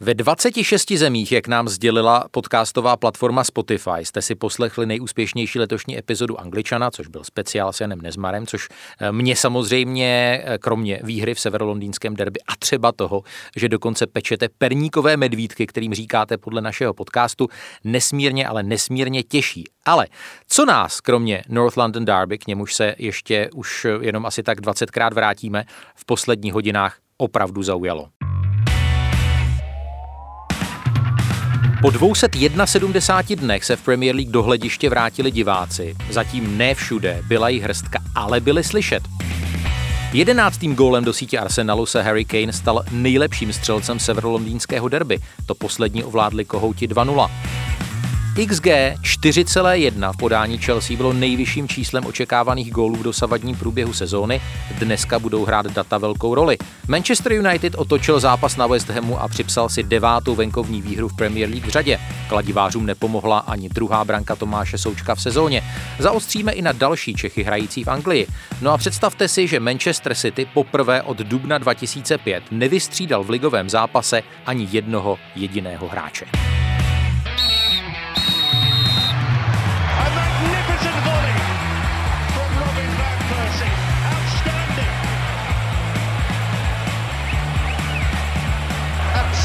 Ve 0.00 0.14
26 0.14 0.92
zemích, 0.92 1.32
jak 1.32 1.48
nám 1.48 1.68
sdělila 1.68 2.24
podcastová 2.30 2.96
platforma 2.96 3.44
Spotify, 3.44 3.90
jste 4.00 4.22
si 4.22 4.34
poslechli 4.34 4.86
nejúspěšnější 4.86 5.58
letošní 5.58 5.98
epizodu 5.98 6.40
Angličana, 6.40 6.90
což 6.90 7.08
byl 7.08 7.24
speciál 7.24 7.72
s 7.72 7.80
Janem 7.80 8.00
Nezmarem, 8.00 8.46
což 8.46 8.68
eh, 9.00 9.12
mě 9.12 9.36
samozřejmě, 9.36 10.42
eh, 10.44 10.58
kromě 10.58 11.00
výhry 11.02 11.34
v 11.34 11.40
severolondýnském 11.40 12.14
derby 12.14 12.40
a 12.40 12.56
třeba 12.58 12.92
toho, 12.92 13.22
že 13.56 13.68
dokonce 13.68 14.06
pečete 14.06 14.48
perníkové 14.58 15.16
medvídky, 15.16 15.66
kterým 15.66 15.94
říkáte 15.94 16.38
podle 16.38 16.60
našeho 16.60 16.94
podcastu, 16.94 17.48
nesmírně, 17.84 18.46
ale 18.46 18.62
nesmírně 18.62 19.22
těší. 19.22 19.64
Ale 19.84 20.06
co 20.48 20.64
nás, 20.64 21.00
kromě 21.00 21.42
North 21.48 21.76
London 21.76 22.04
Derby, 22.04 22.38
k 22.38 22.46
němuž 22.46 22.74
se 22.74 22.94
ještě 22.98 23.50
už 23.54 23.86
jenom 24.00 24.26
asi 24.26 24.42
tak 24.42 24.60
20krát 24.60 25.14
vrátíme, 25.14 25.64
v 25.94 26.04
posledních 26.04 26.52
hodinách 26.52 26.98
opravdu 27.16 27.62
zaujalo. 27.62 28.08
Po 31.82 31.90
271 31.90 33.46
dnech 33.46 33.64
se 33.64 33.76
v 33.76 33.82
Premier 33.82 34.16
League 34.16 34.30
do 34.30 34.42
hlediště 34.42 34.90
vrátili 34.90 35.30
diváci. 35.30 35.96
Zatím 36.10 36.58
ne 36.58 36.74
všude, 36.74 37.22
byla 37.28 37.48
jich 37.48 37.62
hrstka, 37.62 37.98
ale 38.14 38.40
byly 38.40 38.64
slyšet. 38.64 39.02
Jedenáctým 40.12 40.74
gólem 40.74 41.04
do 41.04 41.12
sítě 41.12 41.38
Arsenalu 41.38 41.86
se 41.86 42.02
Harry 42.02 42.24
Kane 42.24 42.52
stal 42.52 42.84
nejlepším 42.90 43.52
střelcem 43.52 43.98
severolondýnského 43.98 44.88
derby. 44.88 45.18
To 45.46 45.54
poslední 45.54 46.04
ovládli 46.04 46.44
kohouti 46.44 46.86
2-0. 46.88 47.30
XG 48.46 48.66
4,1 49.02 50.12
v 50.12 50.16
podání 50.16 50.58
Chelsea 50.58 50.96
bylo 50.96 51.12
nejvyšším 51.12 51.68
číslem 51.68 52.06
očekávaných 52.06 52.70
gólů 52.70 52.96
v 52.96 53.02
dosavadním 53.02 53.56
průběhu 53.56 53.92
sezóny. 53.92 54.40
Dneska 54.78 55.18
budou 55.18 55.44
hrát 55.44 55.66
data 55.66 55.98
velkou 55.98 56.34
roli. 56.34 56.56
Manchester 56.88 57.32
United 57.32 57.74
otočil 57.74 58.20
zápas 58.20 58.56
na 58.56 58.66
West 58.66 58.90
Hamu 58.90 59.20
a 59.20 59.28
připsal 59.28 59.68
si 59.68 59.82
devátou 59.82 60.34
venkovní 60.34 60.82
výhru 60.82 61.08
v 61.08 61.16
Premier 61.16 61.50
League 61.50 61.66
v 61.66 61.68
řadě. 61.68 61.98
Kladivářům 62.28 62.86
nepomohla 62.86 63.38
ani 63.38 63.68
druhá 63.68 64.04
branka 64.04 64.36
Tomáše 64.36 64.78
Součka 64.78 65.14
v 65.14 65.22
sezóně. 65.22 65.62
Zaostříme 65.98 66.52
i 66.52 66.62
na 66.62 66.72
další 66.72 67.14
Čechy 67.14 67.42
hrající 67.42 67.84
v 67.84 67.88
Anglii. 67.88 68.26
No 68.62 68.70
a 68.70 68.78
představte 68.78 69.28
si, 69.28 69.46
že 69.46 69.60
Manchester 69.60 70.14
City 70.14 70.46
poprvé 70.54 71.02
od 71.02 71.16
dubna 71.16 71.58
2005 71.58 72.42
nevystřídal 72.50 73.24
v 73.24 73.30
ligovém 73.30 73.70
zápase 73.70 74.22
ani 74.46 74.68
jednoho 74.70 75.18
jediného 75.34 75.88
hráče. 75.88 76.26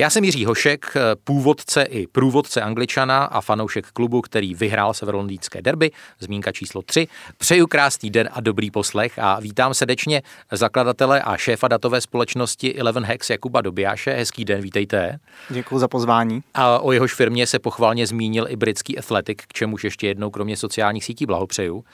Já 0.00 0.10
jsem 0.10 0.24
Jiří 0.24 0.44
Hošek, 0.44 0.94
původce 1.24 1.82
i 1.82 2.06
průvodce 2.06 2.62
Angličana 2.62 3.24
a 3.24 3.40
fanoušek 3.40 3.86
klubu, 3.92 4.20
který 4.20 4.54
vyhrál 4.54 4.94
severolondýnské 4.94 5.62
derby, 5.62 5.90
zmínka 6.20 6.52
číslo 6.52 6.82
3. 6.82 7.08
Přeju 7.38 7.66
krásný 7.66 8.10
den 8.10 8.28
a 8.32 8.40
dobrý 8.40 8.70
poslech 8.70 9.18
a 9.18 9.40
vítám 9.40 9.74
srdečně 9.74 10.22
zakladatele 10.52 11.22
a 11.22 11.36
šéfa 11.36 11.68
datové 11.68 12.00
společnosti 12.00 12.74
Eleven 12.74 13.04
Hex 13.04 13.30
Jakuba 13.30 13.60
Dobiáše. 13.60 14.10
Hezký 14.10 14.44
den, 14.44 14.60
vítejte. 14.60 15.18
Děkuji 15.50 15.78
za 15.78 15.88
pozvání. 15.88 16.42
A 16.54 16.78
o 16.78 16.92
jehož 16.92 17.14
firmě 17.14 17.46
se 17.46 17.58
pochválně 17.58 18.06
zmínil 18.06 18.46
i 18.48 18.56
britský 18.56 18.98
Athletic, 18.98 19.38
k 19.48 19.52
čemuž 19.52 19.84
ještě 19.84 20.06
jednou 20.06 20.30
kromě 20.30 20.56
sociálních 20.56 21.04
sítí 21.04 21.26
blahopřeju. 21.26 21.84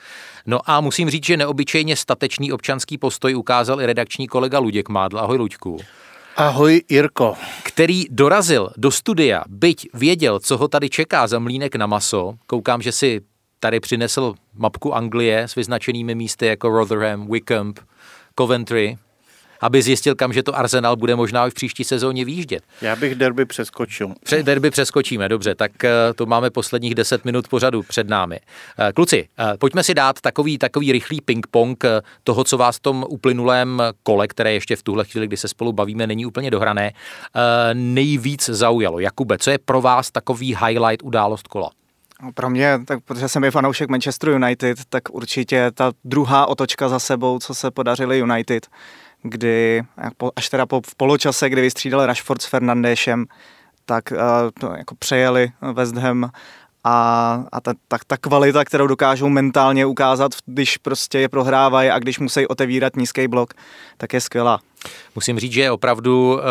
No 0.45 0.59
a 0.65 0.81
musím 0.81 1.09
říct, 1.09 1.25
že 1.25 1.37
neobyčejně 1.37 1.95
statečný 1.95 2.51
občanský 2.51 2.97
postoj 2.97 3.35
ukázal 3.35 3.81
i 3.81 3.85
redakční 3.85 4.27
kolega 4.27 4.59
Luděk 4.59 4.89
Mádl. 4.89 5.19
Ahoj 5.19 5.37
Luďku. 5.37 5.79
Ahoj 6.39 6.81
Irko. 6.89 7.35
Který 7.63 8.05
dorazil 8.09 8.69
do 8.77 8.91
studia, 8.91 9.43
byť 9.47 9.89
věděl, 9.93 10.39
co 10.39 10.57
ho 10.57 10.67
tady 10.67 10.89
čeká 10.89 11.27
za 11.27 11.39
mlínek 11.39 11.75
na 11.75 11.85
maso. 11.85 12.33
Koukám, 12.47 12.81
že 12.81 12.91
si 12.91 13.21
tady 13.59 13.79
přinesl 13.79 14.33
mapku 14.53 14.95
Anglie 14.95 15.43
s 15.43 15.55
vyznačenými 15.55 16.15
místy 16.15 16.45
jako 16.45 16.69
Rotherham, 16.69 17.27
Wycombe, 17.27 17.81
Coventry 18.39 18.97
aby 19.61 19.81
zjistil, 19.81 20.15
kam 20.15 20.33
že 20.33 20.43
to 20.43 20.57
Arsenal 20.57 20.95
bude 20.95 21.15
možná 21.15 21.47
i 21.47 21.49
v 21.49 21.53
příští 21.53 21.83
sezóně 21.83 22.25
výjíždět. 22.25 22.63
Já 22.81 22.95
bych 22.95 23.15
derby 23.15 23.45
přeskočil. 23.45 24.13
Pře- 24.23 24.43
derby 24.43 24.71
přeskočíme, 24.71 25.29
dobře, 25.29 25.55
tak 25.55 25.83
eh, 25.83 25.91
to 26.15 26.25
máme 26.25 26.49
posledních 26.49 26.95
10 26.95 27.25
minut 27.25 27.47
pořadu 27.47 27.83
před 27.83 28.09
námi. 28.09 28.39
Eh, 28.79 28.93
kluci, 28.93 29.27
eh, 29.39 29.57
pojďme 29.57 29.83
si 29.83 29.93
dát 29.93 30.21
takový, 30.21 30.57
takový 30.57 30.91
rychlý 30.91 31.21
ping-pong 31.21 31.85
toho, 32.23 32.43
co 32.43 32.57
vás 32.57 32.77
v 32.77 32.79
tom 32.79 33.05
uplynulém 33.09 33.81
kole, 34.03 34.27
které 34.27 34.53
ještě 34.53 34.75
v 34.75 34.83
tuhle 34.83 35.05
chvíli, 35.05 35.27
kdy 35.27 35.37
se 35.37 35.47
spolu 35.47 35.73
bavíme, 35.73 36.07
není 36.07 36.25
úplně 36.25 36.51
dohrané, 36.51 36.91
nejvíc 37.73 38.49
zaujalo. 38.49 38.99
Jakube, 38.99 39.37
co 39.37 39.51
je 39.51 39.57
pro 39.57 39.81
vás 39.81 40.11
takový 40.11 40.55
highlight 40.65 41.03
událost 41.03 41.47
kola? 41.47 41.69
No, 42.23 42.31
pro 42.33 42.49
mě, 42.49 42.79
tak 42.85 42.99
protože 43.05 43.29
jsem 43.29 43.43
je 43.43 43.51
fanoušek 43.51 43.89
Manchester 43.89 44.29
United, 44.29 44.77
tak 44.89 45.03
určitě 45.11 45.71
ta 45.73 45.91
druhá 46.03 46.45
otočka 46.45 46.89
za 46.89 46.99
sebou, 46.99 47.39
co 47.39 47.53
se 47.53 47.71
podařili 47.71 48.19
United 48.19 48.67
kdy 49.29 49.83
až 50.35 50.49
teda 50.49 50.65
po, 50.65 50.81
v 50.89 50.95
poločase, 50.95 51.49
kdy 51.49 51.61
vystřídal 51.61 52.05
Rashford 52.05 52.41
s 52.41 52.45
Fernandéšem, 52.45 53.25
tak 53.85 54.11
uh, 54.11 54.17
to 54.59 54.73
jako 54.77 54.95
přejeli 54.95 55.51
West 55.73 55.95
Ham 55.95 56.31
a, 56.83 57.43
a 57.51 57.61
ta, 57.61 57.73
ta, 57.87 57.97
ta 58.07 58.17
kvalita, 58.17 58.65
kterou 58.65 58.87
dokážou 58.87 59.29
mentálně 59.29 59.85
ukázat, 59.85 60.31
když 60.45 60.77
prostě 60.77 61.19
je 61.19 61.29
prohrávají 61.29 61.89
a 61.89 61.99
když 61.99 62.19
musí 62.19 62.47
otevírat 62.47 62.95
nízký 62.95 63.27
blok, 63.27 63.53
tak 63.97 64.13
je 64.13 64.21
skvělá. 64.21 64.59
Musím 65.15 65.39
říct, 65.39 65.51
že 65.51 65.71
opravdu, 65.71 66.39
eh, 66.39 66.43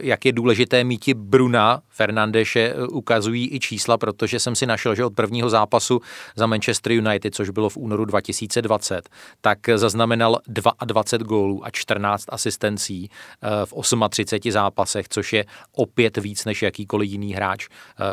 jak 0.00 0.24
je 0.24 0.32
důležité 0.32 0.84
mít 0.84 1.08
Bruna 1.14 1.82
Fernandeše, 1.88 2.60
eh, 2.60 2.86
ukazují 2.86 3.54
i 3.54 3.60
čísla, 3.60 3.98
protože 3.98 4.40
jsem 4.40 4.54
si 4.54 4.66
našel, 4.66 4.94
že 4.94 5.04
od 5.04 5.14
prvního 5.14 5.50
zápasu 5.50 6.00
za 6.36 6.46
Manchester 6.46 6.92
United, 6.92 7.34
což 7.34 7.50
bylo 7.50 7.68
v 7.68 7.76
únoru 7.76 8.04
2020, 8.04 9.08
tak 9.40 9.58
zaznamenal 9.74 10.38
22 10.84 11.26
gólů 11.26 11.66
a 11.66 11.70
14 11.70 12.24
asistencí 12.28 13.10
eh, 13.42 13.48
v 13.66 14.08
38 14.08 14.52
zápasech, 14.52 15.08
což 15.08 15.32
je 15.32 15.44
opět 15.72 16.16
víc 16.16 16.44
než 16.44 16.62
jakýkoliv 16.62 17.10
jiný 17.10 17.34
hráč 17.34 17.68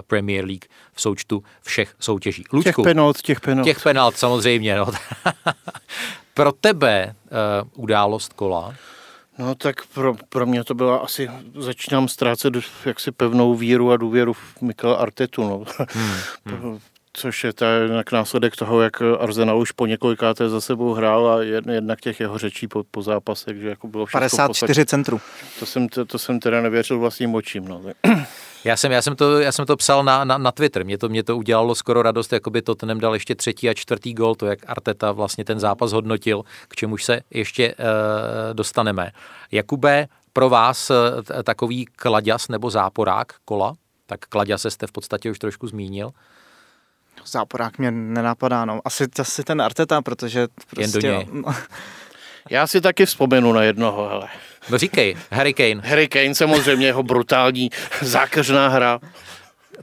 Premier 0.07 0.45
League 0.45 0.65
v 0.93 1.01
součtu 1.01 1.43
všech 1.61 1.95
soutěží. 1.99 2.43
Lučku, 2.53 2.81
těch 2.81 2.83
penalt, 2.83 3.21
těch 3.21 3.41
penalt. 3.41 3.65
Těch 3.65 3.83
penalt, 3.83 4.17
samozřejmě. 4.17 4.77
No. 4.77 4.87
Pro 6.33 6.51
tebe 6.51 7.15
uh, 7.65 7.83
událost 7.83 8.33
kola? 8.33 8.73
No 9.39 9.55
tak 9.55 9.87
pro, 9.87 10.15
pro 10.29 10.45
mě 10.45 10.63
to 10.63 10.73
byla 10.73 10.97
asi, 10.97 11.29
začínám 11.55 12.07
ztrácet 12.07 12.53
jaksi 12.85 13.11
pevnou 13.11 13.55
víru 13.55 13.91
a 13.91 13.97
důvěru 13.97 14.33
v 14.33 14.61
Mikel 14.61 14.95
Artetu, 14.99 15.43
no. 15.43 15.63
Hmm, 15.93 16.15
hmm. 16.45 16.79
Což 17.19 17.43
je 17.43 17.53
tak 17.53 18.11
následek 18.11 18.55
toho, 18.55 18.81
jak 18.81 19.01
Arsenal 19.19 19.59
už 19.59 19.71
po 19.71 19.85
několikáté 19.85 20.49
za 20.49 20.61
sebou 20.61 20.93
hrál 20.93 21.29
a 21.29 21.41
jednak 21.71 22.01
těch 22.01 22.19
jeho 22.19 22.37
řečí 22.37 22.67
po, 22.67 22.83
po 22.91 23.01
zápasech, 23.01 23.57
že 23.57 23.69
jako 23.69 23.87
bylo 23.87 24.05
všechno 24.05 24.19
54 24.19 24.85
centrů. 24.85 25.21
To 25.59 25.65
jsem, 25.65 25.89
to, 25.89 26.05
to 26.05 26.19
jsem 26.19 26.39
teda 26.39 26.61
nevěřil 26.61 26.99
vlastním 26.99 27.35
očím, 27.35 27.67
no. 27.67 27.81
Já 28.63 28.77
jsem, 28.77 28.91
já 28.91 29.01
jsem, 29.01 29.15
to, 29.15 29.39
já 29.39 29.51
jsem 29.51 29.65
to 29.65 29.77
psal 29.77 30.03
na, 30.03 30.23
na, 30.23 30.37
na 30.37 30.51
Twitter, 30.51 30.85
mě 30.85 30.97
to, 30.97 31.09
mě 31.09 31.23
to 31.23 31.37
udělalo 31.37 31.75
skoro 31.75 32.01
radost, 32.01 32.33
jako 32.33 32.49
by 32.49 32.61
Tottenham 32.61 32.99
dal 32.99 33.13
ještě 33.13 33.35
třetí 33.35 33.69
a 33.69 33.73
čtvrtý 33.73 34.13
gol, 34.13 34.35
to 34.35 34.45
jak 34.45 34.59
Arteta 34.67 35.11
vlastně 35.11 35.45
ten 35.45 35.59
zápas 35.59 35.91
hodnotil, 35.91 36.43
k 36.67 36.75
čemuž 36.75 37.03
se 37.03 37.21
ještě 37.29 37.75
uh, 37.75 37.83
dostaneme. 38.53 39.11
Jakube, 39.51 40.07
pro 40.33 40.49
vás 40.49 40.89
uh, 40.89 40.95
takový 41.43 41.85
kladěs 41.85 42.47
nebo 42.47 42.69
záporák 42.69 43.33
kola? 43.45 43.73
Tak 44.05 44.19
kladěse 44.19 44.71
jste 44.71 44.87
v 44.87 44.91
podstatě 44.91 45.31
už 45.31 45.39
trošku 45.39 45.67
zmínil. 45.67 46.11
Záporák 47.31 47.77
mě 47.77 47.91
nenapadá, 47.91 48.65
no. 48.65 48.81
Asi, 48.85 49.05
asi 49.19 49.43
ten 49.43 49.61
Arteta, 49.61 50.01
protože 50.01 50.47
prostě... 50.65 50.81
Jen 50.81 50.91
do 50.91 50.93
prostě 50.93 51.07
něj. 51.07 51.27
No, 51.31 51.55
Já 52.49 52.67
si 52.67 52.81
taky 52.81 53.05
vzpomenu 53.05 53.53
na 53.53 53.63
jednoho, 53.63 54.09
hele. 54.09 54.27
No 54.69 54.77
říkej, 54.77 55.15
Harry 55.31 55.53
Kane. 55.53 55.89
Harry 55.89 56.07
Kane 56.07 56.35
samozřejmě, 56.35 56.85
jeho 56.85 57.03
brutální 57.03 57.69
zákeřná 58.01 58.67
hra. 58.67 58.99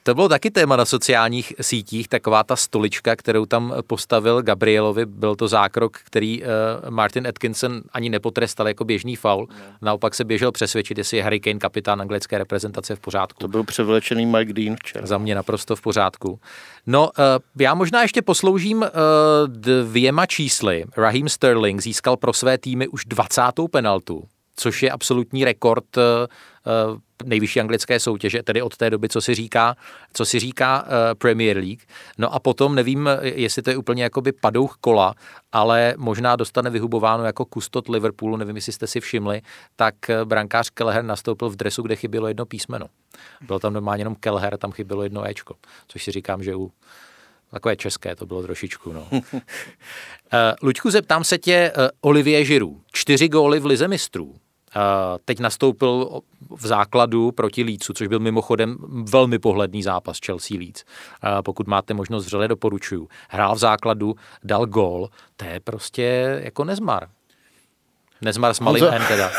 To 0.02 0.14
bylo 0.14 0.28
taky 0.28 0.50
téma 0.50 0.76
na 0.76 0.84
sociálních 0.84 1.52
sítích, 1.60 2.08
taková 2.08 2.44
ta 2.44 2.56
stolička, 2.56 3.16
kterou 3.16 3.46
tam 3.46 3.74
postavil 3.86 4.42
Gabrielovi, 4.42 5.06
byl 5.06 5.36
to 5.36 5.48
zákrok, 5.48 5.98
který 6.04 6.42
uh, 6.42 6.48
Martin 6.90 7.26
Atkinson 7.26 7.82
ani 7.92 8.10
nepotrestal 8.10 8.68
jako 8.68 8.84
běžný 8.84 9.16
faul. 9.16 9.46
No. 9.50 9.56
Naopak 9.82 10.14
se 10.14 10.24
běžel 10.24 10.52
přesvědčit, 10.52 10.98
jestli 10.98 11.16
je 11.16 11.22
Harry 11.22 11.40
Kane 11.40 11.58
kapitán 11.58 12.00
anglické 12.00 12.38
reprezentace 12.38 12.96
v 12.96 13.00
pořádku. 13.00 13.38
To 13.40 13.48
byl 13.48 13.64
převlečený 13.64 14.26
Mike 14.26 14.52
Dean 14.52 14.76
včera. 14.76 15.06
Za 15.06 15.18
mě 15.18 15.34
naprosto 15.34 15.76
v 15.76 15.80
pořádku. 15.80 16.40
No, 16.86 17.04
uh, 17.04 17.12
já 17.58 17.74
možná 17.74 18.02
ještě 18.02 18.22
posloužím 18.22 18.78
uh, 18.78 18.88
dvěma 19.46 20.26
čísly. 20.26 20.84
Raheem 20.96 21.28
Sterling 21.28 21.82
získal 21.82 22.16
pro 22.16 22.32
své 22.32 22.58
týmy 22.58 22.88
už 22.88 23.04
20. 23.04 23.42
penaltu, 23.70 24.24
což 24.56 24.82
je 24.82 24.90
absolutní 24.90 25.44
rekord 25.44 25.96
uh, 25.96 26.02
nejvyšší 27.24 27.60
anglické 27.60 28.00
soutěže, 28.00 28.42
tedy 28.42 28.62
od 28.62 28.76
té 28.76 28.90
doby, 28.90 29.08
co 29.08 29.20
si 29.20 29.34
říká, 29.34 29.76
co 30.12 30.24
si 30.24 30.38
říká 30.38 30.82
uh, 30.82 30.88
Premier 31.18 31.56
League. 31.56 31.82
No 32.18 32.34
a 32.34 32.38
potom 32.38 32.74
nevím, 32.74 33.08
jestli 33.22 33.62
to 33.62 33.70
je 33.70 33.76
úplně 33.76 34.02
jakoby 34.02 34.32
padouch 34.32 34.76
kola, 34.80 35.14
ale 35.52 35.94
možná 35.96 36.36
dostane 36.36 36.70
vyhubováno 36.70 37.24
jako 37.24 37.44
kustot 37.44 37.88
Liverpoolu, 37.88 38.36
nevím, 38.36 38.56
jestli 38.56 38.72
jste 38.72 38.86
si 38.86 39.00
všimli, 39.00 39.42
tak 39.76 39.94
brankář 40.24 40.70
Kelleher 40.70 41.04
nastoupil 41.04 41.50
v 41.50 41.56
dresu, 41.56 41.82
kde 41.82 41.96
chybělo 41.96 42.28
jedno 42.28 42.46
písmeno. 42.46 42.86
Bylo 43.46 43.58
tam 43.58 43.72
normálně 43.72 44.00
jenom 44.00 44.14
Kelleher, 44.14 44.56
tam 44.58 44.72
chybělo 44.72 45.02
jedno 45.02 45.28
Ečko, 45.28 45.54
což 45.88 46.04
si 46.04 46.10
říkám, 46.10 46.42
že 46.42 46.54
u 46.54 46.72
Takové 47.54 47.76
české 47.76 48.16
to 48.16 48.26
bylo 48.26 48.42
trošičku, 48.42 48.92
no. 48.92 49.08
Luďku, 50.62 50.90
zeptám 50.90 51.24
se 51.24 51.38
tě, 51.38 51.72
Olivier 52.00 52.44
Giroud, 52.44 52.82
čtyři 52.92 53.28
góly 53.28 53.60
v 53.60 53.66
Lize 53.66 53.88
mistrů. 53.88 54.34
Uh, 54.76 55.18
teď 55.24 55.40
nastoupil 55.40 56.20
v 56.50 56.66
základu 56.66 57.32
proti 57.32 57.62
Lícu, 57.62 57.92
což 57.92 58.08
byl 58.08 58.18
mimochodem 58.18 58.76
velmi 59.12 59.38
pohledný 59.38 59.82
zápas 59.82 60.18
Chelsea 60.26 60.58
Leeds. 60.58 60.84
Uh, 60.84 61.42
pokud 61.42 61.66
máte 61.66 61.94
možnost 61.94 62.26
vřele 62.26 62.48
doporučuju. 62.48 63.08
Hrál 63.28 63.54
v 63.54 63.58
základu, 63.58 64.14
dal 64.44 64.66
gól, 64.66 65.08
to 65.36 65.44
je 65.44 65.60
prostě 65.60 66.40
jako 66.44 66.64
nezmar. 66.64 67.08
Nezmar 68.24 68.54
s 68.54 68.60
malým 68.60 68.84
to... 68.84 68.90
teda. 69.08 69.30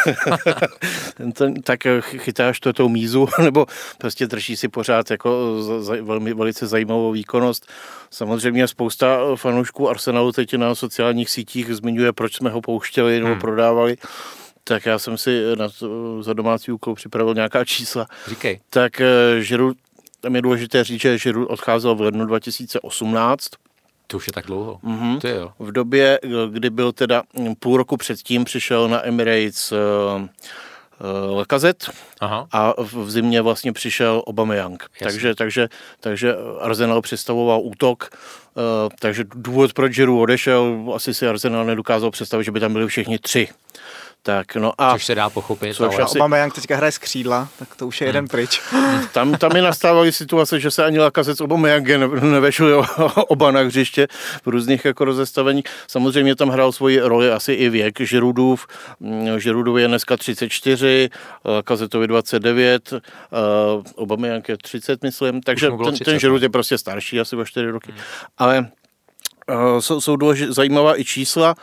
ten, 1.34 1.54
tak 1.62 1.80
chytáš 2.02 2.60
to 2.60 2.74
tou 2.74 2.90
mízu, 2.90 3.28
nebo 3.44 3.66
prostě 3.98 4.28
drží 4.28 4.58
si 4.58 4.68
pořád 4.68 5.12
jako 5.12 5.62
za, 5.82 5.96
velmi, 6.02 6.34
velice 6.34 6.68
zajímavou 6.68 7.12
výkonnost. 7.12 7.68
Samozřejmě 8.10 8.68
spousta 8.68 9.20
fanoušků 9.36 9.90
Arsenalu 9.90 10.32
teď 10.32 10.54
na 10.54 10.76
sociálních 10.76 11.30
sítích 11.30 11.76
zmiňuje, 11.76 12.14
proč 12.14 12.36
jsme 12.36 12.50
ho 12.50 12.62
pouštěli 12.62 13.20
nebo 13.20 13.32
hmm. 13.32 13.42
prodávali. 13.42 13.98
Tak 14.68 14.86
já 14.86 15.00
jsem 15.00 15.18
si 15.18 15.44
na 15.58 15.70
to, 15.80 16.24
za 16.24 16.34
domácí 16.34 16.72
úkol 16.72 16.96
připravil 16.96 17.34
nějaká 17.34 17.66
čísla. 17.66 18.08
Říkej. 18.28 18.60
Tak 18.70 19.02
Žiru, 19.40 19.74
tam 20.22 20.36
je 20.36 20.42
důležité 20.42 20.84
říct, 20.84 21.02
že 21.02 21.18
Žiru 21.18 21.46
odcházel 21.48 21.96
v 21.96 22.02
lednu 22.02 22.26
2018 22.26 23.50
to 24.08 24.18
už 24.18 24.28
je 24.28 24.34
tak 24.34 24.46
dlouho. 24.46 24.80
Mm-hmm. 24.84 25.20
Ty 25.20 25.30
jo. 25.30 25.52
V 25.60 25.72
době, 25.72 26.20
kdy 26.50 26.70
byl 26.70 26.92
teda 26.92 27.24
půl 27.60 27.78
roku 27.78 27.98
předtím, 27.98 28.44
přišel 28.44 28.88
na 28.88 29.06
Emirates 29.06 29.72
uh, 29.72 29.78
uh, 30.22 31.38
Lacazette 31.38 31.92
Aha. 32.20 32.48
a 32.52 32.74
v 32.82 33.12
zimě 33.12 33.42
vlastně 33.42 33.74
přišel 33.74 34.24
Aubameyang. 34.28 34.84
Takže, 35.00 35.36
takže, 35.36 35.70
takže 36.00 36.36
Arsenal 36.60 37.02
představoval 37.02 37.62
útok, 37.64 38.10
uh, 38.56 38.64
takže 39.00 39.24
důvod, 39.36 39.74
proč 39.74 39.96
Giroud 39.96 40.24
odešel, 40.24 40.92
asi 40.96 41.14
si 41.14 41.28
Arsenal 41.28 41.66
nedokázal 41.66 42.12
představit, 42.12 42.44
že 42.44 42.52
by 42.52 42.60
tam 42.60 42.74
byli 42.74 42.88
všichni 42.88 43.20
tři. 43.20 43.48
Tak, 44.26 44.56
no 44.56 44.74
a... 44.78 44.94
Což 44.94 45.06
se 45.06 45.16
dá 45.16 45.30
pochopit. 45.30 45.76
Což 45.76 45.96
ale... 45.96 46.04
asi... 46.04 46.20
Obama 46.20 46.50
teďka 46.50 46.76
hraje 46.76 46.92
z 46.92 46.98
křídla, 46.98 47.48
tak 47.60 47.76
to 47.76 47.88
už 47.88 48.02
je 48.02 48.08
jeden 48.08 48.28
pryč. 48.28 48.62
Tam, 49.12 49.34
tam 49.34 49.54
mi 49.54 49.62
nastávaly 49.62 50.12
situace, 50.12 50.60
že 50.60 50.72
se 50.72 50.86
ani 50.86 51.00
Lakazec 51.00 51.42
Obama 51.42 51.68
nevešli 52.22 52.74
oba 53.28 53.52
na 53.52 53.62
hřiště 53.62 54.08
v 54.46 54.48
různých 54.48 54.86
jako 54.86 55.06
rozestavení. 55.06 55.64
Samozřejmě 55.88 56.36
tam 56.36 56.50
hrál 56.50 56.72
svoji 56.72 57.00
roli 57.00 57.32
asi 57.32 57.54
i 57.54 57.70
věk 57.70 58.00
Žirudův. 58.00 58.68
Mm, 59.00 59.40
Žirudův 59.40 59.80
je 59.80 59.88
dneska 59.88 60.18
34, 60.18 61.10
Lakazetovi 61.46 62.08
29, 62.08 62.94
Obama 63.96 64.28
je 64.28 64.42
30, 64.62 65.04
myslím. 65.04 65.42
Takže 65.42 65.70
ten, 65.70 65.94
30, 65.94 66.04
ten 66.04 66.20
Žirud 66.20 66.42
je 66.42 66.50
prostě 66.50 66.78
starší, 66.78 67.20
asi 67.20 67.36
o 67.36 67.46
4 67.46 67.70
roky. 67.70 67.92
Hmm. 67.92 68.02
Ale 68.38 68.68
Uh, 69.50 69.80
jsou, 69.80 70.02
jsou 70.02 70.16
důležit, 70.16 70.50
zajímavá 70.50 71.00
i 71.00 71.04
čísla 71.04 71.56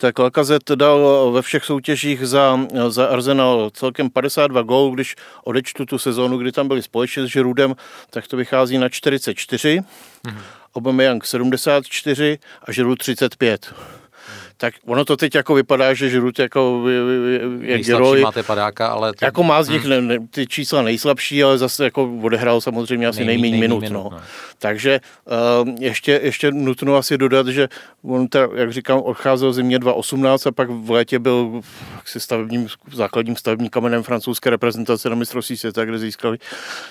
tak 0.00 0.18
Lacazette 0.18 0.76
dal 0.76 1.30
ve 1.32 1.42
všech 1.42 1.64
soutěžích 1.64 2.26
za, 2.26 2.58
za 2.88 3.06
Arsenal 3.06 3.70
celkem 3.74 4.10
52 4.10 4.62
gólů, 4.62 4.94
když 4.94 5.16
odečtu 5.44 5.86
tu 5.86 5.98
sezónu, 5.98 6.38
kdy 6.38 6.52
tam 6.52 6.68
byli 6.68 6.82
společně 6.82 7.22
s 7.22 7.26
Žirudem, 7.26 7.76
tak 8.10 8.28
to 8.28 8.36
vychází 8.36 8.78
na 8.78 8.88
44. 8.88 9.80
Mm-hmm. 9.80 10.42
Aubameyang 10.76 11.26
74 11.26 12.38
a 12.62 12.72
Žirud 12.72 12.98
35 12.98 13.74
tak 14.60 14.74
ono 14.86 15.04
to 15.04 15.16
teď 15.16 15.34
jako 15.34 15.54
vypadá, 15.54 15.94
že 15.94 16.10
Žrut 16.10 16.38
jako 16.38 16.84
je 16.88 17.48
Nejslabší 17.48 18.22
máte 18.22 18.42
padáka, 18.42 18.88
ale... 18.88 19.12
To... 19.12 19.24
Jako 19.24 19.42
má 19.42 19.62
z 19.62 19.68
nich 19.68 19.84
hmm. 19.84 20.08
ne, 20.08 20.18
ty 20.30 20.46
čísla 20.46 20.82
nejslabší, 20.82 21.42
ale 21.42 21.58
zase 21.58 21.84
jako 21.84 22.10
odehrál 22.22 22.60
samozřejmě 22.60 23.06
asi 23.06 23.24
nejméně 23.24 23.56
minut. 23.56 23.80
minut 23.80 23.94
no. 24.04 24.10
no. 24.12 24.20
Takže 24.58 25.00
uh, 25.62 25.68
ještě, 25.80 26.20
ještě 26.22 26.50
nutno 26.52 26.96
asi 26.96 27.18
dodat, 27.18 27.46
že 27.46 27.68
on, 28.02 28.28
ta, 28.28 28.48
jak 28.54 28.72
říkám, 28.72 29.00
odcházel 29.00 29.52
zimě 29.52 29.78
2018 29.78 30.46
a 30.46 30.52
pak 30.52 30.70
v 30.70 30.90
létě 30.90 31.18
byl 31.18 31.60
si 32.04 32.20
stavebním, 32.20 32.68
základním 32.92 33.36
stavebním 33.36 33.70
kamenem 33.70 34.02
francouzské 34.02 34.50
reprezentace 34.50 35.10
na 35.10 35.16
mistrovství 35.16 35.56
světa, 35.56 35.84
kde 35.84 35.98
získali 35.98 36.38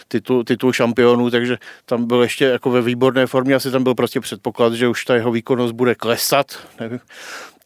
titul, 0.07 0.43
titul 0.43 0.73
šampionů, 0.73 1.29
takže 1.29 1.57
tam 1.85 2.07
byl 2.07 2.21
ještě 2.21 2.45
jako 2.45 2.71
ve 2.71 2.81
výborné 2.81 3.27
formě, 3.27 3.55
asi 3.55 3.71
tam 3.71 3.83
byl 3.83 3.95
prostě 3.95 4.19
předpoklad, 4.19 4.73
že 4.73 4.87
už 4.87 5.05
ta 5.05 5.15
jeho 5.15 5.31
výkonnost 5.31 5.73
bude 5.73 5.95
klesat. 5.95 6.57
Nevím 6.79 6.99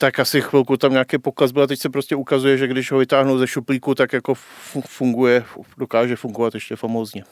tak 0.03 0.19
asi 0.19 0.41
chvilku 0.41 0.77
tam 0.77 0.91
nějaký 0.91 1.17
pokaz 1.17 1.51
byl 1.51 1.63
a 1.63 1.67
teď 1.67 1.79
se 1.79 1.89
prostě 1.89 2.15
ukazuje, 2.15 2.57
že 2.57 2.67
když 2.67 2.91
ho 2.91 2.97
vytáhnou 2.97 3.38
ze 3.38 3.47
šuplíku, 3.47 3.95
tak 3.95 4.13
jako 4.13 4.33
funguje, 4.85 5.44
dokáže 5.77 6.15
fungovat 6.15 6.53
ještě 6.53 6.75
famózně. 6.75 7.23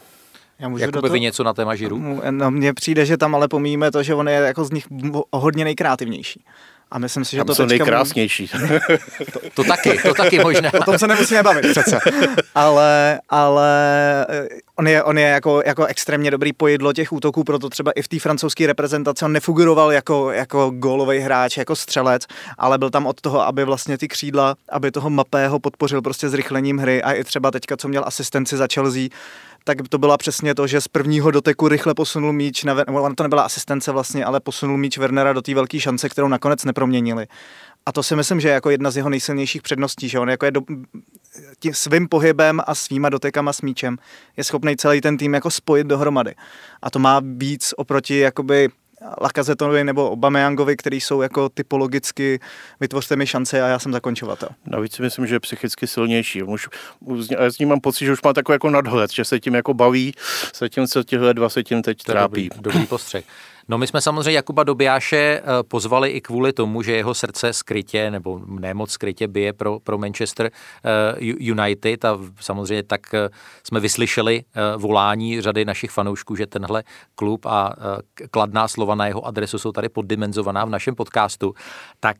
Já 0.60 0.70
můžu 0.70 0.82
Jakoby 0.82 1.08
to... 1.08 1.14
vy 1.14 1.20
něco 1.20 1.44
na 1.44 1.54
téma 1.54 1.76
žiru? 1.76 2.22
No, 2.30 2.52
mně 2.52 2.74
přijde, 2.74 3.06
že 3.06 3.18
tam 3.18 3.36
ale 3.36 3.48
pomíjíme 3.48 3.92
to, 3.92 4.04
že 4.04 4.16
on 4.16 4.28
je 4.28 4.36
jako 4.36 4.66
z 4.66 4.72
nich 4.72 4.88
hodně 5.34 5.64
nejkreativnější. 5.64 6.44
A 6.92 7.00
myslím 7.00 7.26
si, 7.26 7.36
že 7.36 7.44
to 7.44 7.56
jsou 7.56 7.66
nejkrásnější. 7.66 8.48
to, 9.34 9.40
to 9.54 9.64
taky, 9.64 9.98
to 9.98 10.14
taky 10.14 10.40
možná. 10.40 10.72
O 10.80 10.84
tom 10.84 10.98
se 10.98 11.08
nemusíme 11.08 11.44
bavit 11.44 11.66
přece. 11.72 12.00
Ale, 12.56 13.20
ale 13.30 14.26
eh, 14.30 14.48
on 14.76 14.88
je, 14.88 15.04
on 15.04 15.18
je 15.18 15.28
jako, 15.28 15.62
jako 15.66 15.86
extrémně 15.86 16.32
dobrý 16.32 16.54
pojedlo 16.54 16.94
těch 16.94 17.14
útoků, 17.14 17.44
proto 17.44 17.70
třeba 17.70 17.92
i 17.92 18.02
v 18.02 18.08
té 18.08 18.20
francouzské 18.20 18.68
reprezentaci 18.68 19.26
on 19.26 19.32
nefiguroval 19.32 19.92
jako, 19.92 20.32
jako 20.32 20.72
gólový 20.76 21.20
hráč, 21.20 21.58
jako 21.58 21.76
střelec, 21.76 22.28
ale 22.58 22.78
byl 22.78 22.90
tam 22.90 23.08
od 23.08 23.22
toho, 23.22 23.42
aby 23.42 23.64
vlastně 23.64 23.98
ty 23.98 24.08
křídla, 24.08 24.56
aby 24.70 24.92
toho 24.92 25.10
Mapého 25.10 25.60
podpořil 25.60 26.02
prostě 26.02 26.30
zrychlením 26.30 26.78
hry 26.78 27.04
a 27.04 27.14
i 27.14 27.24
třeba 27.24 27.52
teďka, 27.52 27.78
co 27.78 27.88
měl 27.88 28.04
asistenci 28.06 28.58
za 28.58 28.68
Chelsea, 28.74 29.10
tak 29.64 29.78
to 29.90 29.98
byla 29.98 30.18
přesně 30.18 30.56
to, 30.56 30.68
že 30.68 30.82
z 30.82 30.88
prvního 30.88 31.32
doteku 31.32 31.68
rychle 31.68 31.94
posunul 31.94 32.34
míč, 32.34 32.64
na, 32.64 32.74
nebo 32.74 33.14
to 33.16 33.24
nebyla 33.24 33.44
asistence 33.44 33.92
vlastně, 33.92 34.26
ale 34.26 34.40
posunul 34.40 34.78
míč 34.78 34.98
Wernera 34.98 35.34
do 35.34 35.42
té 35.42 35.54
velké 35.54 35.80
šance, 35.80 36.10
kterou 36.10 36.28
nakonec 36.28 36.66
neproměnili. 36.66 37.28
A 37.86 37.92
to 37.92 38.04
si 38.04 38.16
myslím, 38.16 38.40
že 38.40 38.48
je 38.48 38.54
jako 38.54 38.70
jedna 38.70 38.92
z 38.92 38.98
jeho 38.98 39.10
nejsilnějších 39.10 39.62
předností, 39.62 40.10
že 40.10 40.20
on 40.20 40.30
jako 40.30 40.46
je 40.46 40.52
do, 40.52 40.62
tím 41.60 41.74
svým 41.74 42.08
pohybem 42.08 42.62
a 42.68 42.76
svýma 42.76 43.10
dotekama 43.10 43.54
s 43.54 43.62
míčem 43.62 43.98
je 44.38 44.44
schopný 44.44 44.78
celý 44.78 45.02
ten 45.02 45.18
tým 45.18 45.34
jako 45.34 45.52
spojit 45.52 45.88
dohromady. 45.88 46.36
A 46.82 46.90
to 46.90 47.00
má 47.00 47.22
víc 47.24 47.74
oproti 47.78 48.18
jakoby 48.18 48.70
Lakazetovi 49.22 49.84
nebo 49.84 50.10
Obameyangovi, 50.10 50.78
který 50.78 51.02
jsou 51.02 51.22
jako 51.22 51.50
typologicky 51.50 52.40
vytvořte 52.80 53.16
mi 53.16 53.28
šance 53.28 53.62
a 53.62 53.68
já 53.68 53.80
jsem 53.80 53.94
zakončovatel. 53.94 54.50
Navíc 54.66 54.96
si 54.96 55.02
myslím, 55.02 55.28
že 55.28 55.36
je 55.36 55.40
psychicky 55.40 55.88
silnější. 55.88 56.44
Už, 56.44 56.70
já 57.32 57.52
s 57.52 57.60
ním 57.60 57.70
mám 57.70 57.80
pocit, 57.80 58.06
že 58.06 58.12
už 58.12 58.22
má 58.22 58.34
takový 58.34 58.56
jako 58.56 58.70
nadhled, 58.70 59.12
že 59.12 59.26
se 59.26 59.40
tím 59.40 59.56
jako 59.56 59.74
baví, 59.74 60.14
se 60.54 60.70
tím, 60.70 60.88
co 60.88 61.04
těhle 61.04 61.34
dva 61.34 61.50
se 61.50 61.64
tím 61.64 61.82
teď 61.82 62.04
trápí. 62.04 62.50
Dobrý, 62.50 62.62
dobrý 62.62 62.86
postřeh. 62.86 63.26
No 63.72 63.78
my 63.78 63.88
jsme 63.88 64.02
samozřejmě 64.02 64.32
Jakuba 64.32 64.64
Dobijáše 64.64 65.18
eh, 65.18 65.44
pozvali 65.68 66.10
i 66.10 66.22
kvůli 66.22 66.54
tomu, 66.54 66.82
že 66.82 66.96
jeho 66.96 67.14
srdce 67.14 67.54
skrytě, 67.54 68.12
nebo 68.12 68.40
nemoc 68.48 68.92
skrytě 68.92 69.28
bije 69.28 69.54
pro, 69.54 69.80
pro 69.80 69.98
Manchester 69.98 70.46
eh, 70.46 71.16
United 71.40 72.06
a 72.06 72.20
samozřejmě 72.40 72.84
tak 72.84 73.14
eh, 73.14 73.30
jsme 73.64 73.80
vyslyšeli 73.80 74.44
volání 74.78 75.42
řady 75.42 75.66
našich 75.66 75.92
fanoušků, 75.92 76.36
že 76.36 76.48
tenhle 76.48 76.84
klub 77.16 77.46
a 77.46 77.74
kladná 78.32 78.68
slova 78.68 78.96
na 78.96 79.08
jeho 79.08 79.26
adresu 79.26 79.60
jsou 79.60 79.72
tady 79.72 79.90
poddimenzovaná 79.90 80.66
v 80.66 80.70
našem 80.70 80.96
podcastu. 80.96 81.54
Tak 82.00 82.18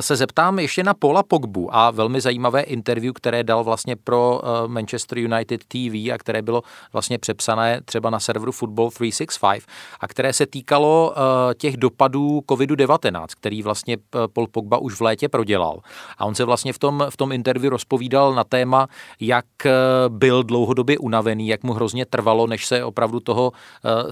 se 0.00 0.16
zeptám 0.16 0.58
ještě 0.58 0.82
na 0.82 0.94
Paula 0.94 1.22
Pogbu 1.22 1.74
a 1.76 1.90
velmi 1.90 2.20
zajímavé 2.20 2.62
interview, 2.62 3.12
které 3.14 3.44
dal 3.44 3.64
vlastně 3.64 3.96
pro 3.96 4.40
Manchester 4.66 5.18
United 5.18 5.64
TV 5.64 5.94
a 6.14 6.18
které 6.18 6.42
bylo 6.42 6.62
vlastně 6.92 7.18
přepsané 7.18 7.80
třeba 7.84 8.10
na 8.10 8.20
serveru 8.20 8.52
Football 8.52 8.90
365 8.90 9.64
a 10.00 10.08
které 10.08 10.32
se 10.32 10.46
týkalo 10.46 10.83
týkalo 10.84 11.14
těch 11.54 11.76
dopadů 11.76 12.40
COVID-19, 12.50 13.26
který 13.36 13.62
vlastně 13.62 13.96
Paul 14.32 14.46
Pogba 14.46 14.78
už 14.78 14.94
v 14.94 15.00
létě 15.00 15.28
prodělal. 15.28 15.80
A 16.18 16.24
on 16.24 16.34
se 16.34 16.44
vlastně 16.44 16.72
v 16.72 16.78
tom, 16.78 17.06
v 17.10 17.16
tom 17.16 17.32
interview 17.32 17.72
rozpovídal 17.72 18.34
na 18.34 18.44
téma, 18.44 18.88
jak 19.20 19.46
byl 20.08 20.42
dlouhodobě 20.42 20.98
unavený, 20.98 21.48
jak 21.48 21.62
mu 21.62 21.72
hrozně 21.72 22.06
trvalo, 22.06 22.46
než 22.46 22.66
se 22.66 22.84
opravdu 22.84 23.20
toho 23.20 23.52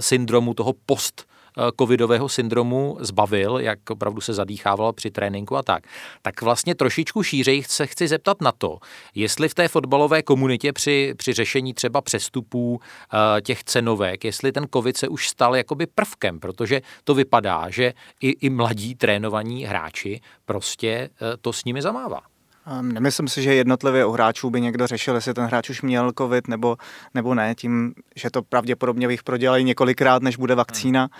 syndromu, 0.01 0.55
toho 0.55 0.73
post 0.87 1.25
Eh, 1.25 1.32
covidového 1.79 2.29
syndromu 2.29 2.97
zbavil, 3.01 3.59
jak 3.59 3.91
opravdu 3.91 4.21
se 4.21 4.35
zadýchával 4.35 4.93
při 4.93 5.11
tréninku 5.11 5.57
a 5.57 5.63
tak. 5.63 5.85
Tak 6.23 6.43
vlastně 6.43 6.75
trošičku 6.75 7.23
šířej 7.23 7.63
se 7.63 7.87
chci 7.87 8.09
zeptat 8.09 8.41
na 8.41 8.53
to, 8.53 8.79
jestli 9.15 9.49
v 9.49 9.55
té 9.55 9.69
fotbalové 9.69 10.23
komunitě 10.23 10.73
při, 10.73 11.15
při 11.17 11.33
řešení 11.33 11.75
třeba 11.75 12.01
přestupů 12.01 12.81
eh, 12.81 13.41
těch 13.41 13.65
cenovek, 13.65 14.25
jestli 14.25 14.53
ten 14.53 14.67
covid 14.73 14.97
se 14.97 15.09
už 15.09 15.29
stal 15.29 15.57
jakoby 15.57 15.87
prvkem, 15.87 16.41
protože 16.41 16.81
to 17.05 17.15
vypadá, 17.15 17.71
že 17.71 17.93
i, 18.21 18.29
i 18.29 18.51
mladí 18.51 18.95
trénovaní 18.95 19.65
hráči 19.65 20.21
prostě 20.45 20.89
eh, 20.89 21.37
to 21.41 21.53
s 21.53 21.65
nimi 21.65 21.83
zamává. 21.83 22.32
Nemyslím 22.81 23.29
si, 23.29 23.43
že 23.43 23.55
jednotlivě 23.55 24.07
u 24.07 24.11
hráčů 24.11 24.51
by 24.51 24.61
někdo 24.61 24.87
řešil, 24.87 25.15
jestli 25.15 25.35
ten 25.35 25.45
hráč 25.45 25.71
už 25.71 25.83
měl 25.83 26.13
covid 26.19 26.49
nebo, 26.49 26.77
nebo 27.15 27.35
ne, 27.35 27.55
tím, 27.55 27.95
že 28.17 28.31
to 28.31 28.43
pravděpodobně 28.43 29.09
bych 29.09 29.23
prodělají 29.23 29.65
několikrát, 29.65 30.23
než 30.23 30.37
bude 30.37 30.55
vakcína. 30.55 31.01
Hmm. 31.01 31.11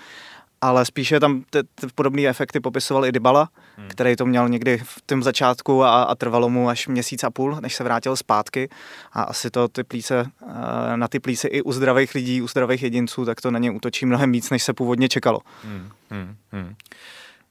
Ale 0.61 0.85
spíše 0.85 1.19
tam 1.19 1.43
ty, 1.49 1.59
ty 1.63 1.87
podobné 1.95 2.27
efekty 2.27 2.59
popisoval 2.59 3.05
i 3.05 3.11
Dybala, 3.11 3.49
hmm. 3.77 3.87
který 3.87 4.15
to 4.15 4.25
měl 4.25 4.49
někdy 4.49 4.77
v 4.83 5.01
tom 5.05 5.23
začátku 5.23 5.83
a, 5.83 6.03
a 6.03 6.15
trvalo 6.15 6.49
mu 6.49 6.69
až 6.69 6.87
měsíc 6.87 7.23
a 7.23 7.29
půl, 7.29 7.57
než 7.61 7.75
se 7.75 7.83
vrátil 7.83 8.15
zpátky. 8.15 8.69
A 9.13 9.23
asi 9.23 9.49
to 9.49 9.67
ty 9.67 9.83
plíce, 9.83 10.25
eh, 10.41 10.97
na 10.97 11.07
ty 11.07 11.19
plíce 11.19 11.47
i 11.47 11.61
u 11.61 11.71
zdravých 11.71 12.15
lidí, 12.15 12.41
u 12.41 12.47
zdravých 12.47 12.83
jedinců, 12.83 13.25
tak 13.25 13.41
to 13.41 13.51
na 13.51 13.59
ně 13.59 13.71
útočí 13.71 14.05
mnohem 14.05 14.31
víc, 14.31 14.49
než 14.49 14.63
se 14.63 14.73
původně 14.73 15.09
čekalo. 15.09 15.39
Hmm. 15.63 15.89
Hmm. 16.09 16.35
Hmm. 16.51 16.75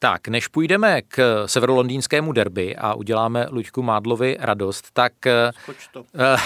Tak, 0.02 0.28
než 0.28 0.48
půjdeme 0.48 1.02
k 1.02 1.42
severolondýnskému 1.46 2.32
derby 2.32 2.76
a 2.76 2.94
uděláme 2.94 3.46
Luďku 3.50 3.82
Mádlovi 3.82 4.36
radost, 4.40 4.84
tak 4.92 5.12
to. 5.92 6.04
Eh, 6.14 6.36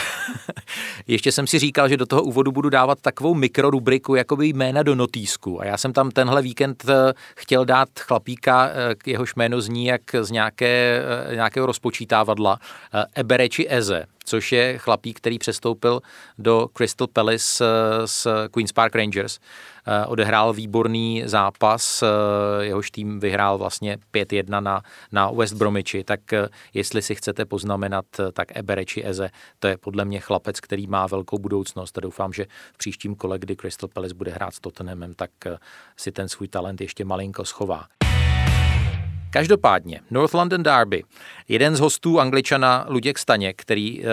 ještě 1.06 1.32
jsem 1.32 1.46
si 1.46 1.58
říkal, 1.58 1.88
že 1.88 1.96
do 1.96 2.06
toho 2.06 2.22
úvodu 2.22 2.52
budu 2.52 2.70
dávat 2.70 3.00
takovou 3.00 3.34
mikrorubriku, 3.34 4.14
jakoby 4.14 4.46
jména 4.46 4.82
do 4.82 4.94
notýsku. 4.94 5.60
A 5.60 5.64
já 5.64 5.76
jsem 5.76 5.92
tam 5.92 6.10
tenhle 6.10 6.42
víkend 6.42 6.84
eh, 6.88 7.12
chtěl 7.36 7.64
dát 7.64 7.88
chlapíka, 8.00 8.68
eh, 8.68 8.94
jehož 9.06 9.34
jméno 9.34 9.60
zní 9.60 9.86
jak 9.86 10.02
z 10.20 10.30
nějaké, 10.30 11.02
nějakého 11.34 11.66
rozpočítávadla, 11.66 12.58
Ebereči 13.14 13.66
Eze 13.68 14.06
což 14.26 14.52
je 14.52 14.78
chlapík, 14.78 15.16
který 15.16 15.38
přestoupil 15.38 16.00
do 16.38 16.68
Crystal 16.76 17.06
Palace 17.06 17.64
z 18.04 18.26
Queen's 18.50 18.72
Park 18.72 18.94
Rangers. 18.94 19.38
Eh, 19.88 20.06
odehrál 20.06 20.52
výborný 20.52 21.22
zápas, 21.26 22.02
eh, 22.02 22.06
jehož 22.64 22.90
tým 22.90 23.20
vyhrál 23.20 23.58
vlastně 23.58 23.98
5-1 24.10 24.60
na, 24.60 24.82
na 25.12 25.30
West 25.30 25.54
Bromichi, 25.54 26.04
tak 26.04 26.32
eh, 26.32 26.48
jestli 26.74 27.02
si 27.02 27.14
chcete 27.14 27.44
poznamenat, 27.44 28.04
tak 28.32 28.56
Ebereči 28.56 29.04
Eze, 29.04 29.30
to 29.58 29.68
je 29.68 29.76
podle 29.76 30.04
mě 30.04 30.20
chlapec, 30.20 30.60
který 30.60 30.86
má 30.86 31.06
velkou 31.06 31.38
budoucnost 31.38 31.98
a 31.98 32.00
doufám, 32.00 32.32
že 32.32 32.46
v 32.74 32.78
příštím 32.78 33.14
kole, 33.14 33.38
kdy 33.38 33.56
Crystal 33.56 33.88
Palace 33.92 34.14
bude 34.14 34.30
hrát 34.30 34.54
s 34.54 34.60
Tottenhamem, 34.60 35.14
tak 35.14 35.30
si 35.96 36.12
ten 36.12 36.28
svůj 36.28 36.48
talent 36.48 36.80
ještě 36.80 37.04
malinko 37.04 37.44
schová. 37.44 37.86
Každopádně, 39.36 40.00
North 40.10 40.34
London 40.34 40.62
Derby. 40.62 41.02
Jeden 41.48 41.76
z 41.76 41.80
hostů 41.80 42.20
angličana 42.20 42.86
Luděk 42.88 43.18
Staněk, 43.18 43.62
který, 43.62 44.02
eh, 44.04 44.06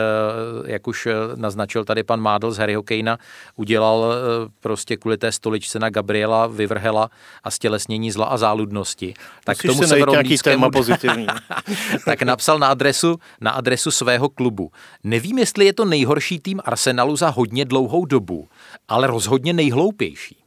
jak 0.65 0.87
už 0.87 1.05
eh, 1.05 1.13
naznačil 1.35 1.85
tady 1.85 2.03
pan 2.03 2.21
Mádl 2.21 2.51
z 2.51 2.57
Harryho 2.57 2.83
Kanea, 2.83 3.17
udělal 3.55 4.05
eh, 4.05 4.51
prostě 4.59 4.97
kvůli 4.97 5.17
té 5.17 5.31
stoličce 5.31 5.79
na 5.79 5.89
Gabriela 5.89 6.47
Vyvrhela 6.47 7.09
a 7.43 7.51
stělesnění 7.51 8.11
zla 8.11 8.25
a 8.25 8.37
záludnosti. 8.37 9.13
Tak 9.43 9.57
Musíš 9.63 9.77
tomu 9.77 9.87
se 9.87 10.43
téma 10.43 10.69
pozitivní. 10.69 11.27
tak 12.05 12.21
napsal 12.21 12.59
na 12.59 12.67
adresu, 12.67 13.17
na 13.41 13.51
adresu 13.51 13.91
svého 13.91 14.29
klubu. 14.29 14.71
Nevím, 15.03 15.37
jestli 15.37 15.65
je 15.65 15.73
to 15.73 15.85
nejhorší 15.85 16.39
tým 16.39 16.61
Arsenalu 16.65 17.15
za 17.15 17.29
hodně 17.29 17.65
dlouhou 17.65 18.05
dobu, 18.05 18.47
ale 18.87 19.07
rozhodně 19.07 19.53
nejhloupější. 19.53 20.42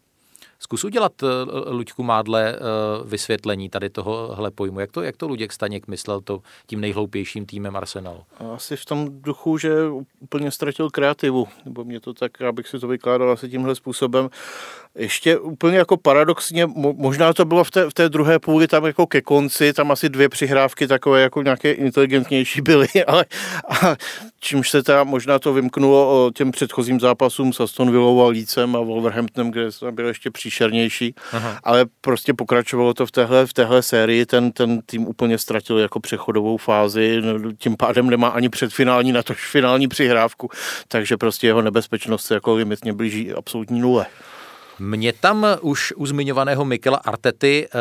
Zkus 0.58 0.84
udělat, 0.84 1.12
eh, 1.22 1.26
Luďku 1.70 2.02
Mádle, 2.02 2.52
eh, 2.52 2.58
vysvětlení 3.04 3.68
tady 3.68 3.90
tohohle 3.90 4.50
pojmu. 4.50 4.80
Jak 4.80 4.92
to, 4.92 5.02
jak 5.02 5.16
to 5.16 5.28
Luděk 5.28 5.52
Staněk 5.52 5.88
myslel 5.88 6.20
to 6.20 6.40
tím 6.66 6.80
nejhloupějším 6.80 7.46
týmem 7.46 7.76
Arsenalu? 7.76 8.20
Asi 8.54 8.76
v 8.76 8.84
tom 8.84 9.08
duchu, 9.10 9.58
že 9.58 9.74
úplně 10.20 10.50
ztratil 10.50 10.90
kreativu, 10.90 11.48
nebo 11.64 11.84
mě 11.84 12.00
to 12.00 12.14
tak, 12.14 12.42
abych 12.42 12.68
si 12.68 12.78
to 12.78 12.88
vykládal 12.88 13.30
asi 13.30 13.48
tímhle 13.48 13.74
způsobem. 13.74 14.30
Ještě 14.94 15.38
úplně 15.38 15.78
jako 15.78 15.96
paradoxně, 15.96 16.66
možná 16.76 17.32
to 17.32 17.44
bylo 17.44 17.64
v 17.64 17.70
té, 17.70 17.90
v 17.90 17.94
té 17.94 18.08
druhé 18.08 18.38
půli 18.38 18.68
tam 18.68 18.84
jako 18.84 19.06
ke 19.06 19.22
konci, 19.22 19.72
tam 19.72 19.90
asi 19.90 20.08
dvě 20.08 20.28
přihrávky 20.28 20.86
takové 20.86 21.22
jako 21.22 21.42
nějaké 21.42 21.72
inteligentnější 21.72 22.60
byly, 22.60 22.88
ale 23.06 23.24
a 23.68 23.96
čímž 24.40 24.70
se 24.70 24.82
teda 24.82 25.04
možná 25.04 25.38
to 25.38 25.52
vymknulo 25.52 26.30
těm 26.34 26.50
předchozím 26.50 27.00
zápasům 27.00 27.52
s 27.52 27.60
Aston 27.60 27.90
Villou 27.90 28.22
a 28.24 28.28
Lícem 28.28 28.76
a 28.76 28.80
Wolverhamptonem, 28.80 29.50
kde 29.50 29.68
tam 29.80 29.94
bylo 29.94 30.08
ještě 30.08 30.30
příšernější, 30.30 31.14
Aha. 31.32 31.58
ale 31.64 31.86
prostě 32.00 32.34
pokračovalo 32.34 32.94
to 32.94 33.06
v 33.06 33.10
téhle, 33.10 33.46
v 33.46 33.52
téhle 33.52 33.82
sérii, 33.82 34.26
ten, 34.26 34.52
ten 34.52 34.80
tým 34.86 35.08
úplně 35.08 35.38
ztratil 35.38 35.78
jako 35.78 36.00
přechodovou 36.00 36.56
fázi, 36.56 37.20
no, 37.20 37.52
tím 37.58 37.76
pádem 37.76 38.10
nemá 38.10 38.28
ani 38.28 38.48
předfinální, 38.48 39.12
na 39.12 39.22
tož 39.22 39.46
finální 39.50 39.88
přihrávku, 39.88 40.50
takže 40.88 41.16
prostě 41.16 41.46
jeho 41.46 41.62
nebezpečnost 41.62 42.26
se 42.26 42.34
jako 42.34 42.54
limitně 42.54 42.92
blíží 42.92 43.32
absolutní 43.32 43.80
nule. 43.80 44.06
Mě 44.78 45.12
tam 45.12 45.46
už 45.60 45.92
u 45.96 46.06
zmiňovaného 46.06 46.64
Mikela 46.64 46.96
Artety 46.96 47.68
e, 47.68 47.78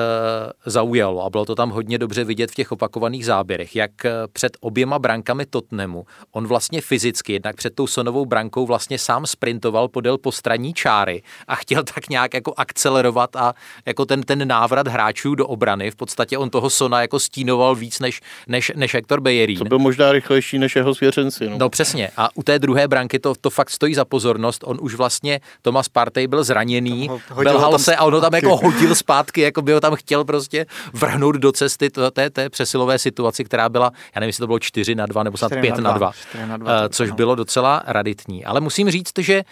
zaujalo 0.66 1.25
a 1.25 1.30
bylo 1.30 1.46
to 1.46 1.56
tam 1.56 1.70
hodně 1.70 1.98
dobře 1.98 2.24
vidět 2.24 2.52
v 2.52 2.56
těch 2.56 2.72
opakovaných 2.72 3.25
záběrech, 3.25 3.75
jak 3.75 4.06
eh, 4.06 4.12
před 4.34 4.58
oběma 4.60 5.00
brankami 5.00 5.46
Totnemu 5.46 6.06
on 6.32 6.48
vlastně 6.48 6.82
fyzicky, 6.82 7.34
jednak 7.34 7.56
před 7.56 7.75
tou 7.75 7.88
sonovou 7.88 8.25
brankou 8.25 8.66
vlastně 8.66 9.00
sám 9.00 9.25
sprintoval 9.25 9.88
podél 9.88 10.18
postranní 10.18 10.74
čáry 10.74 11.24
a 11.48 11.56
chtěl 11.56 11.84
tak 11.94 12.10
nějak 12.10 12.34
jako 12.34 12.54
akcelerovat 12.58 13.36
a 13.36 13.54
jako 13.86 14.06
ten, 14.06 14.24
ten 14.24 14.48
návrat 14.48 14.88
hráčů 14.88 15.36
do 15.36 15.48
obrany, 15.48 15.92
v 15.92 15.96
podstatě 15.96 16.38
on 16.38 16.50
toho 16.50 16.70
Sona 16.70 17.02
jako 17.02 17.20
stínoval 17.20 17.75
víc 17.75 18.00
než, 18.00 18.22
než, 18.48 18.72
než 18.75 18.94
Hector 18.94 19.22
Bellerín. 19.22 19.58
To 19.58 19.66
byl 19.66 19.80
možná 19.80 20.12
rychlejší 20.12 20.60
než 20.60 20.75
jeho 20.75 20.96
svěřenci. 20.96 21.50
No. 21.50 21.58
no 21.58 21.70
přesně 21.70 22.10
a 22.18 22.30
u 22.36 22.44
té 22.44 22.60
druhé 22.60 22.88
branky 22.88 23.20
to, 23.20 23.34
to 23.42 23.50
fakt 23.50 23.70
stojí 23.70 23.96
za 23.96 24.06
pozornost, 24.06 24.64
on 24.66 24.78
už 24.82 24.96
vlastně, 24.96 25.40
Thomas 25.62 25.90
Partey 25.90 26.28
byl 26.28 26.44
zraněný 26.44 26.85
zraněný, 26.86 27.10
belhal 27.44 27.80
se 27.80 27.96
a 27.96 28.04
ono 28.04 28.22
tam 28.22 28.36
jako 28.36 28.58
hodil 28.58 28.96
zpátky, 28.96 29.42
jako 29.42 29.62
by 29.62 29.74
ho 29.74 29.82
tam 29.82 29.96
chtěl 29.96 30.25
prostě 30.25 30.65
vrhnout 30.94 31.36
do 31.36 31.51
cesty 31.51 31.89
té, 31.89 32.30
té 32.30 32.50
přesilové 32.50 33.00
situaci, 33.00 33.44
která 33.44 33.70
byla, 33.70 33.92
já 34.15 34.20
nevím, 34.20 34.30
jestli 34.30 34.42
to 34.42 34.48
bylo 34.48 34.60
4 34.60 34.96
na 34.96 35.06
2 35.06 35.24
nebo 35.24 35.38
snad 35.38 35.51
5 35.62 35.77
na 35.77 35.92
2, 35.92 36.12
na 36.48 36.58
2 36.58 36.82
uh, 36.82 36.88
což 36.89 37.10
no. 37.10 37.15
bylo 37.15 37.36
docela 37.36 37.84
raditní. 37.86 38.46
Ale 38.46 38.62
musím 38.62 38.92
říct, 38.92 39.13
že 39.18 39.44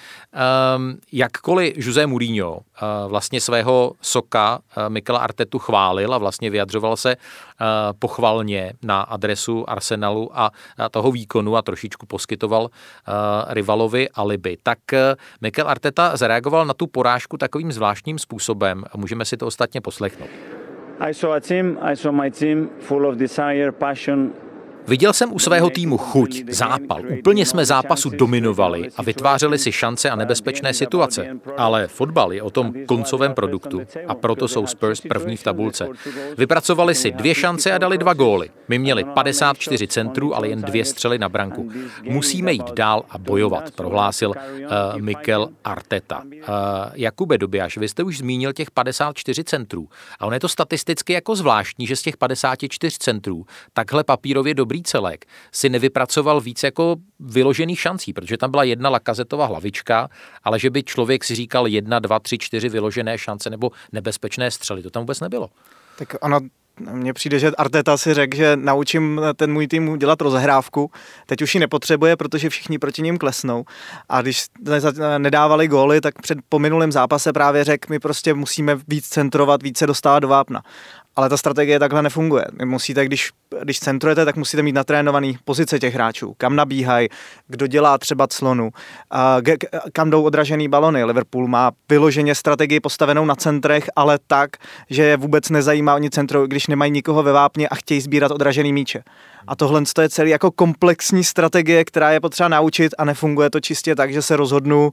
um, 0.76 0.98
jakkoliv 1.12 1.74
Jose 1.78 2.08
Mourinho 2.08 2.54
uh, 2.54 2.62
vlastně 3.08 3.42
svého 3.42 3.92
soka 4.02 4.60
uh, 4.78 4.90
Mikela 4.90 5.20
Artetu 5.20 5.60
chválil 5.60 6.14
a 6.14 6.18
vlastně 6.18 6.50
vyjadřoval 6.50 6.98
se 6.98 7.16
uh, 7.16 7.68
pochvalně 8.00 8.74
na 8.82 9.02
adresu 9.02 9.70
Arsenalu 9.70 10.40
a, 10.40 10.52
a 10.78 10.90
toho 10.90 11.12
výkonu 11.12 11.56
a 11.56 11.62
trošičku 11.62 12.06
poskytoval 12.06 12.64
uh, 12.64 12.70
rivalovi 13.48 14.10
alibi, 14.10 14.58
tak 14.64 14.80
uh, 14.94 15.00
Mikel 15.42 15.70
Arteta 15.70 16.18
zareagoval 16.18 16.66
na 16.66 16.74
tu 16.74 16.88
porážku 16.88 17.23
porážku 17.24 17.38
takovým 17.38 17.72
zvláštním 17.72 18.20
způsobem 18.20 18.84
můžeme 18.98 19.26
si 19.26 19.38
to 19.38 19.48
ostatně 19.48 19.82
poslechnout. 19.82 20.30
I 21.00 21.14
saw 21.14 21.34
a 21.34 21.40
team, 21.40 21.78
I 21.82 21.96
saw 21.96 22.12
my 22.12 22.32
team 22.32 22.70
full 22.80 23.08
of 23.08 23.16
desire, 23.16 23.72
passion 23.72 24.32
Viděl 24.88 25.14
jsem 25.14 25.34
u 25.34 25.40
svého 25.40 25.70
týmu 25.70 25.98
chuť, 25.98 26.44
zápal. 26.50 27.02
Úplně 27.20 27.46
jsme 27.46 27.66
zápasu 27.66 28.10
dominovali 28.10 28.90
a 28.98 29.04
vytvářeli 29.04 29.58
si 29.58 29.72
šance 29.72 30.10
a 30.10 30.16
nebezpečné 30.16 30.74
situace. 30.74 31.28
Ale 31.58 31.88
fotbal 31.88 32.34
je 32.34 32.42
o 32.42 32.50
tom 32.50 32.74
koncovém 32.86 33.34
produktu 33.34 33.82
a 34.08 34.16
proto 34.16 34.48
jsou 34.48 34.68
Spurs 34.68 35.02
první 35.02 35.38
v 35.38 35.44
tabulce. 35.44 35.88
Vypracovali 36.38 36.96
si 36.96 37.12
dvě 37.12 37.36
šance 37.36 37.72
a 37.72 37.78
dali 37.78 37.98
dva 37.98 38.14
góly. 38.14 38.50
My 38.68 38.80
měli 38.80 39.04
54 39.04 39.88
centrů, 39.88 40.36
ale 40.36 40.48
jen 40.48 40.62
dvě 40.62 40.86
střely 40.86 41.20
na 41.20 41.30
branku. 41.30 41.70
Musíme 42.04 42.54
jít 42.54 42.74
dál 42.74 43.04
a 43.10 43.18
bojovat, 43.18 43.72
prohlásil 43.72 44.30
uh, 44.30 45.02
Mikel 45.02 45.50
Arteta. 45.64 46.24
Uh, 46.24 46.34
Jakube 46.94 47.38
Dobiaš, 47.38 47.78
vy 47.78 47.88
jste 47.88 48.04
už 48.04 48.18
zmínil 48.18 48.54
těch 48.54 48.72
54 48.72 49.44
centrů 49.44 49.90
a 50.20 50.26
on 50.26 50.34
je 50.34 50.40
to 50.40 50.48
statisticky 50.48 51.14
jako 51.14 51.36
zvláštní, 51.36 51.88
že 51.88 51.96
z 51.96 52.02
těch 52.02 52.18
54 52.18 52.98
centrů 53.00 53.46
takhle 53.74 54.04
papírově 54.04 54.54
dobrý 54.54 54.73
dobrý 54.74 54.84
celek 54.84 55.26
si 55.52 55.70
nevypracoval 55.70 56.42
víc 56.42 56.64
jako 56.64 56.96
vyložených 57.20 57.80
šancí, 57.80 58.14
protože 58.14 58.38
tam 58.38 58.52
byla 58.52 58.64
jedna 58.64 58.90
lakazetová 58.90 59.46
hlavička, 59.46 60.10
ale 60.44 60.60
že 60.60 60.70
by 60.70 60.84
člověk 60.84 61.24
si 61.24 61.36
říkal 61.36 61.68
jedna, 61.68 62.00
dva, 62.00 62.20
tři, 62.20 62.38
čtyři 62.38 62.70
vyložené 62.70 63.18
šance 63.18 63.50
nebo 63.50 63.72
nebezpečné 63.92 64.52
střely, 64.52 64.84
to 64.84 64.90
tam 64.90 65.02
vůbec 65.04 65.20
nebylo. 65.20 65.50
Tak 65.98 66.16
ono 66.22 66.40
mně 66.80 67.14
přijde, 67.14 67.40
že 67.40 67.52
Arteta 67.52 67.98
si 67.98 68.14
řekl, 68.14 68.38
že 68.38 68.56
naučím 68.56 69.22
ten 69.36 69.54
můj 69.54 69.68
tým 69.68 69.98
dělat 69.98 70.22
rozehrávku. 70.22 70.92
Teď 71.26 71.42
už 71.42 71.56
ji 71.56 71.60
nepotřebuje, 71.60 72.18
protože 72.18 72.50
všichni 72.50 72.80
proti 72.80 73.02
ním 73.02 73.18
klesnou. 73.18 73.66
A 74.10 74.22
když 74.22 74.46
nedávali 75.18 75.68
góly, 75.68 76.02
tak 76.02 76.22
před 76.22 76.38
po 76.50 76.60
minulém 76.60 76.92
zápase 76.92 77.34
právě 77.34 77.64
řekl, 77.64 77.88
my 77.90 78.00
prostě 78.00 78.34
musíme 78.34 78.80
víc 78.88 79.08
centrovat, 79.08 79.64
více 79.64 79.88
dostávat 79.88 80.20
do 80.20 80.28
vápna. 80.28 80.64
Ale 81.16 81.30
ta 81.30 81.38
strategie 81.38 81.80
takhle 81.80 82.02
nefunguje. 82.02 82.46
Musíte, 82.66 83.06
když, 83.06 83.32
když 83.64 83.80
centrujete, 83.80 84.26
tak 84.26 84.36
musíte 84.36 84.64
mít 84.64 84.76
natrénovaný 84.76 85.38
pozice 85.46 85.80
těch 85.80 85.94
hráčů. 85.94 86.34
Kam 86.38 86.56
nabíhají, 86.56 87.10
kdo 87.48 87.68
dělá 87.68 87.98
třeba 87.98 88.28
clonu, 88.28 88.72
kam 89.94 90.10
jdou 90.10 90.24
odražený 90.24 90.68
balony. 90.68 91.04
Liverpool 91.04 91.48
má 91.48 91.72
vyloženě 91.90 92.36
strategii 92.36 92.80
postavenou 92.80 93.26
na 93.26 93.36
centrech, 93.36 93.90
ale 93.96 94.20
tak, 94.28 94.50
že 94.90 95.04
je 95.04 95.18
vůbec 95.18 95.50
nezajímá 95.50 95.96
oni 95.96 96.10
centru, 96.10 96.48
když 96.48 96.68
nemají 96.68 96.92
nikoho 96.92 97.24
ve 97.24 97.32
vápně 97.32 97.68
a 97.70 97.76
chtějí 97.76 98.02
sbírat 98.02 98.32
odražený 98.32 98.74
míče. 98.74 99.04
A 99.48 99.56
tohle 99.56 99.84
je 100.02 100.10
celý 100.10 100.32
jako 100.32 100.52
komplexní 100.52 101.24
strategie, 101.24 101.86
která 101.86 102.12
je 102.12 102.20
potřeba 102.20 102.50
naučit 102.50 102.94
a 102.98 103.06
nefunguje 103.06 103.50
to 103.50 103.60
čistě 103.60 103.96
tak, 103.96 104.14
že 104.14 104.22
se 104.22 104.36
rozhodnu, 104.36 104.92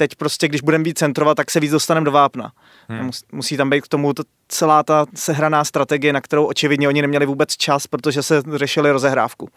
teď 0.00 0.14
prostě, 0.14 0.48
když 0.48 0.60
budeme 0.60 0.84
víc 0.84 0.98
centrovat, 0.98 1.36
tak 1.36 1.50
se 1.50 1.60
víc 1.60 1.70
dostaneme 1.70 2.04
do 2.04 2.12
vápna. 2.12 2.52
Hmm. 2.88 3.10
Musí 3.32 3.56
tam 3.56 3.70
být 3.70 3.84
k 3.84 3.88
tomu 3.88 4.12
celá 4.48 4.82
ta 4.82 5.06
sehraná 5.14 5.64
strategie, 5.64 6.12
na 6.12 6.20
kterou 6.20 6.44
očividně 6.44 6.88
oni 6.88 7.02
neměli 7.02 7.26
vůbec 7.26 7.56
čas, 7.56 7.86
protože 7.86 8.22
se 8.22 8.42
řešili 8.54 8.90
rozehrávku. 8.90 9.48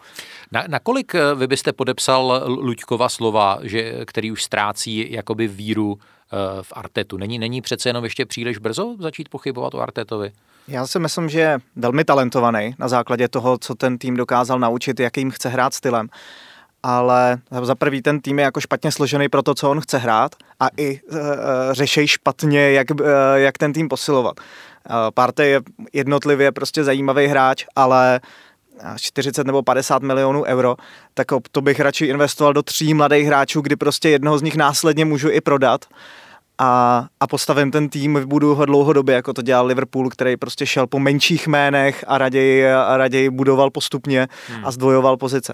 Na, 0.52 0.64
nakolik 0.68 1.14
eh, 1.14 1.34
vy 1.34 1.46
byste 1.46 1.72
podepsal 1.72 2.44
Luďkova 2.46 3.08
slova, 3.08 3.58
že, 3.62 4.04
který 4.04 4.32
už 4.32 4.44
ztrácí 4.44 5.12
jakoby 5.12 5.48
víru 5.48 5.98
eh, 5.98 6.36
v 6.62 6.72
Artetu? 6.72 7.16
Není, 7.16 7.38
není 7.38 7.60
přece 7.60 7.88
jenom 7.88 8.04
ještě 8.04 8.26
příliš 8.26 8.58
brzo 8.58 8.96
začít 9.00 9.28
pochybovat 9.28 9.74
o 9.74 9.80
Artetovi? 9.80 10.32
Já 10.68 10.86
si 10.86 10.98
myslím, 10.98 11.28
že 11.28 11.40
je 11.40 11.58
velmi 11.76 12.04
talentovaný 12.04 12.74
na 12.78 12.88
základě 12.88 13.28
toho, 13.28 13.58
co 13.58 13.74
ten 13.74 13.98
tým 13.98 14.16
dokázal 14.16 14.58
naučit, 14.58 15.00
jakým 15.00 15.30
chce 15.30 15.48
hrát 15.48 15.74
stylem 15.74 16.08
ale 16.84 17.38
za 17.62 17.74
prvý 17.74 18.02
ten 18.02 18.20
tým 18.20 18.38
je 18.38 18.42
jako 18.42 18.60
špatně 18.60 18.92
složený 18.92 19.28
pro 19.28 19.42
to, 19.42 19.54
co 19.54 19.70
on 19.70 19.80
chce 19.80 19.98
hrát 19.98 20.34
a 20.60 20.68
i 20.76 20.90
e, 20.90 21.00
řešej 21.74 22.08
špatně, 22.08 22.70
jak, 22.70 22.90
e, 22.90 22.94
jak 23.34 23.58
ten 23.58 23.72
tým 23.72 23.88
posilovat. 23.88 24.40
E, 24.40 24.42
Partey 25.14 25.50
je 25.50 25.60
jednotlivě 25.92 26.52
prostě 26.52 26.84
zajímavý 26.84 27.26
hráč, 27.26 27.64
ale 27.76 28.20
40 28.96 29.46
nebo 29.46 29.62
50 29.62 30.02
milionů 30.02 30.44
euro, 30.44 30.76
tak 31.14 31.26
to 31.52 31.60
bych 31.60 31.80
radši 31.80 32.06
investoval 32.06 32.52
do 32.52 32.62
tří 32.62 32.94
mladých 32.94 33.26
hráčů, 33.26 33.60
kdy 33.60 33.76
prostě 33.76 34.08
jednoho 34.08 34.38
z 34.38 34.42
nich 34.42 34.56
následně 34.56 35.04
můžu 35.04 35.30
i 35.30 35.40
prodat 35.40 35.84
a, 36.58 37.04
a 37.20 37.26
postavím 37.26 37.70
ten 37.70 37.88
tým, 37.88 38.22
budu 38.26 38.54
ho 38.54 38.64
dlouhodobě, 38.64 39.14
jako 39.14 39.32
to 39.32 39.42
dělal 39.42 39.66
Liverpool, 39.66 40.10
který 40.10 40.36
prostě 40.36 40.66
šel 40.66 40.86
po 40.86 40.98
menších 40.98 41.46
jménech 41.46 42.04
a 42.08 42.18
raději, 42.18 42.72
a 42.72 42.96
raději 42.96 43.30
budoval 43.30 43.70
postupně 43.70 44.28
hmm. 44.48 44.64
a 44.64 44.70
zdvojoval 44.70 45.16
pozice. 45.16 45.52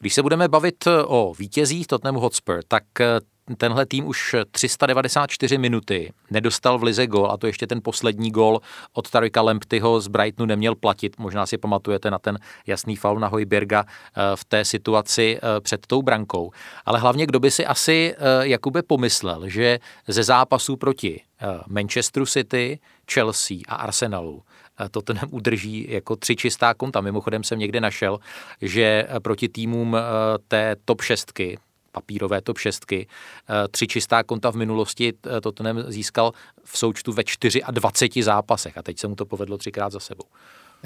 Když 0.00 0.14
se 0.14 0.22
budeme 0.22 0.48
bavit 0.48 0.86
eh, 0.86 1.04
o 1.04 1.34
vítězích 1.38 1.86
Tottenham 1.86 2.22
Hotspur, 2.22 2.60
tak 2.68 3.00
eh, 3.00 3.20
tenhle 3.56 3.86
tým 3.86 4.06
už 4.06 4.36
394 4.50 5.58
minuty 5.58 6.12
nedostal 6.30 6.78
v 6.78 6.82
lize 6.82 7.06
gol 7.06 7.30
a 7.30 7.36
to 7.36 7.46
ještě 7.46 7.66
ten 7.66 7.80
poslední 7.82 8.30
gol 8.30 8.60
od 8.92 9.10
Tarika 9.10 9.42
Lemptyho 9.42 10.00
z 10.00 10.08
Brightonu 10.08 10.46
neměl 10.46 10.74
platit. 10.74 11.18
Možná 11.18 11.46
si 11.46 11.58
pamatujete 11.58 12.10
na 12.10 12.18
ten 12.18 12.38
jasný 12.66 12.96
faul 12.96 13.18
na 13.18 13.28
Hojberga 13.28 13.84
eh, 13.86 14.20
v 14.34 14.44
té 14.44 14.64
situaci 14.64 15.38
před 15.60 15.86
tou 15.86 16.02
brankou. 16.02 16.50
Ale 16.86 16.98
hlavně, 16.98 17.26
kdo 17.26 17.40
by 17.40 17.50
si 17.50 17.66
asi 17.66 18.14
Jakube 18.40 18.82
pomyslel, 18.82 19.48
že 19.48 19.78
ze 20.08 20.22
zápasů 20.22 20.76
proti 20.76 21.22
Manchesteru 21.66 22.26
City, 22.26 22.78
Chelsea 23.12 23.58
a 23.68 23.74
Arsenalu 23.74 24.42
Tottenham 24.90 25.28
udrží 25.32 25.86
jako 25.88 26.16
tři 26.16 26.36
čistá 26.36 26.74
konta. 26.74 27.00
Mimochodem 27.00 27.44
jsem 27.44 27.58
někde 27.58 27.80
našel, 27.80 28.18
že 28.62 29.06
proti 29.22 29.48
týmům 29.48 29.96
eh, 29.96 30.00
té 30.48 30.76
top 30.84 31.00
šestky, 31.00 31.58
papírové 31.96 32.40
top 32.40 32.58
šestky. 32.58 33.06
Eh, 33.08 33.68
tři 33.68 33.86
čistá 33.86 34.22
konta 34.22 34.52
v 34.52 34.56
minulosti 34.56 35.12
eh, 35.12 35.40
Tottenham 35.40 35.82
získal 35.88 36.32
v 36.64 36.78
součtu 36.78 37.12
ve 37.12 37.22
24 37.70 38.22
zápasech 38.22 38.78
a 38.78 38.82
teď 38.82 38.98
se 38.98 39.08
mu 39.08 39.14
to 39.14 39.26
povedlo 39.26 39.58
třikrát 39.58 39.92
za 39.92 40.00
sebou. 40.00 40.24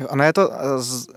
Ono 0.09 0.25
je 0.25 0.33
to 0.33 0.51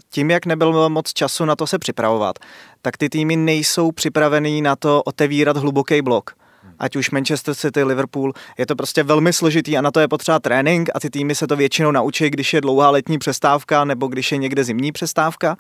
tím, 0.10 0.32
jak 0.32 0.46
nebylo 0.46 0.90
moc 0.90 1.14
času 1.14 1.46
na 1.46 1.56
to 1.56 1.68
se 1.68 1.80
připravovat, 1.80 2.40
tak 2.82 2.98
ty 2.98 3.10
týmy 3.10 3.36
nejsou 3.36 3.92
připravený 3.92 4.62
na 4.62 4.76
to 4.76 5.04
otevírat 5.04 5.58
hluboký 5.58 6.02
blok 6.02 6.36
ať 6.80 6.96
už 6.96 7.12
Manchester 7.12 7.56
City, 7.56 7.84
Liverpool, 7.84 8.34
je 8.58 8.66
to 8.66 8.76
prostě 8.76 9.04
velmi 9.04 9.34
složitý 9.34 9.78
a 9.78 9.82
na 9.82 9.92
to 9.92 10.00
je 10.00 10.08
potřeba 10.08 10.40
trénink 10.40 10.90
a 10.96 11.00
ty 11.00 11.10
týmy 11.10 11.36
se 11.36 11.48
to 11.48 11.56
většinou 11.56 11.92
naučí, 11.92 12.30
když 12.30 12.54
je 12.54 12.62
dlouhá 12.62 12.90
letní 12.90 13.18
přestávka 13.18 13.86
nebo 13.86 14.08
když 14.08 14.32
je 14.32 14.38
někde 14.38 14.64
zimní 14.64 14.92
přestávka. 14.92 15.58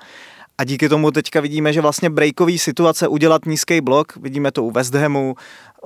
A 0.57 0.63
díky 0.63 0.89
tomu 0.89 1.11
teďka 1.11 1.41
vidíme, 1.41 1.73
že 1.73 1.81
vlastně 1.81 2.09
breakový 2.09 2.59
situace 2.59 3.07
udělat 3.07 3.45
nízký 3.45 3.81
blok, 3.81 4.15
vidíme 4.15 4.51
to 4.51 4.63
u 4.63 4.71
West 4.71 4.95
Hamu, 4.95 5.35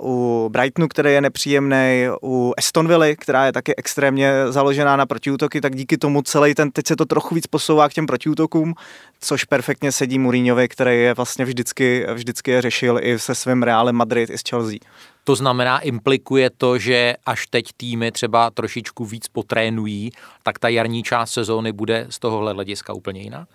u 0.01 0.49
Brightonu, 0.51 0.87
který 0.87 1.11
je 1.11 1.21
nepříjemný, 1.21 2.07
u 2.23 2.53
Estonville, 2.57 3.15
která 3.15 3.45
je 3.45 3.51
taky 3.51 3.75
extrémně 3.75 4.31
založená 4.49 4.95
na 4.95 5.05
protiútoky, 5.05 5.61
tak 5.61 5.75
díky 5.75 5.97
tomu 5.97 6.21
celý 6.21 6.55
ten, 6.55 6.71
teď 6.71 6.87
se 6.87 6.95
to 6.95 7.05
trochu 7.05 7.35
víc 7.35 7.47
posouvá 7.47 7.89
k 7.89 7.93
těm 7.93 8.05
protiútokům, 8.05 8.73
což 9.19 9.43
perfektně 9.43 9.91
sedí 9.91 10.19
Mourinhovi, 10.19 10.67
který 10.67 11.01
je 11.01 11.13
vlastně 11.13 11.45
vždycky, 11.45 12.05
vždycky 12.13 12.51
je 12.51 12.61
řešil 12.61 12.99
i 13.01 13.19
se 13.19 13.35
svým 13.35 13.63
Realem 13.63 13.95
Madrid, 13.95 14.29
i 14.29 14.37
s 14.37 14.41
Chelsea. 14.49 14.77
To 15.23 15.35
znamená, 15.35 15.79
implikuje 15.79 16.49
to, 16.49 16.77
že 16.77 17.15
až 17.25 17.47
teď 17.47 17.65
týmy 17.77 18.11
třeba 18.11 18.49
trošičku 18.51 19.05
víc 19.05 19.27
potrénují, 19.27 20.11
tak 20.43 20.59
ta 20.59 20.67
jarní 20.67 21.03
část 21.03 21.31
sezóny 21.31 21.71
bude 21.71 22.07
z 22.09 22.19
tohohle 22.19 22.53
hlediska 22.53 22.93
úplně 22.93 23.21
jiná? 23.21 23.47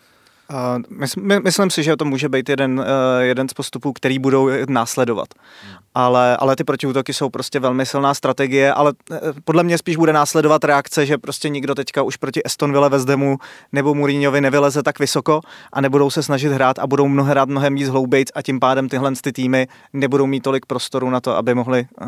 My, 1.17 1.41
myslím 1.41 1.71
si, 1.71 1.83
že 1.83 1.97
to 1.97 2.05
může 2.05 2.29
být 2.29 2.49
jeden, 2.49 2.81
uh, 2.81 2.87
jeden 3.21 3.49
z 3.49 3.53
postupů, 3.53 3.93
který 3.93 4.19
budou 4.19 4.51
následovat. 4.69 5.29
Hmm. 5.65 5.77
Ale, 5.95 6.37
ale 6.37 6.57
ty 6.57 6.65
protiútoky 6.65 7.13
jsou 7.13 7.31
prostě 7.31 7.61
velmi 7.61 7.87
silná 7.87 8.15
strategie, 8.15 8.73
ale 8.73 8.93
uh, 9.11 9.17
podle 9.45 9.63
mě 9.63 9.79
spíš 9.79 9.97
bude 9.97 10.13
následovat 10.13 10.65
reakce, 10.65 11.07
že 11.07 11.19
prostě 11.19 11.49
nikdo 11.49 11.75
teďka 11.75 12.03
už 12.03 12.17
proti 12.17 12.41
Estonville, 12.45 12.89
Vezdemu 12.89 13.39
nebo 13.73 13.95
Mourinhovi 13.95 14.41
nevyleze 14.41 14.83
tak 14.83 14.99
vysoko 14.99 15.41
a 15.73 15.81
nebudou 15.81 16.11
se 16.11 16.23
snažit 16.23 16.53
hrát 16.53 16.79
a 16.79 16.87
budou 16.87 17.09
mnoho 17.09 17.31
hrát 17.31 17.49
mnohem 17.49 17.75
víc 17.75 17.89
hloubejc 17.89 18.29
a 18.35 18.43
tím 18.43 18.61
pádem 18.61 18.89
tyhle 18.89 19.13
ty 19.23 19.33
týmy 19.33 19.67
nebudou 19.93 20.27
mít 20.27 20.41
tolik 20.41 20.67
prostoru 20.67 21.11
na 21.11 21.21
to, 21.21 21.37
aby 21.37 21.55
mohli 21.55 21.87
uh, 22.01 22.07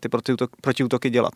ty 0.00 0.08
protiútoky, 0.08 0.52
protiútoky 0.60 1.10
dělat. 1.10 1.32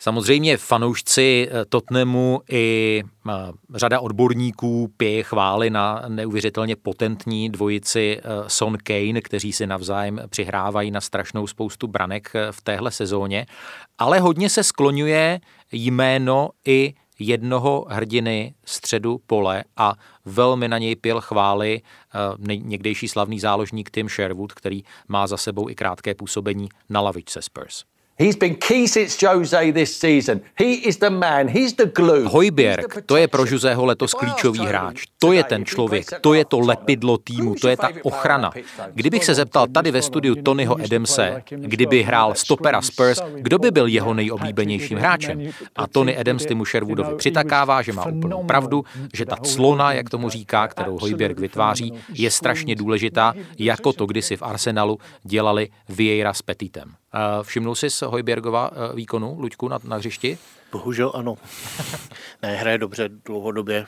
Samozřejmě 0.00 0.56
fanoušci 0.56 1.48
eh, 1.50 1.64
Tottenhamu 1.64 2.40
i 2.50 3.02
eh, 3.28 3.32
řada 3.74 4.00
odborníků 4.00 4.92
pěje 4.96 5.22
chvály 5.22 5.70
na 5.70 6.04
neuvěřitelně 6.08 6.76
potentní 6.76 7.50
dvojici 7.50 8.18
eh, 8.18 8.44
Son 8.46 8.78
Kane, 8.82 9.20
kteří 9.20 9.52
si 9.52 9.66
navzájem 9.66 10.20
přihrávají 10.28 10.90
na 10.90 11.00
strašnou 11.00 11.46
spoustu 11.46 11.86
branek 11.86 12.32
v 12.50 12.62
téhle 12.62 12.90
sezóně, 12.90 13.46
ale 13.98 14.20
hodně 14.20 14.50
se 14.50 14.64
skloňuje 14.64 15.40
jméno 15.72 16.50
i 16.66 16.94
jednoho 17.18 17.86
hrdiny 17.88 18.54
středu 18.64 19.20
pole 19.26 19.64
a 19.76 19.94
velmi 20.24 20.68
na 20.68 20.78
něj 20.78 20.96
pěl 20.96 21.20
chvály 21.20 21.80
někdejší 22.46 23.08
slavný 23.08 23.40
záložník 23.40 23.90
Tim 23.90 24.08
Sherwood, 24.08 24.52
který 24.52 24.82
má 25.08 25.26
za 25.26 25.36
sebou 25.36 25.68
i 25.68 25.74
krátké 25.74 26.14
působení 26.14 26.68
na 26.88 27.00
lavičce 27.00 27.42
Spurs. 27.42 27.84
He's 28.20 28.36
been 28.36 28.56
key 28.56 28.88
since 28.88 29.26
Jose 29.26 29.72
this 29.72 29.96
season. 29.96 30.40
He 30.58 30.72
is 30.74 30.96
the 30.96 31.10
man, 31.10 31.48
he's 31.48 31.72
the 31.72 31.86
glue. 31.86 32.28
Hojbjerg, 32.28 33.06
to 33.06 33.16
je 33.16 33.28
pro 33.28 33.44
Joseho 33.46 33.84
letos 33.84 34.14
klíčový 34.14 34.58
hráč. 34.66 35.04
To 35.18 35.32
je 35.32 35.44
ten 35.44 35.64
člověk, 35.64 36.06
to 36.20 36.34
je 36.34 36.44
to 36.44 36.58
lepidlo 36.58 37.18
týmu, 37.18 37.54
to 37.54 37.68
je 37.68 37.76
ta 37.76 37.88
ochrana. 38.02 38.50
Kdybych 38.94 39.24
se 39.24 39.34
zeptal 39.34 39.66
tady 39.66 39.90
ve 39.90 40.02
studiu 40.02 40.34
Tonyho 40.34 40.76
Adamse, 40.84 41.42
kdyby 41.50 42.02
hrál 42.02 42.34
stopera 42.34 42.82
Spurs, 42.82 43.20
kdo 43.34 43.58
by 43.58 43.70
byl 43.70 43.86
jeho 43.86 44.14
nejoblíbenějším 44.14 44.98
hráčem? 44.98 45.50
A 45.76 45.86
Tony 45.86 46.16
Adams 46.16 46.46
Timu 46.46 46.64
Sherwoodovi 46.64 47.16
přitakává, 47.16 47.82
že 47.82 47.92
má 47.92 48.06
úplnou 48.06 48.44
pravdu, 48.44 48.84
že 49.14 49.26
ta 49.26 49.36
clona, 49.36 49.92
jak 49.92 50.10
tomu 50.10 50.28
říká, 50.30 50.68
kterou 50.68 50.98
Hojbjerg 50.98 51.38
vytváří, 51.38 51.92
je 52.14 52.30
strašně 52.30 52.74
důležitá, 52.74 53.34
jako 53.58 53.92
to 53.92 54.06
kdysi 54.06 54.36
v 54.36 54.42
Arsenalu 54.42 54.98
dělali 55.24 55.68
Vieira 55.88 56.34
s 56.34 56.42
Petitem. 56.42 56.94
Všimnul 57.42 57.74
jsi 57.74 57.90
z 57.90 58.02
Hojbergova 58.02 58.70
eh, 58.72 58.96
výkonu, 58.96 59.36
Luďku, 59.38 59.68
na, 59.68 59.78
na 59.84 59.96
hřišti? 59.96 60.38
Bohužel 60.72 61.12
ano. 61.14 61.34
ne, 62.42 62.56
hraje 62.56 62.78
dobře 62.78 63.08
dlouhodobě. 63.24 63.86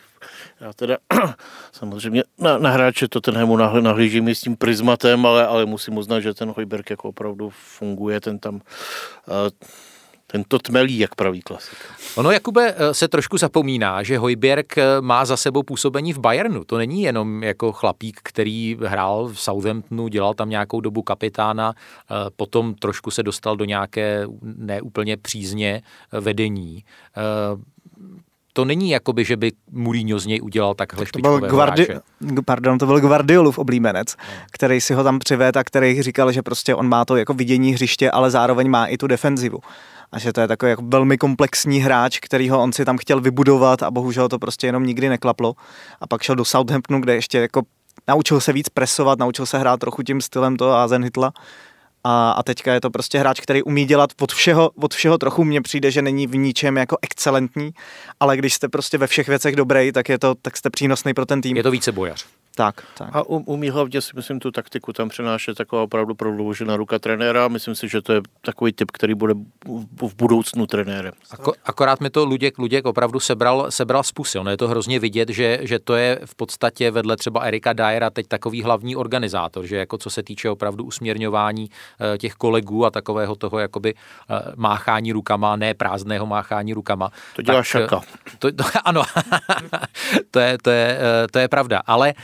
Já 0.61 0.73
teda 0.73 0.99
samozřejmě 1.73 2.25
na, 2.39 2.59
na 2.59 2.71
hráče 2.71 3.09
Tottenhamu 3.09 3.57
nahlížím 3.57 4.29
s 4.29 4.41
tím 4.41 4.57
prismatem, 4.57 5.27
ale, 5.27 5.47
ale 5.47 5.67
musím 5.67 5.97
uznat, 5.97 6.21
že 6.21 6.35
ten 6.35 6.53
Hojberg 6.57 6.91
jako 6.91 7.09
opravdu 7.09 7.51
funguje, 7.51 8.21
ten 8.21 8.39
tam 8.39 8.55
uh, 8.55 8.61
ten 10.33 10.45
to 10.49 10.59
tmelí, 10.59 10.99
jak 10.99 11.15
praví 11.15 11.41
klasik. 11.41 11.79
Ono, 12.15 12.31
Jakube, 12.31 12.75
eh, 12.77 12.95
se 12.95 13.09
trošku 13.09 13.39
zapomíná, 13.39 14.03
že 14.03 14.19
Hojbjerg 14.19 14.79
eh, 14.79 14.85
má 15.01 15.25
za 15.25 15.37
sebou 15.37 15.63
působení 15.63 16.13
v 16.13 16.19
Bayernu. 16.19 16.65
To 16.65 16.79
není 16.79 17.03
jenom 17.03 17.43
jako 17.43 17.73
chlapík, 17.73 18.21
který 18.23 18.77
hrál 18.87 19.29
v 19.29 19.41
Southamptonu, 19.41 20.09
dělal 20.09 20.35
tam 20.35 20.51
nějakou 20.51 20.81
dobu 20.81 21.03
kapitána, 21.03 21.75
eh, 21.75 22.15
potom 22.37 22.75
trošku 22.75 23.11
se 23.11 23.23
dostal 23.23 23.57
do 23.57 23.65
nějaké 23.65 24.27
neúplně 24.43 25.17
přízně 25.17 25.83
vedení 26.13 26.85
to 28.53 28.65
není 28.65 28.91
jakoby, 28.91 29.25
že 29.25 29.37
by 29.37 29.53
Mourinho 29.73 30.19
z 30.19 30.27
něj 30.27 30.41
udělal 30.43 30.75
takhle 30.75 31.07
to 31.07 31.19
byl, 31.19 31.39
Guardi- 31.39 31.87
hráče. 31.87 32.01
pardon, 32.45 32.79
to 32.79 32.87
byl 32.87 33.01
Guardiolův 33.01 33.59
oblíbenec, 33.59 34.17
který 34.53 34.81
si 34.81 34.95
ho 34.95 35.05
tam 35.05 35.19
přived 35.19 35.57
a 35.57 35.65
který 35.65 36.03
říkal, 36.03 36.33
že 36.33 36.43
prostě 36.43 36.75
on 36.75 36.89
má 36.89 37.05
to 37.05 37.17
jako 37.17 37.35
vidění 37.35 37.73
hřiště, 37.73 38.11
ale 38.11 38.31
zároveň 38.31 38.69
má 38.69 38.87
i 38.87 38.97
tu 38.97 39.07
defenzivu. 39.07 39.59
A 40.13 40.19
že 40.19 40.33
to 40.33 40.41
je 40.41 40.49
takový 40.49 40.71
jako 40.71 40.83
velmi 40.87 41.19
komplexní 41.19 41.79
hráč, 41.79 42.19
kterýho 42.19 42.63
on 42.63 42.73
si 42.73 42.85
tam 42.85 42.99
chtěl 42.99 43.21
vybudovat 43.21 43.83
a 43.83 43.91
bohužel 43.91 44.29
to 44.29 44.39
prostě 44.39 44.67
jenom 44.67 44.87
nikdy 44.87 45.09
neklaplo. 45.09 45.55
A 46.01 46.07
pak 46.07 46.23
šel 46.23 46.37
do 46.37 46.45
Southamptonu, 46.45 47.01
kde 47.01 47.15
ještě 47.15 47.39
jako 47.39 47.63
naučil 48.09 48.41
se 48.41 48.53
víc 48.53 48.69
presovat, 48.69 49.19
naučil 49.19 49.47
se 49.47 49.59
hrát 49.59 49.81
trochu 49.81 50.03
tím 50.03 50.21
stylem 50.21 50.57
toho 50.57 50.75
Azen 50.75 51.05
Hitla. 51.05 51.33
A, 52.05 52.31
a 52.31 52.43
teďka 52.43 52.75
je 52.75 52.81
to 52.81 52.91
prostě 52.91 53.19
hráč, 53.19 53.41
který 53.41 53.63
umí 53.63 53.85
dělat 53.85 54.11
od 54.21 54.33
všeho, 54.33 54.71
od 54.83 54.95
všeho 54.95 55.19
trochu. 55.19 55.45
Mně 55.45 55.63
přijde, 55.63 55.91
že 55.91 56.03
není 56.03 56.27
v 56.27 56.37
ničem 56.37 56.77
jako 56.77 56.97
excelentní, 57.03 57.71
ale 58.21 58.37
když 58.37 58.55
jste 58.55 58.69
prostě 58.69 58.99
ve 58.99 59.07
všech 59.07 59.29
věcech 59.29 59.57
dobrý, 59.57 59.93
tak 59.93 60.09
je 60.09 60.19
to, 60.19 60.35
tak 60.43 60.57
jste 60.57 60.71
přínosný 60.71 61.15
pro 61.15 61.27
ten 61.27 61.41
tým. 61.41 61.57
Je 61.57 61.63
to 61.63 61.71
více 61.71 61.93
bojař. 61.93 62.27
Tak, 62.55 62.83
tak. 62.99 63.09
A 63.13 63.23
um, 63.23 63.43
umí 63.47 63.71
hlavně 63.71 64.01
si 64.01 64.13
myslím 64.17 64.41
tu 64.41 64.51
taktiku 64.51 64.93
tam 64.93 65.09
přenášet 65.09 65.57
taková 65.57 65.83
opravdu 65.83 66.15
prodloužená 66.15 66.77
ruka 66.77 66.99
trenéra. 66.99 67.49
Myslím 67.49 67.75
si, 67.75 67.89
že 67.89 68.03
to 68.03 68.13
je 68.13 68.21
takový 68.41 68.73
typ, 68.73 68.91
který 68.91 69.15
bude 69.15 69.35
v 70.03 70.15
budoucnu 70.17 70.67
trenérem. 70.67 71.13
Ako, 71.31 71.53
akorát 71.65 72.01
mi 72.01 72.11
to 72.11 72.25
Luděk, 72.25 72.59
Luděk 72.59 72.87
opravdu 72.87 73.21
sebral, 73.21 73.67
sebral 73.71 74.03
z 74.03 74.13
pusy. 74.13 74.39
Ono 74.39 74.51
je 74.51 74.57
to 74.57 74.69
hrozně 74.69 74.99
vidět, 74.99 75.29
že, 75.29 75.59
že 75.63 75.79
to 75.79 75.95
je 75.95 76.21
v 76.25 76.35
podstatě 76.35 76.91
vedle 76.91 77.17
třeba 77.17 77.41
Erika 77.41 77.73
Dyera 77.73 78.11
teď 78.11 78.27
takový 78.27 78.63
hlavní 78.63 78.97
organizátor, 78.97 79.67
že 79.67 79.77
jako 79.77 79.99
co 79.99 80.11
se 80.11 80.23
týče 80.23 80.51
opravdu 80.51 80.85
usměrňování 80.85 81.71
eh, 81.71 82.19
těch 82.19 82.35
kolegů 82.35 82.87
a 82.87 82.91
takového 82.91 83.37
toho 83.37 83.59
jakoby 83.59 83.95
eh, 83.95 84.43
máchání 84.57 85.13
rukama, 85.13 85.57
ne 85.57 85.75
prázdného 85.75 86.27
máchání 86.27 86.75
rukama. 86.75 87.11
To 87.37 87.43
dělá 87.43 87.59
tak, 87.59 87.67
šaka. 87.67 88.01
To, 88.39 88.53
to, 88.53 88.65
ano, 88.85 89.03
to, 90.31 90.41
je, 90.41 90.59
to, 90.63 90.71
je, 90.71 90.99
to 91.31 91.39
je 91.39 91.49
pravda, 91.49 91.83
ale 91.87 92.15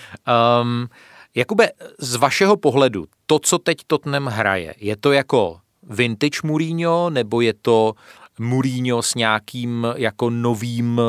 Um, 0.62 0.88
Jakube, 1.34 1.68
z 1.98 2.16
vašeho 2.16 2.56
pohledu, 2.56 3.06
to, 3.26 3.38
co 3.38 3.58
teď 3.58 3.78
Tottenham 3.86 4.26
hraje, 4.26 4.74
je 4.78 4.96
to 4.96 5.12
jako 5.12 5.58
vintage 5.82 6.38
Mourinho, 6.44 7.10
nebo 7.10 7.40
je 7.40 7.54
to 7.62 7.94
Mourinho 8.38 9.02
s 9.02 9.14
nějakým 9.14 9.86
jako 9.96 10.30
novým 10.30 11.00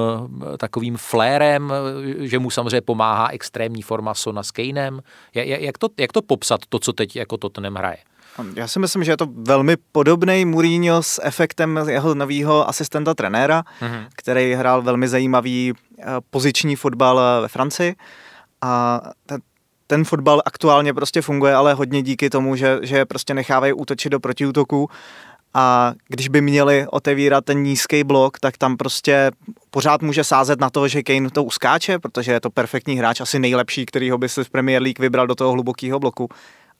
takovým 0.57 0.97
flérem, 0.97 1.73
že 2.19 2.39
mu 2.39 2.49
samozřejmě 2.49 2.81
pomáhá 2.81 3.27
extrémní 3.27 3.81
forma 3.81 4.13
Sona 4.13 4.43
s 4.43 4.51
Kanem? 4.51 5.01
Jak 5.33 5.77
to, 5.77 5.87
jak 5.97 6.13
to 6.13 6.21
popsat, 6.21 6.59
to, 6.69 6.79
co 6.79 6.93
teď 6.93 7.15
jako 7.15 7.37
Tottenham 7.37 7.75
hraje? 7.75 7.97
Já 8.55 8.67
si 8.67 8.79
myslím, 8.79 9.03
že 9.03 9.11
je 9.11 9.17
to 9.17 9.27
velmi 9.33 9.77
podobný 9.91 10.45
Mourinho 10.45 11.03
s 11.03 11.21
efektem 11.23 11.79
jeho 11.87 12.15
nového 12.15 12.69
asistenta 12.69 13.13
trenéra, 13.13 13.63
mm-hmm. 13.81 14.07
který 14.15 14.53
hrál 14.53 14.81
velmi 14.81 15.07
zajímavý 15.07 15.73
eh, 15.73 16.05
poziční 16.29 16.75
fotbal 16.75 17.19
eh, 17.19 17.41
ve 17.41 17.47
Francii 17.47 17.95
a 18.61 19.01
ten, 19.25 19.41
ten 19.87 20.05
fotbal 20.05 20.41
aktuálně 20.45 20.93
prostě 20.93 21.21
funguje, 21.21 21.55
ale 21.55 21.73
hodně 21.73 22.01
díky 22.01 22.29
tomu, 22.29 22.55
že, 22.55 22.79
že 22.81 23.05
prostě 23.05 23.33
nechávají 23.33 23.73
útočit 23.73 24.09
do 24.09 24.19
protiútoků 24.19 24.89
a 25.53 25.93
když 26.07 26.27
by 26.27 26.41
měli 26.41 26.85
otevírat 26.89 27.45
ten 27.45 27.63
nízký 27.63 28.03
blok, 28.03 28.39
tak 28.39 28.57
tam 28.57 28.77
prostě 28.77 29.31
pořád 29.69 30.01
může 30.01 30.23
sázet 30.23 30.59
na 30.59 30.69
to, 30.69 30.87
že 30.87 31.03
Kane 31.03 31.29
to 31.29 31.43
uskáče, 31.43 31.99
protože 31.99 32.31
je 32.31 32.39
to 32.39 32.49
perfektní 32.49 32.95
hráč, 32.95 33.21
asi 33.21 33.39
nejlepší, 33.39 33.85
kterýho 33.85 34.17
by 34.17 34.29
si 34.29 34.43
v 34.43 34.49
Premier 34.49 34.81
League 34.81 34.99
vybral 34.99 35.27
do 35.27 35.35
toho 35.35 35.51
hlubokého 35.51 35.99
bloku 35.99 36.29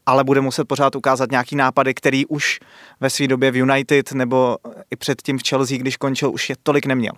ale 0.07 0.23
bude 0.23 0.41
muset 0.41 0.65
pořád 0.65 0.95
ukázat 0.95 1.31
nějaký 1.31 1.55
nápady, 1.55 1.93
který 1.93 2.25
už 2.25 2.59
ve 2.99 3.09
své 3.09 3.27
době 3.27 3.51
v 3.51 3.57
United 3.57 4.11
nebo 4.11 4.57
i 4.91 4.95
předtím 4.95 5.39
v 5.39 5.47
Chelsea, 5.49 5.77
když 5.77 5.97
končil, 5.97 6.31
už 6.31 6.49
je 6.49 6.55
tolik 6.63 6.85
neměl. 6.85 7.13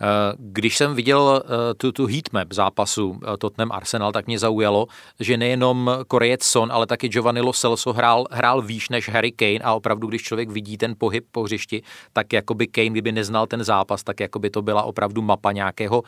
Eh, 0.00 0.34
když 0.38 0.76
jsem 0.76 0.94
viděl 0.94 1.42
eh, 1.44 1.74
tu, 1.74 1.92
tu 1.92 2.06
heatmap 2.06 2.52
zápasu 2.52 3.20
eh, 3.22 3.36
Tottenham 3.36 3.72
Arsenal, 3.72 4.12
tak 4.12 4.26
mě 4.26 4.38
zaujalo, 4.38 4.86
že 5.20 5.36
nejenom 5.36 5.90
Korejec 6.08 6.44
Son, 6.44 6.72
ale 6.72 6.86
taky 6.86 7.08
Giovanni 7.08 7.40
Lo 7.40 7.52
Celso 7.52 7.92
hrál, 7.92 8.26
hrál 8.30 8.62
výš 8.62 8.88
než 8.88 9.08
Harry 9.08 9.32
Kane 9.32 9.58
a 9.58 9.72
opravdu, 9.72 10.06
když 10.06 10.22
člověk 10.22 10.50
vidí 10.50 10.78
ten 10.78 10.94
pohyb 10.98 11.24
po 11.32 11.42
hřišti, 11.42 11.82
tak 12.12 12.32
jako 12.32 12.54
by 12.54 12.66
Kane, 12.66 12.90
kdyby 12.90 13.12
neznal 13.12 13.46
ten 13.46 13.64
zápas, 13.64 14.02
tak 14.02 14.20
jako 14.20 14.38
by 14.38 14.50
to 14.50 14.62
byla 14.62 14.82
opravdu 14.82 15.22
mapa 15.22 15.52
nějakého 15.52 16.02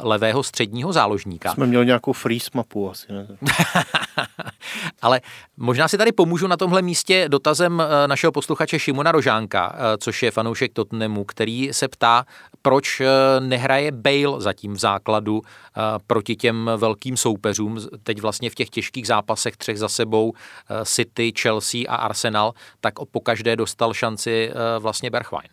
levého 0.00 0.42
středního 0.42 0.92
záložníka. 0.92 1.54
Jsme 1.54 1.66
měli 1.66 1.86
nějakou 1.86 2.12
freeze 2.12 2.50
mapu 2.54 2.90
asi, 2.90 3.12
ne? 3.12 3.26
ale 5.02 5.20
možná 5.56 5.88
si 5.88 5.98
tady 5.98 6.12
pomůžu 6.12 6.46
na 6.46 6.56
tomhle 6.56 6.82
místě 6.82 7.28
dotazem 7.28 7.82
našeho 8.06 8.32
posluchače 8.32 8.78
Šimona 8.78 9.12
Rožánka, 9.12 9.76
což 9.98 10.22
je 10.22 10.30
fanoušek 10.30 10.72
Tottenhamu, 10.72 11.24
který 11.24 11.68
se 11.72 11.88
ptá, 11.88 12.24
proč 12.62 13.02
nehraje 13.40 13.92
Bale 13.92 14.40
zatím 14.40 14.72
v 14.74 14.78
základu 14.78 15.42
eh, 15.42 15.80
proti 16.06 16.36
těm 16.36 16.70
velkým 16.76 17.16
soupeřům. 17.16 17.78
Teď 18.02 18.20
vlastně 18.20 18.50
v 18.50 18.54
těch 18.54 18.70
těžkých 18.70 19.06
zápasech 19.06 19.56
třech 19.56 19.78
za 19.78 19.88
sebou 19.88 20.32
eh, 20.32 20.84
City, 20.84 21.32
Chelsea 21.40 21.80
a 21.88 21.96
Arsenal, 21.96 22.52
tak 22.80 22.94
po 23.10 23.20
každé 23.20 23.56
dostal 23.56 23.94
šanci 23.94 24.50
eh, 24.50 24.78
vlastně 24.78 25.10
Berchwein. 25.10 25.48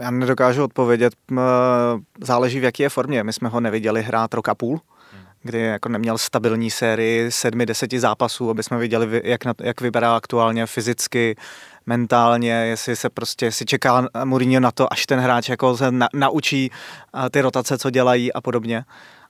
Já 0.00 0.10
nedokážu 0.10 0.64
odpovědět, 0.64 1.14
záleží 2.24 2.60
v 2.60 2.64
jaké 2.64 2.82
je 2.82 2.88
formě. 2.88 3.24
My 3.24 3.32
jsme 3.32 3.48
ho 3.48 3.60
neviděli 3.60 4.02
hrát 4.02 4.34
rok 4.34 4.48
a 4.48 4.54
půl, 4.54 4.80
kdy 5.42 5.60
jako 5.60 5.88
neměl 5.88 6.18
stabilní 6.18 6.70
sérii 6.70 7.30
sedmi, 7.30 7.66
deseti 7.66 8.00
zápasů, 8.00 8.50
aby 8.50 8.62
jsme 8.62 8.78
viděli, 8.78 9.22
jak, 9.24 9.44
na, 9.44 9.54
jak 9.60 9.80
vypadá 9.80 10.16
aktuálně 10.16 10.66
fyzicky, 10.66 11.36
mentálně, 11.86 12.50
jestli 12.50 12.96
se 12.96 13.10
prostě, 13.10 13.46
jestli 13.46 13.66
čeká 13.66 14.08
Mourinho 14.24 14.60
na 14.60 14.70
to, 14.70 14.92
až 14.92 15.06
ten 15.06 15.20
hráč 15.20 15.48
jako 15.48 15.76
se 15.76 15.90
na, 15.90 16.08
naučí 16.14 16.70
ty 17.30 17.40
rotace, 17.40 17.78
co 17.78 17.90
dělají 17.90 18.32
a 18.32 18.40
podobně. 18.40 18.84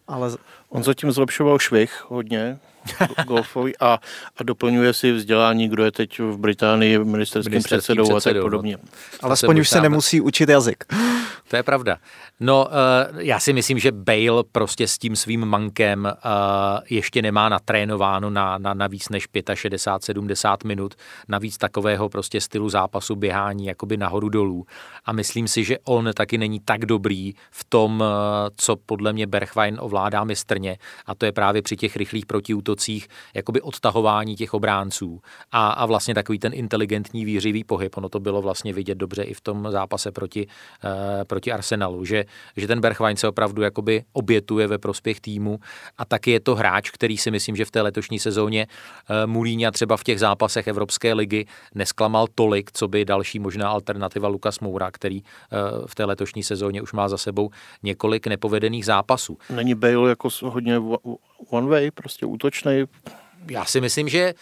Ale... 0.09 0.31
On 0.69 0.83
zatím 0.83 1.12
zlepšoval 1.12 1.59
švih 1.59 2.05
hodně, 2.09 2.59
golfový 3.27 3.79
a, 3.81 3.99
a 4.37 4.42
doplňuje 4.42 4.92
si 4.92 5.12
vzdělání, 5.12 5.68
kdo 5.68 5.85
je 5.85 5.92
teď 5.92 6.18
v 6.18 6.37
Británii 6.38 6.99
ministerským 6.99 7.62
předsedou, 7.62 8.05
předsedou 8.05 8.16
a 8.16 8.20
tak 8.20 8.37
no. 8.37 8.42
podobně. 8.42 8.77
Ale 9.23 9.33
aspoň 9.33 9.61
už 9.61 9.68
se 9.68 9.81
nemusí 9.81 10.20
učit 10.20 10.49
jazyk. 10.49 10.85
To 11.49 11.57
je 11.57 11.62
pravda. 11.62 11.99
No, 12.40 12.66
uh, 12.66 13.20
já 13.20 13.40
si 13.40 13.53
myslím, 13.53 13.79
že 13.79 13.92
Bale 13.92 14.44
prostě 14.53 14.88
s 14.88 14.99
tím 14.99 15.16
svým 15.16 15.44
mankem 15.44 16.05
uh, 16.05 16.81
ještě 16.90 17.23
nemá 17.23 17.49
natrénováno 17.49 18.31
na, 18.31 18.59
na, 18.59 18.75
na 18.75 18.87
víc 18.87 19.09
než 19.09 19.29
65-70 19.29 20.57
minut, 20.64 20.94
na 21.29 21.38
víc 21.38 21.57
takového 21.57 22.09
prostě 22.09 22.40
stylu 22.40 22.68
zápasu 22.68 23.16
běhání 23.16 23.66
jakoby 23.66 23.97
nahoru 23.97 24.29
dolů. 24.29 24.66
A 25.05 25.12
myslím 25.12 25.49
si, 25.49 25.64
že 25.64 25.79
on 25.85 26.11
taky 26.14 26.38
není 26.38 26.61
tak 26.61 26.87
dobrý 26.87 27.33
v 27.51 27.64
tom, 27.68 28.01
uh, 28.01 28.07
co 28.57 28.77
podle 28.77 29.12
mě 29.12 29.27
Berchwein 29.27 29.77
ovládá 29.81 30.25
mistrně 30.25 30.79
a 31.07 31.14
to 31.14 31.27
je 31.27 31.33
právě 31.33 31.62
při 31.62 31.77
těch 31.77 31.97
rychlých 31.97 32.27
protiútocích 32.27 32.73
jakoby 33.34 33.60
odtahování 33.60 34.37
těch 34.37 34.54
obránců 34.54 35.20
a, 35.52 35.68
a 35.68 35.87
vlastně 35.87 36.14
takový 36.14 36.38
ten 36.38 36.52
inteligentní 36.54 37.24
výřivý 37.24 37.64
pohyb. 37.64 37.96
Ono 37.96 38.08
to 38.08 38.20
bylo 38.20 38.42
vlastně 38.42 38.72
vidět 38.72 38.98
dobře 38.98 39.22
i 39.22 39.34
v 39.34 39.40
tom 39.40 39.66
zápase 39.70 40.12
proti, 40.12 40.46
uh, 40.46 40.90
proti 41.24 41.52
Arsenalu, 41.52 42.04
že 42.04 42.24
že, 42.56 42.66
ten 42.66 42.80
Berchwein 42.80 43.16
se 43.16 43.28
opravdu 43.28 43.62
jakoby 43.62 44.04
obětuje 44.12 44.66
ve 44.66 44.78
prospěch 44.78 45.20
týmu 45.20 45.58
a 45.98 46.04
taky 46.04 46.30
je 46.30 46.40
to 46.40 46.54
hráč, 46.54 46.90
který 46.90 47.16
si 47.16 47.30
myslím, 47.30 47.56
že 47.56 47.64
v 47.64 47.70
té 47.70 47.82
letošní 47.82 48.18
sezóně 48.18 48.66
uh, 48.66 49.30
Mulíňa 49.30 49.70
třeba 49.70 49.96
v 49.96 50.04
těch 50.04 50.20
zápasech 50.20 50.66
Evropské 50.66 51.14
ligy 51.14 51.46
nesklamal 51.74 52.26
tolik, 52.34 52.72
co 52.72 52.88
by 52.88 53.04
další 53.04 53.38
možná 53.38 53.68
alternativa 53.68 54.28
Lukas 54.28 54.60
Moura, 54.60 54.90
který 54.90 55.22
uh, 55.22 55.87
v 55.87 55.94
té 55.94 56.04
letošní 56.04 56.42
sezóně 56.42 56.82
už 56.82 56.92
má 56.92 57.08
za 57.08 57.18
sebou 57.18 57.50
několik 57.82 58.26
nepovedených 58.26 58.84
zápasů. 58.84 59.38
Není 59.50 59.74
Bale 59.74 60.08
jako 60.08 60.28
hodně 60.42 60.80
one 61.51 61.66
way, 61.68 61.90
prostě 61.90 62.27
útočný? 62.27 62.85
Já 63.51 63.64
si 63.64 63.81
myslím, 63.81 64.09
že 64.09 64.35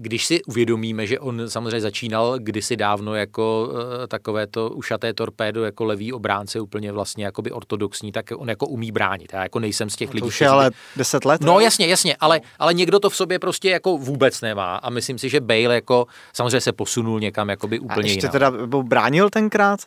když 0.00 0.26
si 0.26 0.42
uvědomíme, 0.44 1.06
že 1.06 1.18
on 1.18 1.42
samozřejmě 1.50 1.80
začínal 1.80 2.38
kdysi 2.38 2.76
dávno 2.76 3.14
jako 3.14 3.68
uh, 3.72 3.78
takové 4.08 4.46
to 4.46 4.70
ušaté 4.70 5.14
torpédo, 5.14 5.64
jako 5.64 5.84
levý 5.84 6.12
obránce, 6.12 6.60
úplně 6.60 6.92
vlastně 6.92 7.24
jakoby 7.24 7.50
ortodoxní, 7.50 8.12
tak 8.12 8.26
on 8.36 8.48
jako 8.48 8.66
umí 8.66 8.92
bránit. 8.92 9.32
Já 9.32 9.42
jako 9.42 9.58
nejsem 9.58 9.90
z 9.90 9.96
těch 9.96 10.08
no 10.08 10.12
lidí. 10.14 10.20
To 10.20 10.26
už 10.26 10.40
je 10.40 10.48
ale 10.48 10.70
deset 10.96 11.24
let. 11.24 11.40
No 11.40 11.60
jasně, 11.60 11.86
jasně, 11.86 12.16
ale, 12.20 12.40
ale 12.58 12.74
někdo 12.74 13.00
to 13.00 13.10
v 13.10 13.16
sobě 13.16 13.38
prostě 13.38 13.70
jako 13.70 13.98
vůbec 13.98 14.40
nemá 14.40 14.76
a 14.76 14.90
myslím 14.90 15.18
si, 15.18 15.28
že 15.28 15.40
Bale 15.40 15.74
jako 15.74 16.06
samozřejmě 16.32 16.60
se 16.60 16.72
posunul 16.72 17.20
někam 17.20 17.48
jakoby 17.48 17.78
úplně 17.78 18.10
a 18.10 18.12
ještě 18.12 18.26
jinam. 18.26 18.32
teda 18.32 18.66
bránil 18.82 19.30
tenkrát? 19.30 19.80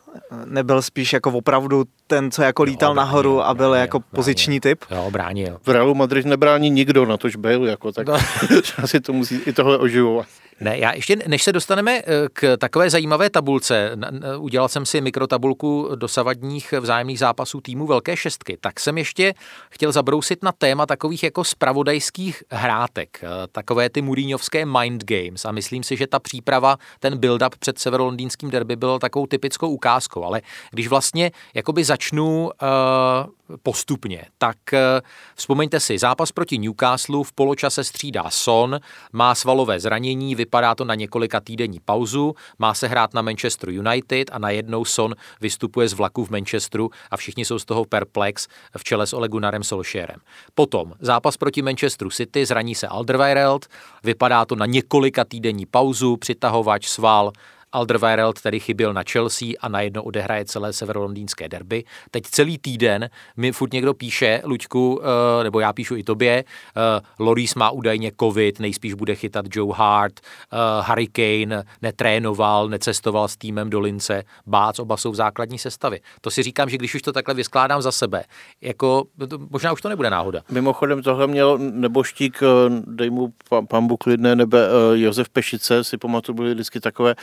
Nebyl 0.44 0.82
spíš 0.82 1.12
jako 1.12 1.30
opravdu 1.30 1.84
ten, 2.06 2.30
co 2.30 2.42
jako 2.42 2.62
lítal 2.62 2.90
jo, 2.90 2.94
bránil, 2.94 3.06
nahoru 3.06 3.42
a 3.42 3.54
byl 3.54 3.68
bránil, 3.68 3.80
jako 3.80 3.98
bránil, 3.98 4.14
poziční 4.14 4.60
typ? 4.60 4.84
Jo, 4.90 5.10
bránil. 5.10 5.58
V 5.62 5.68
Realu 5.68 5.94
Madrid 5.94 6.26
nebrání 6.26 6.70
nikdo, 6.70 7.06
na 7.06 7.16
tož 7.16 7.36
Bale 7.36 7.70
jako, 7.70 7.92
tak 7.92 8.06
no. 8.06 8.14
asi 8.82 9.00
to 9.00 9.12
musí 9.12 9.36
i 9.46 9.52
tohle 9.52 9.78
oživovat. 10.02 10.26
Ne, 10.60 10.78
já 10.78 10.92
ještě, 10.92 11.16
než 11.26 11.42
se 11.42 11.52
dostaneme 11.52 11.98
eh, 11.98 12.04
k 12.32 12.56
takové 12.56 12.90
zajímavé 12.90 13.30
tabulce, 13.30 13.96
udělal 14.38 14.68
jsem 14.68 14.86
si 14.86 15.00
mikrotabulku 15.00 15.88
dosavadních 15.94 16.72
vzájemných 16.80 17.18
zápasů 17.18 17.60
týmu 17.60 17.86
Velké 17.86 18.16
šestky, 18.16 18.58
tak 18.60 18.80
jsem 18.80 18.98
ještě 18.98 19.34
chtěl 19.70 19.92
zabrousit 19.92 20.42
na 20.42 20.52
téma 20.52 20.86
takových 20.86 21.22
jako 21.22 21.44
spravodajských 21.44 22.42
hrátek, 22.50 23.20
eh, 23.22 23.28
takové 23.52 23.90
ty 23.90 24.02
Mourinhovské 24.02 24.66
mind 24.66 25.04
games. 25.04 25.44
A 25.44 25.52
myslím 25.52 25.82
si, 25.82 25.96
že 25.96 26.06
ta 26.06 26.18
příprava, 26.18 26.76
ten 27.00 27.18
build-up 27.18 27.52
před 27.58 27.78
severolondýnským 27.78 28.50
derby 28.50 28.76
byl 28.76 28.98
takovou 28.98 29.26
typickou 29.26 29.68
ukázkou, 29.68 30.24
ale 30.24 30.42
když 30.70 30.88
vlastně 30.88 31.30
jakoby 31.54 31.84
začnu 31.84 32.50
uh, 32.62 33.41
postupně, 33.62 34.24
tak 34.38 34.56
eh, 34.72 35.00
vzpomeňte 35.34 35.80
si, 35.80 35.98
zápas 35.98 36.32
proti 36.32 36.58
Newcastle 36.58 37.24
v 37.24 37.32
poločase 37.32 37.84
střídá 37.84 38.30
Son, 38.30 38.80
má 39.12 39.34
svalové 39.34 39.80
zranění, 39.80 40.34
vypadá 40.34 40.74
to 40.74 40.84
na 40.84 40.94
několika 40.94 41.40
týdenní 41.40 41.80
pauzu, 41.84 42.34
má 42.58 42.74
se 42.74 42.88
hrát 42.88 43.14
na 43.14 43.22
Manchester 43.22 43.70
United 43.70 44.30
a 44.32 44.38
najednou 44.38 44.84
Son 44.84 45.14
vystupuje 45.40 45.88
z 45.88 45.92
vlaku 45.92 46.24
v 46.24 46.30
Manchesteru 46.30 46.90
a 47.10 47.16
všichni 47.16 47.44
jsou 47.44 47.58
z 47.58 47.64
toho 47.64 47.84
perplex 47.84 48.48
v 48.78 48.84
čele 48.84 49.06
s 49.06 49.12
Olegunarem 49.12 49.64
Solskjaerem. 49.64 50.20
Potom 50.54 50.92
zápas 51.00 51.36
proti 51.36 51.62
Manchesteru 51.62 52.10
City, 52.10 52.46
zraní 52.46 52.74
se 52.74 52.88
Alderweireld, 52.88 53.66
vypadá 54.04 54.44
to 54.44 54.56
na 54.56 54.66
několika 54.66 55.24
týdenní 55.24 55.66
pauzu, 55.66 56.16
přitahovač, 56.16 56.88
sval, 56.88 57.32
Alderweireld 57.72 58.40
tedy 58.40 58.60
chyběl 58.60 58.92
na 58.92 59.02
Chelsea 59.12 59.48
a 59.60 59.68
najednou 59.68 60.02
odehraje 60.02 60.44
celé 60.44 60.72
severolondýnské 60.72 61.48
derby. 61.48 61.84
Teď 62.10 62.24
celý 62.24 62.58
týden 62.58 63.08
mi 63.36 63.52
furt 63.52 63.72
někdo 63.72 63.94
píše, 63.94 64.42
Luďku, 64.44 65.00
eh, 65.40 65.44
nebo 65.44 65.60
já 65.60 65.72
píšu 65.72 65.96
i 65.96 66.02
tobě, 66.02 66.44
eh, 66.44 67.00
Loris 67.18 67.54
má 67.54 67.70
údajně 67.70 68.12
covid, 68.20 68.60
nejspíš 68.60 68.94
bude 68.94 69.14
chytat 69.14 69.46
Joe 69.54 69.74
Hart, 69.76 70.20
eh, 70.20 70.56
Harry 70.80 71.06
Kane 71.06 71.62
netrénoval, 71.82 72.68
necestoval 72.68 73.28
s 73.28 73.36
týmem 73.36 73.70
do 73.70 73.80
Lince, 73.80 74.22
Bác, 74.46 74.78
oba 74.78 74.96
jsou 74.96 75.10
v 75.10 75.14
základní 75.14 75.58
sestavě. 75.58 76.00
To 76.20 76.30
si 76.30 76.42
říkám, 76.42 76.68
že 76.68 76.76
když 76.78 76.94
už 76.94 77.02
to 77.02 77.12
takhle 77.12 77.34
vyskládám 77.34 77.82
za 77.82 77.92
sebe, 77.92 78.24
jako 78.60 79.04
možná 79.50 79.72
už 79.72 79.82
to 79.82 79.88
nebude 79.88 80.10
náhoda. 80.10 80.40
Mimochodem 80.50 81.02
tohle 81.02 81.26
měl 81.26 81.58
neboštík, 81.58 82.40
dej 82.86 83.10
mu 83.10 83.32
pan 83.68 83.86
Bůh 83.86 83.98
klidné 83.98 84.36
nebe, 84.36 84.68
Josef 84.94 85.28
Pešice, 85.28 85.84
si 85.84 85.98
pamatuju, 85.98 86.36
byly 86.36 86.54
vždycky 86.54 86.80
takové 86.80 87.14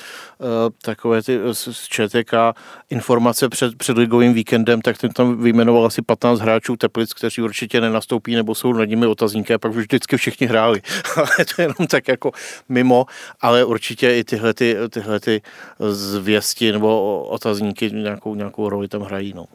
takové 0.82 1.24
ty 1.24 1.40
eh, 1.50 1.54
z 1.54 1.88
ČTK 1.88 2.34
informace 2.90 3.50
před, 3.50 3.78
před 3.78 3.98
ligovým 3.98 4.34
víkendem, 4.34 4.82
tak 4.82 4.98
ten 4.98 5.12
tam 5.12 5.44
vyjmenoval 5.44 5.86
asi 5.86 6.02
15 6.02 6.40
hráčů 6.40 6.76
Teplic, 6.76 7.14
kteří 7.14 7.42
určitě 7.42 7.82
nenastoupí 7.82 8.36
nebo 8.36 8.56
jsou 8.56 8.74
nad 8.74 8.86
nimi 8.86 9.08
otazníky 9.08 9.54
a 9.54 9.58
pak 9.58 9.72
už 9.72 9.78
vždycky 9.78 10.18
všichni 10.18 10.48
hráli. 10.48 10.82
ale 11.16 11.28
to 11.56 11.62
je 11.62 11.64
jenom 11.64 11.88
tak 11.88 12.08
jako 12.08 12.32
mimo, 12.70 13.06
ale 13.42 13.64
určitě 13.64 14.16
i 14.16 14.24
tyhle, 14.24 14.54
ty, 14.54 14.76
tyhle 14.90 15.20
ty 15.20 15.42
zvěsti 15.90 16.72
nebo 16.72 17.24
otazníky 17.24 17.92
nějakou, 17.92 18.36
nějakou 18.36 18.70
roli 18.70 18.88
tam 18.88 19.02
hrají. 19.02 19.34
No. 19.36 19.46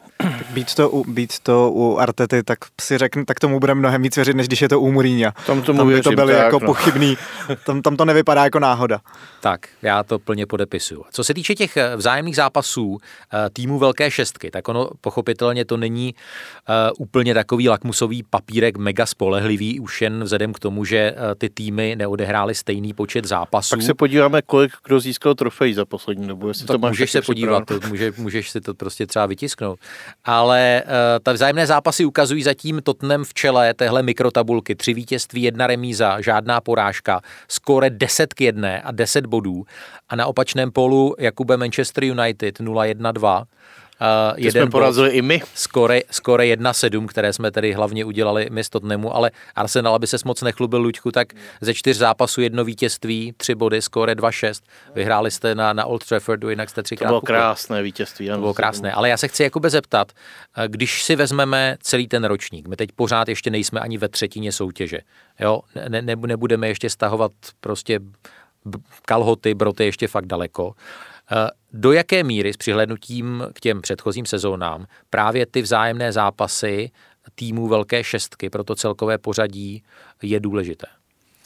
Být 0.49 0.75
to, 0.75 0.89
u, 0.89 1.11
být 1.11 1.39
to 1.39 1.71
u 1.71 1.97
Artety, 1.97 2.43
tak 2.43 2.59
si 2.81 2.97
řeknu, 2.97 3.25
tak 3.25 3.39
tomu 3.39 3.59
budeme 3.59 3.79
mnohem 3.79 4.01
víc 4.01 4.15
věřit, 4.15 4.35
než 4.35 4.47
když 4.47 4.61
je 4.61 4.69
to 4.69 4.79
u 4.79 4.91
Mourinho. 4.91 5.31
Tam, 5.45 5.61
tomu 5.61 5.77
tam 5.77 5.87
by 5.87 6.01
to 6.01 6.11
byly 6.11 6.33
jako 6.33 6.59
no. 6.59 6.65
pochybný, 6.65 7.17
tam, 7.65 7.81
tam 7.81 7.97
to 7.97 8.05
nevypadá 8.05 8.43
jako 8.43 8.59
náhoda. 8.59 8.99
Tak, 9.41 9.67
já 9.81 10.03
to 10.03 10.19
plně 10.19 10.45
podepisuju 10.45 10.74
podepisuju. 10.75 11.05
Co 11.11 11.23
se 11.23 11.33
týče 11.33 11.55
těch 11.55 11.77
eh, 11.77 11.95
vzájemných 11.95 12.35
zápasů 12.35 12.97
eh, 13.33 13.49
týmu 13.53 13.79
Velké 13.79 14.11
šestky, 14.11 14.51
tak 14.51 14.67
ono 14.67 14.89
pochopitelně 15.01 15.65
to 15.65 15.77
není 15.77 16.15
uh, 16.69 16.75
úplně 16.97 17.33
takový 17.33 17.69
lakmusový 17.69 18.23
papírek 18.23 18.77
mega 18.77 19.05
spolehlivý, 19.05 19.79
už 19.79 20.01
jen 20.01 20.23
vzhledem 20.23 20.53
k 20.53 20.59
tomu, 20.59 20.85
že 20.85 21.15
ty 21.37 21.49
týmy 21.49 21.95
neodehrály 21.95 22.55
stejný 22.55 22.93
počet 22.93 23.25
zápasů. 23.25 23.69
Tak 23.69 23.81
se 23.81 23.93
podíváme, 23.93 24.41
kolik 24.41 24.71
kdo 24.85 24.99
získal 24.99 25.35
trofej 25.35 25.73
za 25.73 25.85
poslední 25.85 26.27
dobu. 26.27 26.47
Jestli 26.47 26.65
tak 26.65 26.73
to 26.73 26.79
máš 26.79 26.91
můžeš 26.91 27.11
se 27.11 27.21
podívat, 27.21 27.65
to, 27.65 27.79
může, 27.89 28.13
můžeš 28.17 28.49
si 28.49 28.61
to 28.61 28.73
prostě 28.73 29.07
třeba 29.07 29.25
vytisknout. 29.25 29.79
Ale 30.23 30.83
uh, 30.85 30.91
ta 31.23 31.33
vzájemné 31.33 31.67
zápasy 31.67 32.05
ukazují 32.05 32.43
zatím 32.43 32.81
Tottenham 32.81 33.23
v 33.23 33.33
čele 33.33 33.73
téhle 33.73 34.03
mikrotabulky. 34.03 34.75
Tři 34.75 34.93
vítězství, 34.93 35.41
jedna 35.41 35.67
remíza, 35.67 36.21
žádná 36.21 36.61
porážka, 36.61 37.21
skóre 37.47 37.89
10 37.89 38.33
k 38.33 38.41
1 38.41 38.69
a 38.83 38.91
10 38.91 39.25
bodů. 39.25 39.65
A 40.09 40.15
na 40.15 40.25
opačném 40.25 40.64
polu 40.71 41.15
Jakube 41.19 41.57
Manchester 41.57 42.03
United 42.03 42.59
0-1-2. 42.59 43.45
Uh, 44.01 44.33
jeden 44.37 44.63
jsme 44.63 44.71
porazili 44.71 45.09
i 45.09 45.21
my. 45.21 45.41
Skore, 45.53 46.01
skore 46.11 46.43
1-7, 46.43 47.05
které 47.05 47.33
jsme 47.33 47.51
tedy 47.51 47.73
hlavně 47.73 48.05
udělali 48.05 48.47
my 48.51 48.63
z 48.63 48.69
Tottenhamu, 48.69 49.15
ale 49.15 49.31
Arsenal, 49.55 49.95
aby 49.95 50.07
se 50.07 50.17
moc 50.25 50.41
nechlubil 50.41 50.81
Luďku, 50.81 51.11
tak 51.11 51.27
ze 51.61 51.73
čtyř 51.73 51.97
zápasů 51.97 52.41
jedno 52.41 52.63
vítězství, 52.63 53.33
tři 53.37 53.55
body, 53.55 53.81
skore 53.81 54.13
2-6. 54.13 54.61
Vyhráli 54.95 55.31
jste 55.31 55.55
na, 55.55 55.73
na 55.73 55.85
Old 55.85 56.05
Traffordu, 56.05 56.49
jinak 56.49 56.69
jste 56.69 56.83
třikrát. 56.83 57.07
To 57.07 57.11
bylo 57.11 57.21
krásné 57.21 57.83
vítězství. 57.83 58.27
To 58.27 58.37
bylo 58.37 58.53
krásné, 58.53 58.91
ale 58.91 59.09
já 59.09 59.17
se 59.17 59.27
chci 59.27 59.43
jakoby 59.43 59.69
zeptat, 59.69 60.11
eh, 60.57 60.67
když 60.67 61.03
si 61.03 61.15
vezmeme 61.15 61.77
celý 61.81 62.07
ten 62.07 62.23
ročník, 62.23 62.67
my 62.67 62.75
teď 62.75 62.89
pořád 62.95 63.29
ještě 63.29 63.49
nejsme 63.49 63.79
ani 63.79 63.97
ve 63.97 64.09
třetině 64.09 64.51
soutěže, 64.51 64.99
jo, 65.39 65.61
ne, 65.89 66.01
ne, 66.01 66.15
nebudeme 66.15 66.67
ještě 66.67 66.89
stahovat 66.89 67.31
prostě 67.59 67.99
kalhoty, 69.05 69.53
broty 69.53 69.85
ještě 69.85 70.07
fakt 70.07 70.25
daleko. 70.25 70.75
Eh, 71.31 71.49
do 71.73 71.91
jaké 71.91 72.23
míry 72.23 72.53
s 72.53 72.57
přihlednutím 72.57 73.43
k 73.53 73.59
těm 73.59 73.81
předchozím 73.81 74.25
sezónám 74.25 74.85
právě 75.09 75.45
ty 75.45 75.61
vzájemné 75.61 76.11
zápasy 76.11 76.91
týmů 77.35 77.67
velké 77.67 78.03
šestky 78.03 78.49
pro 78.49 78.63
to 78.63 78.75
celkové 78.75 79.17
pořadí 79.17 79.83
je 80.23 80.39
důležité? 80.39 80.87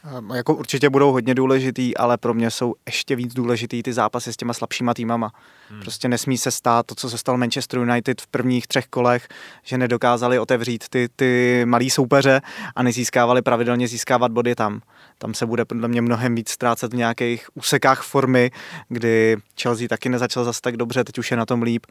Ehm, 0.04 0.30
jako 0.30 0.56
určitě 0.56 0.90
budou 0.90 1.12
hodně 1.12 1.36
důležitý, 1.36 1.98
ale 1.98 2.18
pro 2.18 2.34
mě 2.34 2.52
jsou 2.52 2.76
ještě 2.86 3.16
víc 3.16 3.34
důležitý 3.34 3.84
ty 3.84 3.94
zápasy 3.94 4.34
s 4.34 4.38
těma 4.38 4.54
slabšíma 4.54 4.94
týmama. 4.94 5.32
Hmm. 5.70 5.82
Prostě 5.82 6.08
nesmí 6.08 6.38
se 6.38 6.52
stát 6.52 6.86
to, 6.86 6.96
co 6.96 7.10
se 7.10 7.18
stalo 7.18 7.38
Manchester 7.38 7.80
United 7.80 8.22
v 8.22 8.28
prvních 8.28 8.68
třech 8.68 8.88
kolech, 8.88 9.28
že 9.64 9.78
nedokázali 9.78 10.40
otevřít 10.40 10.90
ty, 10.90 11.10
ty 11.16 11.62
malý 11.66 11.90
soupeře 11.90 12.42
a 12.76 12.84
nezískávali 12.84 13.42
pravidelně 13.42 13.88
získávat 13.88 14.32
body 14.32 14.56
tam. 14.56 14.82
Tam 15.18 15.34
se 15.34 15.46
bude 15.46 15.66
podle 15.66 15.88
mě 15.88 16.02
mnohem 16.02 16.36
víc 16.36 16.50
ztrácet 16.50 16.94
v 16.94 16.98
nějakých 16.98 17.48
úsekách 17.54 18.02
formy, 18.02 18.52
kdy 18.90 19.38
Chelsea 19.62 19.88
taky 19.88 20.10
nezačal 20.10 20.44
zase 20.44 20.62
tak 20.62 20.78
dobře, 20.78 21.04
teď 21.04 21.18
už 21.18 21.32
je 21.32 21.38
na 21.38 21.46
tom 21.46 21.62
líp 21.62 21.86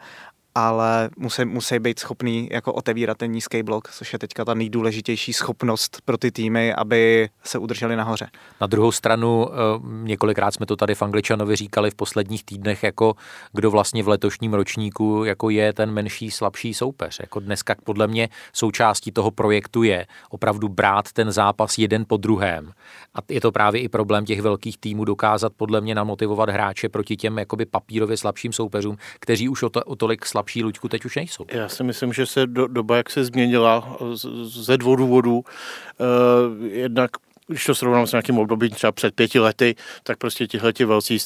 ale 0.58 1.10
musí, 1.16 1.44
musí 1.44 1.78
být 1.78 1.98
schopný 1.98 2.48
jako 2.52 2.72
otevírat 2.72 3.18
ten 3.18 3.32
nízký 3.32 3.62
blok, 3.62 3.90
což 3.90 4.12
je 4.12 4.18
teďka 4.18 4.44
ta 4.44 4.54
nejdůležitější 4.54 5.32
schopnost 5.32 6.00
pro 6.04 6.18
ty 6.18 6.30
týmy, 6.30 6.74
aby 6.74 7.28
se 7.44 7.58
udrželi 7.58 7.96
nahoře. 7.96 8.28
Na 8.60 8.66
druhou 8.66 8.92
stranu, 8.92 9.48
eh, 9.48 9.54
několikrát 10.02 10.54
jsme 10.54 10.66
to 10.66 10.76
tady 10.76 10.94
v 10.94 11.02
Angličanovi 11.02 11.56
říkali 11.56 11.90
v 11.90 11.94
posledních 11.94 12.44
týdnech, 12.44 12.82
jako 12.82 13.14
kdo 13.52 13.70
vlastně 13.70 14.02
v 14.02 14.08
letošním 14.08 14.54
ročníku 14.54 15.24
jako 15.24 15.50
je 15.50 15.72
ten 15.72 15.90
menší, 15.90 16.30
slabší 16.30 16.74
soupeř. 16.74 17.20
Jako 17.20 17.40
dneska 17.40 17.74
podle 17.84 18.06
mě 18.06 18.28
součástí 18.52 19.12
toho 19.12 19.30
projektu 19.30 19.82
je 19.82 20.06
opravdu 20.30 20.68
brát 20.68 21.12
ten 21.12 21.32
zápas 21.32 21.78
jeden 21.78 22.04
po 22.08 22.16
druhém. 22.16 22.72
A 23.14 23.18
je 23.28 23.40
to 23.40 23.52
právě 23.52 23.80
i 23.80 23.88
problém 23.88 24.24
těch 24.24 24.40
velkých 24.40 24.78
týmů 24.78 25.04
dokázat 25.04 25.52
podle 25.56 25.80
mě 25.80 25.94
namotivovat 25.94 26.48
hráče 26.48 26.88
proti 26.88 27.16
těm 27.16 27.38
jakoby 27.38 27.66
papírově 27.66 28.16
slabším 28.16 28.52
soupeřům, 28.52 28.96
kteří 29.20 29.48
už 29.48 29.62
o, 29.62 29.68
to, 29.68 29.84
o 29.84 29.96
tolik 29.96 30.26
slabší 30.26 30.47
slabší 30.48 30.62
Luďku 30.62 30.88
teď 30.88 31.04
už 31.04 31.16
nejsou. 31.16 31.44
Já 31.48 31.68
si 31.68 31.84
myslím, 31.84 32.12
že 32.12 32.26
se 32.26 32.46
do, 32.46 32.66
doba, 32.66 32.96
jak 32.96 33.11
se 33.11 33.24
změnila 33.24 33.98
ze 34.42 34.76
dvou 34.76 34.96
důvodů, 34.96 35.34
uh, 35.37 36.66
jednak 36.66 37.11
když 37.48 37.64
to 37.64 37.74
srovnám 37.74 38.06
s 38.06 38.12
nějakým 38.12 38.38
obdobím 38.38 38.70
třeba 38.70 38.92
před 38.92 39.14
pěti 39.14 39.38
lety, 39.38 39.74
tak 40.02 40.18
prostě 40.18 40.46
tihle 40.46 40.72
ti 40.72 40.84
velcí 40.84 41.18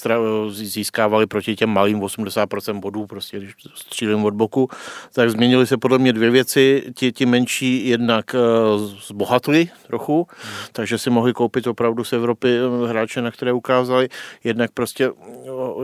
získávali 0.50 1.26
proti 1.26 1.56
těm 1.56 1.70
malým 1.70 2.00
80% 2.00 2.80
bodů, 2.80 3.06
prostě 3.06 3.38
když 3.38 3.52
střílím 3.74 4.24
od 4.24 4.35
boku, 4.35 4.68
tak 5.12 5.30
změnily 5.30 5.66
se 5.66 5.76
podle 5.76 5.98
mě 5.98 6.12
dvě 6.12 6.30
věci. 6.30 6.82
Ti, 6.94 7.12
ti 7.12 7.26
menší 7.26 7.88
jednak 7.88 8.35
uh, 8.35 8.80
zbohatli 9.06 9.68
trochu, 9.87 10.26
takže 10.72 10.98
si 10.98 11.11
mohli 11.11 11.32
koupit 11.32 11.66
opravdu 11.66 12.04
z 12.04 12.12
Evropy 12.12 12.48
eh, 12.58 12.88
hráče, 12.88 13.22
na 13.22 13.30
které 13.30 13.52
ukázali. 13.52 14.08
Jednak 14.44 14.70
prostě 14.70 15.11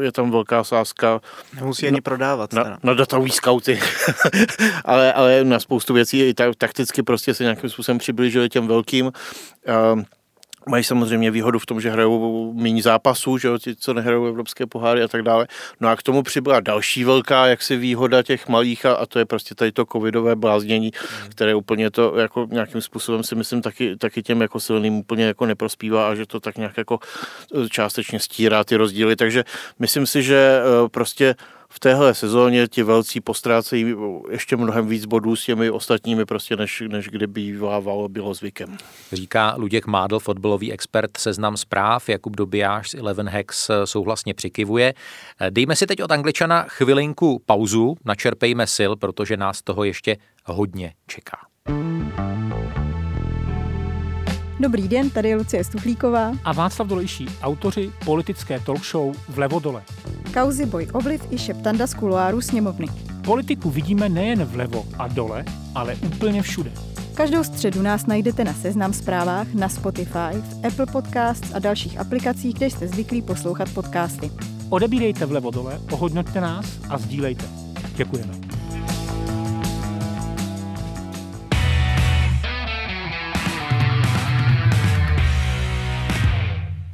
je 0.01 0.13
tam 0.13 0.31
velká 0.31 0.65
sázka. 0.65 1.21
Nemusí 1.55 1.87
ani 1.87 2.01
prodávat. 2.01 2.53
Na, 2.53 2.79
na 2.83 2.95
datový 2.95 3.31
skauty, 3.31 3.81
ale, 4.85 5.13
ale 5.13 5.45
na 5.45 5.61
spoustu 5.61 5.95
věcí 5.95 6.21
i 6.21 6.35
takticky 6.35 7.03
prostě 7.03 7.35
se 7.35 7.43
nějakým 7.43 7.71
způsobem 7.71 7.99
přiblížili 7.99 8.49
těm 8.49 8.67
velkým. 8.67 9.07
Uh, 9.07 10.03
mají 10.69 10.85
samozřejmě 10.85 11.31
výhodu 11.31 11.59
v 11.59 11.67
tom, 11.67 11.81
že 11.81 11.91
hrajou 11.91 12.53
méně 12.53 12.83
zápasů, 12.83 13.39
že 13.39 13.49
jo, 13.49 13.59
ti, 13.59 13.77
co 13.77 13.95
nehrajou 13.95 14.27
evropské 14.27 14.67
poháry 14.67 15.03
a 15.03 15.09
tak 15.09 15.23
dále. 15.23 15.47
No 15.81 15.89
a 15.89 15.97
k 15.97 16.03
tomu 16.03 16.23
přibyla 16.23 16.61
další 16.61 17.05
velká 17.05 17.47
jaksi 17.47 17.77
výhoda 17.77 18.23
těch 18.23 18.49
malých 18.49 18.87
a, 18.87 18.93
a 18.93 19.07
to 19.07 19.19
je 19.19 19.25
prostě 19.25 19.55
tady 19.55 19.73
to 19.73 19.85
covidové 19.85 20.37
bláznění, 20.37 20.93
mm. 20.95 21.31
které 21.31 21.55
úplně 21.55 21.91
to 21.91 22.17
jako 22.17 22.47
nějakým 22.51 22.81
způsobem 22.81 23.23
si 23.23 23.35
myslím 23.35 23.63
taky, 23.63 23.97
taky 23.97 24.23
těm 24.23 24.41
jako 24.41 24.61
silným 24.61 24.95
úplně 24.95 25.25
jako 25.25 25.47
neprospívá 25.47 26.09
a 26.11 26.15
že 26.15 26.27
to 26.27 26.41
tak 26.41 26.57
nějak 26.57 26.77
jako 26.79 26.99
částečně 27.71 28.21
stírá 28.21 28.65
ty 28.65 28.77
rozdíly. 28.77 29.17
Takže 29.17 29.45
myslím 29.79 30.07
si, 30.07 30.23
že 30.23 30.61
eh, 30.61 30.89
prostě 30.89 31.35
v 31.73 31.81
téhle 31.81 32.15
sezóně 32.15 32.69
ti 32.69 32.83
velcí 32.83 33.21
postrácejí 33.21 33.95
ještě 34.31 34.57
mnohem 34.57 34.87
víc 34.87 35.05
bodů 35.05 35.37
s 35.37 35.45
těmi 35.45 35.71
ostatními, 35.71 36.25
prostě 36.25 36.57
než, 36.57 36.83
než 36.89 37.09
kdy 37.09 37.27
bývávalo 37.27 38.09
bylo 38.09 38.35
zvykem. 38.35 38.77
Říká 39.13 39.55
Luděk 39.57 39.87
Mádl, 39.87 40.19
fotbalový 40.19 40.73
expert 40.73 41.17
seznam 41.17 41.57
zpráv, 41.57 42.09
Jakub 42.09 42.37
Dobijáš 42.37 42.91
z 42.91 42.95
Eleven 42.95 43.29
Hex 43.29 43.71
souhlasně 43.85 44.35
přikivuje. 44.35 44.95
Dejme 45.51 45.77
si 45.77 45.87
teď 45.87 46.03
od 46.03 46.13
Angličana 46.13 46.63
chvilinku 46.63 47.43
pauzu, 47.47 47.97
načerpejme 48.05 48.67
sil, 48.77 48.93
protože 48.97 49.37
nás 49.37 49.63
toho 49.63 49.85
ještě 49.85 50.17
hodně 50.45 50.93
čeká. 51.07 51.39
Dobrý 54.61 54.89
den, 54.89 55.11
tady 55.11 55.29
je 55.29 55.37
Lucie 55.37 55.65
Stuchlíková 55.65 56.33
a 56.45 56.53
Václav 56.53 56.89
Dolejší, 56.89 57.27
autoři 57.43 57.93
politické 58.05 58.61
talk 58.61 58.85
show 58.85 59.17
Vlevo 59.29 59.59
dole. 59.61 59.83
Kauzy 60.35 60.67
Boj 60.67 60.89
Obliv 60.93 61.23
i 61.31 61.39
Šeptanda 61.39 61.87
z 61.87 61.95
kuloáru 61.95 62.41
sněmovny. 62.41 62.87
Politiku 63.25 63.71
vidíme 63.71 64.09
nejen 64.09 64.45
vlevo 64.45 64.87
a 64.99 65.09
dole, 65.09 65.45
ale 65.75 65.95
úplně 65.95 66.43
všude. 66.43 66.73
Každou 67.15 67.45
středu 67.45 67.83
nás 67.83 68.07
najdete 68.07 68.45
na 68.45 68.55
Seznam 68.55 68.93
zprávách, 68.93 69.55
na 69.55 69.69
Spotify, 69.69 70.33
v 70.33 70.67
Apple 70.67 70.87
Podcasts 70.87 71.55
a 71.55 71.59
dalších 71.59 72.01
aplikacích, 72.01 72.55
kde 72.55 72.67
jste 72.67 72.89
zvyklí 72.89 73.23
poslouchat 73.23 73.69
podcasty. 73.75 74.31
Odebírejte 74.69 75.27
vlevo 75.27 75.51
dole, 75.51 75.81
ohodnoťte 75.91 76.41
nás 76.41 76.67
a 76.89 76.99
sdílejte. 76.99 77.45
Děkujeme. 77.97 78.48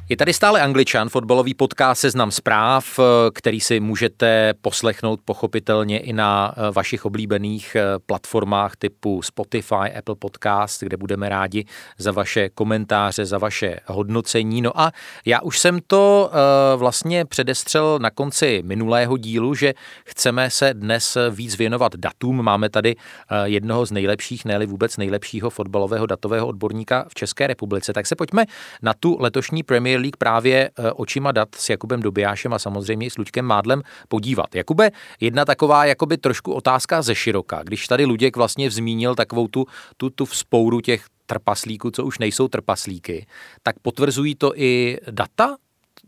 Je 0.09 0.17
tady 0.17 0.33
stále 0.33 0.61
Angličan, 0.61 1.09
fotbalový 1.09 1.53
podcast 1.53 2.01
Seznam 2.01 2.31
zpráv, 2.31 2.99
který 3.33 3.59
si 3.59 3.79
můžete 3.79 4.53
poslechnout 4.61 5.19
pochopitelně 5.25 5.99
i 5.99 6.13
na 6.13 6.53
eh, 6.57 6.71
vašich 6.71 7.05
oblíbených 7.05 7.75
eh, 7.75 7.83
platformách 8.05 8.75
typu 8.75 9.21
Spotify, 9.21 9.97
Apple 9.97 10.15
Podcast, 10.15 10.83
kde 10.83 10.97
budeme 10.97 11.29
rádi 11.29 11.65
za 11.97 12.11
vaše 12.11 12.49
komentáře, 12.49 13.25
za 13.25 13.37
vaše 13.37 13.79
hodnocení. 13.85 14.61
No 14.61 14.81
a 14.81 14.91
já 15.25 15.41
už 15.41 15.59
jsem 15.59 15.79
to 15.87 16.31
eh, 16.33 16.77
vlastně 16.77 17.25
předestřel 17.25 17.99
na 18.01 18.09
konci 18.09 18.61
minulého 18.65 19.17
dílu, 19.17 19.55
že 19.55 19.73
chceme 20.05 20.49
se 20.49 20.73
dnes 20.73 21.17
víc 21.31 21.57
věnovat 21.57 21.95
datům. 21.95 22.41
Máme 22.41 22.69
tady 22.69 22.95
jednoho 23.43 23.85
z 23.85 23.91
nejlepších, 23.91 24.45
ne 24.45 24.65
vůbec 24.65 24.97
nejlepšího 24.97 25.49
fotbalového 25.49 26.05
datového 26.05 26.47
odborníka 26.47 27.05
v 27.09 27.15
České 27.15 27.47
republice. 27.47 27.93
Tak 27.93 28.07
se 28.07 28.15
pojďme 28.15 28.45
na 28.81 28.93
tu 28.93 29.17
letošní 29.19 29.63
Premier 29.63 29.94
Premier 29.95 30.01
League 30.01 30.17
právě 30.17 30.69
eh, 30.79 30.91
očima 30.91 31.31
dat 31.31 31.55
s 31.55 31.69
Jakubem 31.69 32.01
Dobijášem 32.01 32.53
a 32.53 32.59
samozřejmě 32.59 33.07
i 33.07 33.09
s 33.09 33.17
Luďkem 33.17 33.45
Mádlem 33.45 33.81
podívat. 34.07 34.55
Jakube, 34.55 34.91
jedna 35.19 35.45
taková 35.45 35.85
jakoby 35.85 36.17
trošku 36.17 36.53
otázka 36.53 37.01
ze 37.01 37.15
široka. 37.15 37.63
Když 37.63 37.87
tady 37.87 38.05
Luděk 38.05 38.35
vlastně 38.35 38.71
zmínil 38.71 39.15
takovou 39.15 39.47
tu, 39.47 39.65
tu, 39.97 40.09
tu 40.09 40.25
vzpouru 40.25 40.81
těch 40.81 41.05
trpaslíků, 41.25 41.91
co 41.91 42.05
už 42.05 42.19
nejsou 42.19 42.47
trpaslíky, 42.47 43.25
tak 43.63 43.79
potvrzují 43.79 44.35
to 44.35 44.51
i 44.55 44.97
data? 45.11 45.55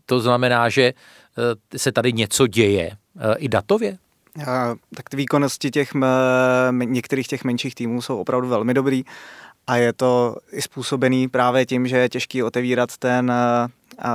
To 0.06 0.20
znamená, 0.20 0.68
že 0.68 0.82
eh, 0.82 1.78
se 1.78 1.92
tady 1.92 2.12
něco 2.12 2.46
děje 2.46 2.90
eh, 2.92 3.34
i 3.38 3.48
datově? 3.48 3.98
A, 4.46 4.74
tak 4.94 5.08
ty 5.08 5.16
výkonnosti 5.16 5.70
těch 5.70 5.92
některých 6.70 7.26
těch 7.26 7.44
menších 7.44 7.74
týmů 7.74 8.02
jsou 8.02 8.18
opravdu 8.18 8.48
velmi 8.48 8.74
dobrý 8.74 9.04
a 9.66 9.76
je 9.76 9.92
to 9.92 10.36
i 10.52 10.62
způsobený 10.62 11.28
právě 11.28 11.66
tím, 11.66 11.86
že 11.86 11.96
je 11.96 12.08
těžký 12.08 12.42
otevírat 12.42 12.96
ten 12.96 13.32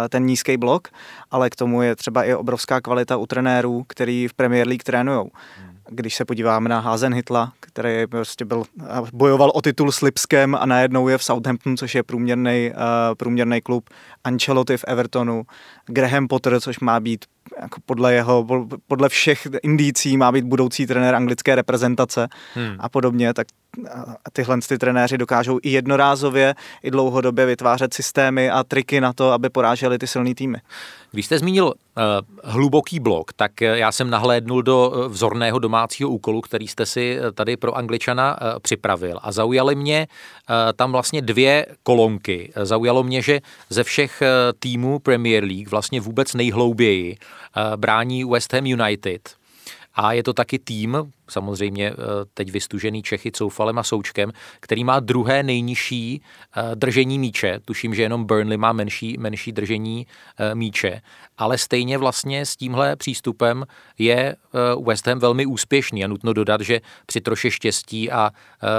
ten 0.10 0.26
nízký 0.26 0.58
blok, 0.58 0.88
ale 1.32 1.50
k 1.50 1.56
tomu 1.56 1.82
je 1.82 1.96
třeba 1.96 2.24
i 2.24 2.34
obrovská 2.34 2.82
kvalita 2.82 3.18
u 3.18 3.26
trenérů, 3.26 3.86
který 3.88 4.28
v 4.28 4.34
Premier 4.34 4.68
League 4.68 4.84
trénujou. 4.84 5.32
Hmm. 5.60 5.74
Když 5.90 6.16
se 6.16 6.26
podíváme 6.26 6.70
na 6.70 6.80
Hazen 6.80 7.14
Hitla, 7.14 7.54
který 7.60 8.08
prostě 8.08 8.46
byl, 8.46 8.64
bojoval 9.14 9.52
o 9.54 9.62
titul 9.62 9.92
s 9.92 10.02
Lipskem 10.02 10.56
a 10.56 10.66
najednou 10.66 11.08
je 11.08 11.18
v 11.18 11.24
Southampton, 11.24 11.78
což 11.78 11.96
je 11.96 12.04
průměrný, 12.04 12.72
uh, 12.72 13.16
průměrný 13.18 13.62
klub, 13.62 13.90
Ancelotti 14.24 14.78
v 14.78 14.84
Evertonu, 14.88 15.44
Graham 15.86 16.28
Potter, 16.28 16.62
což 16.62 16.80
má 16.80 17.00
být 17.00 17.26
jako 17.62 17.80
podle 17.86 18.14
jeho, 18.14 18.48
podle 18.88 19.10
všech 19.10 19.48
indicí 19.64 20.18
má 20.18 20.32
být 20.32 20.46
budoucí 20.46 20.88
trenér 20.88 21.16
anglické 21.16 21.56
reprezentace 21.56 22.28
hmm. 22.56 22.76
a 22.80 22.90
podobně, 22.90 23.34
tak 23.34 23.48
tyhle 24.34 24.58
ty 24.68 24.78
trenéři 24.78 25.18
dokážou 25.18 25.60
i 25.64 25.70
jednorázově, 25.70 26.56
i 26.84 26.92
dlouhodobě 26.92 27.46
vytvářet 27.46 27.94
systémy 27.94 28.50
a 28.50 28.64
triky 28.64 29.02
na 29.02 29.14
to, 29.14 29.32
aby 29.32 29.50
poráželi 29.50 29.98
ty 29.98 30.08
silné 30.08 30.36
týmy. 30.36 30.58
Když 31.12 31.26
jste 31.26 31.40
zmínil 31.40 31.66
uh, 31.66 31.74
hluboký 32.44 33.00
blok, 33.00 33.34
tak 33.34 33.62
eh, 33.62 33.66
já 33.66 33.92
jsem 33.92 34.10
nahlédnul 34.10 34.62
do 34.62 34.94
eh, 34.96 35.08
vzorného 35.08 35.60
domácího 35.60 36.10
úkolu, 36.10 36.42
který 36.42 36.68
jste 36.68 36.86
si 36.86 37.20
tady 37.34 37.58
pro 37.58 37.78
Angličana 37.78 38.42
uh, 38.42 38.60
připravil 38.60 39.20
a 39.22 39.32
zaujaly 39.32 39.76
mě 39.76 40.08
uh, 40.50 40.56
tam 40.76 40.92
vlastně 40.92 41.22
dvě 41.22 41.66
kolonky. 41.84 42.54
Zaujalo 42.64 43.04
mě, 43.04 43.22
že 43.22 43.40
ze 43.70 43.84
všech 43.84 44.22
uh, 44.22 44.28
týmů 44.60 45.00
Premier 45.00 45.44
League 45.44 45.70
vlastně 45.70 46.02
vůbec 46.02 46.34
nejhlouběji 46.34 47.12
uh, 47.12 47.43
brání 47.76 48.24
West 48.24 48.54
Ham 48.54 48.66
United 48.66 49.36
a 49.96 50.14
je 50.14 50.24
to 50.24 50.34
taky 50.34 50.60
tým, 50.60 50.98
samozřejmě 51.30 51.90
eh, 51.92 51.96
teď 52.34 52.52
vystužený 52.52 53.04
Čechy 53.04 53.32
Coufalem 53.32 53.80
a 53.80 53.84
Součkem, 53.84 54.32
který 54.60 54.84
má 54.84 55.00
druhé 55.00 55.44
nejnižší 55.44 56.22
eh, 56.22 56.76
držení 56.76 57.20
míče. 57.20 57.60
Tuším, 57.66 57.96
že 57.96 58.02
jenom 58.02 58.26
Burnley 58.26 58.58
má 58.58 58.74
menší, 58.74 59.18
menší 59.20 59.52
držení 59.52 60.08
eh, 60.38 60.56
míče. 60.56 61.02
Ale 61.38 61.58
stejně 61.58 61.98
vlastně 61.98 62.46
s 62.46 62.56
tímhle 62.56 62.96
přístupem 62.96 63.66
je 63.98 64.36
West 64.86 65.08
Ham 65.08 65.20
velmi 65.20 65.46
úspěšný 65.46 66.04
a 66.04 66.08
nutno 66.08 66.34
dodat, 66.34 66.62
že 66.62 66.82
při 67.06 67.22
troše 67.22 67.52
štěstí 67.52 68.12
a 68.12 68.32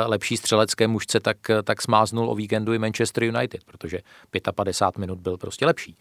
lepší 0.06 0.36
střelecké 0.36 0.88
mužce 0.88 1.20
tak, 1.20 1.36
tak 1.64 1.82
smáznul 1.82 2.30
o 2.30 2.34
víkendu 2.34 2.72
i 2.72 2.78
Manchester 2.78 3.24
United, 3.24 3.64
protože 3.64 3.98
55 4.54 5.00
minut 5.00 5.18
byl 5.18 5.36
prostě 5.36 5.66
lepší. 5.66 5.96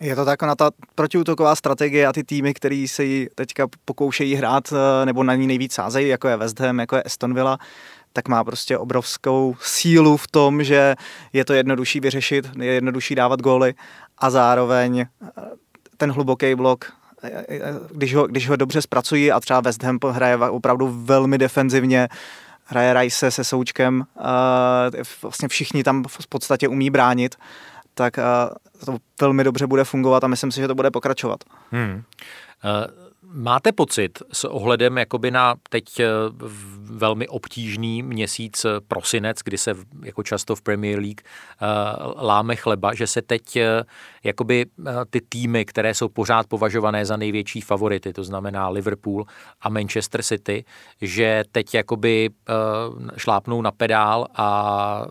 Je 0.00 0.16
to 0.16 0.24
tak, 0.24 0.42
na 0.42 0.54
ta 0.54 0.70
protiútoková 0.94 1.56
strategie 1.56 2.06
a 2.06 2.12
ty 2.12 2.24
týmy, 2.24 2.54
který 2.54 2.88
se 2.88 3.04
ji 3.04 3.28
teďka 3.34 3.66
pokoušejí 3.84 4.34
hrát 4.34 4.72
eh, 4.72 5.06
nebo 5.06 5.22
na 5.22 5.34
ní 5.34 5.46
nejvíc 5.46 5.72
sázejí, 5.72 6.08
jako 6.08 6.28
je 6.28 6.36
West 6.36 6.60
Ham, 6.60 6.78
jako 6.78 6.96
je 6.96 7.02
Aston 7.02 7.34
Villa, 7.34 7.58
tak 8.12 8.28
má 8.28 8.44
prostě 8.44 8.78
obrovskou 8.78 9.56
sílu 9.60 10.16
v 10.16 10.28
tom, 10.28 10.64
že 10.64 10.94
je 11.32 11.44
to 11.44 11.52
jednodušší 11.52 12.00
vyřešit, 12.00 12.50
je 12.60 12.72
jednodušší 12.72 13.14
dávat 13.14 13.40
góly 13.40 13.74
a 14.18 14.30
zároveň 14.30 15.00
eh, 15.00 15.06
ten 15.96 16.12
hluboký 16.12 16.54
blok 16.54 16.92
eh, 17.22 17.44
když 17.90 18.14
ho, 18.14 18.26
když 18.26 18.48
ho 18.48 18.56
dobře 18.56 18.82
zpracují 18.82 19.32
a 19.32 19.40
třeba 19.40 19.60
West 19.60 19.82
Ham 19.82 19.98
hraje 20.10 20.36
opravdu 20.36 21.02
velmi 21.04 21.38
defenzivně, 21.38 22.08
hraje 22.64 22.94
Rice 22.94 23.30
se 23.30 23.44
Součkem, 23.44 24.04
vlastně 25.22 25.48
všichni 25.48 25.84
tam 25.84 26.04
v 26.08 26.26
podstatě 26.28 26.68
umí 26.68 26.90
bránit, 26.90 27.36
tak 27.98 28.16
to 28.84 28.98
velmi 29.20 29.44
dobře 29.44 29.66
bude 29.66 29.84
fungovat 29.84 30.24
a 30.24 30.28
myslím 30.28 30.52
si, 30.52 30.60
že 30.60 30.68
to 30.68 30.74
bude 30.74 30.90
pokračovat. 30.90 31.44
Hmm. 31.70 32.02
Uh, 32.64 33.06
máte 33.32 33.72
pocit 33.72 34.22
s 34.32 34.44
ohledem 34.44 34.98
jakoby 34.98 35.30
na 35.30 35.54
teď 35.70 36.00
eh, 36.00 36.06
velmi 36.80 37.28
obtížný 37.28 38.02
měsíc 38.02 38.64
eh, 38.64 38.68
prosinec, 38.88 39.38
kdy 39.44 39.58
se 39.58 39.74
jako 40.04 40.22
často 40.22 40.56
v 40.56 40.62
Premier 40.62 40.98
League 40.98 41.20
láme 42.16 42.56
chleba, 42.56 42.94
že 42.94 43.06
se 43.06 43.22
teď 43.22 43.58
jakoby 44.24 44.66
ty 45.10 45.20
týmy, 45.20 45.64
které 45.64 45.94
jsou 45.94 46.08
pořád 46.08 46.46
považované 46.46 47.06
za 47.06 47.16
největší 47.16 47.60
favority, 47.60 48.12
to 48.12 48.24
znamená 48.24 48.68
Liverpool 48.68 49.26
a 49.60 49.68
Manchester 49.68 50.22
City, 50.22 50.64
že 51.00 51.44
teď 51.52 51.74
jakoby 51.74 52.30
šlápnou 53.16 53.62
na 53.62 53.70
pedál 53.70 54.26
a 54.34 55.06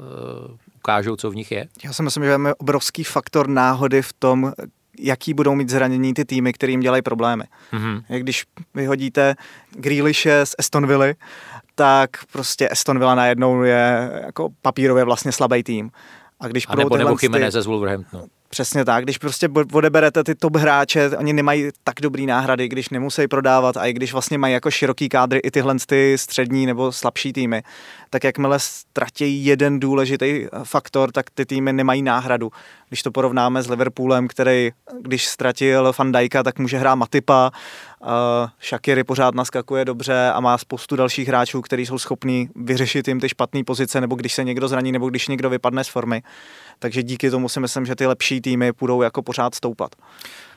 ukážou, 0.85 1.15
co 1.15 1.31
v 1.31 1.35
nich 1.35 1.51
je? 1.51 1.67
Já 1.83 1.93
si 1.93 2.03
myslím, 2.03 2.23
že 2.23 2.31
máme 2.31 2.55
obrovský 2.55 3.03
faktor 3.03 3.47
náhody 3.47 4.01
v 4.01 4.13
tom, 4.13 4.53
jaký 4.99 5.33
budou 5.33 5.55
mít 5.55 5.69
zranění 5.69 6.13
ty 6.13 6.25
týmy, 6.25 6.53
kterým 6.53 6.79
dělají 6.79 7.01
problémy. 7.01 7.43
Mm-hmm. 7.73 8.03
Když 8.19 8.43
vyhodíte 8.73 9.35
Grealishe 9.71 10.45
z 10.45 10.55
Aston 10.59 10.87
Villa, 10.87 11.13
tak 11.75 12.09
prostě 12.31 12.69
Aston 12.69 12.99
Villa 12.99 13.15
najednou 13.15 13.63
je 13.63 14.11
jako 14.25 14.49
papírově 14.61 15.03
vlastně 15.03 15.31
slabý 15.31 15.63
tým. 15.63 15.91
A 16.39 16.47
když 16.47 16.65
a 16.69 16.75
nebo, 16.75 16.97
nebo 16.97 17.17
Jiménez 17.21 17.53
ze 17.53 17.61
Wolverhamptonu. 17.61 18.27
Přesně 18.49 18.85
tak, 18.85 19.03
když 19.03 19.17
prostě 19.17 19.49
odeberete 19.73 20.23
ty 20.23 20.35
top 20.35 20.55
hráče, 20.55 21.09
oni 21.17 21.33
nemají 21.33 21.69
tak 21.83 21.95
dobrý 22.01 22.25
náhrady, 22.25 22.67
když 22.67 22.89
nemusí 22.89 23.27
prodávat 23.27 23.77
a 23.77 23.85
i 23.85 23.93
když 23.93 24.13
vlastně 24.13 24.37
mají 24.37 24.53
jako 24.53 24.71
široký 24.71 25.09
kádry 25.09 25.39
i 25.39 25.51
tyhle 25.51 25.75
ty 25.85 26.17
střední 26.17 26.65
nebo 26.65 26.91
slabší 26.91 27.33
týmy, 27.33 27.63
tak 28.09 28.23
jakmile 28.23 28.59
ztratí 28.59 29.45
jeden 29.45 29.79
důležitý 29.79 30.45
faktor, 30.63 31.11
tak 31.11 31.29
ty 31.29 31.45
týmy 31.45 31.73
nemají 31.73 32.01
náhradu. 32.01 32.51
Když 32.89 33.03
to 33.03 33.11
porovnáme 33.11 33.63
s 33.63 33.69
Liverpoolem, 33.69 34.27
který 34.27 34.71
když 35.01 35.27
ztratil 35.27 35.93
Van 35.99 36.11
Dijka, 36.11 36.43
tak 36.43 36.59
může 36.59 36.77
hrát 36.77 36.95
Matipa, 36.95 37.51
Shakiri 38.61 39.03
pořád 39.03 39.35
naskakuje 39.35 39.85
dobře 39.85 40.31
a 40.33 40.39
má 40.39 40.57
spoustu 40.57 40.95
dalších 40.95 41.27
hráčů, 41.27 41.61
kteří 41.61 41.85
jsou 41.85 41.97
schopní 41.97 42.49
vyřešit 42.55 43.07
jim 43.07 43.19
ty 43.19 43.29
špatné 43.29 43.63
pozice, 43.63 44.01
nebo 44.01 44.15
když 44.15 44.33
se 44.33 44.43
někdo 44.43 44.67
zraní, 44.67 44.91
nebo 44.91 45.09
když 45.09 45.27
někdo 45.27 45.49
vypadne 45.49 45.83
z 45.83 45.87
formy. 45.87 46.23
Takže 46.79 47.03
díky 47.03 47.29
tomu 47.29 47.49
si 47.49 47.59
myslím, 47.59 47.85
že 47.85 47.95
ty 47.95 48.05
lepší 48.05 48.41
týmy 48.41 48.71
budou 48.79 49.01
jako 49.01 49.21
pořád 49.21 49.55
stoupat. 49.55 49.95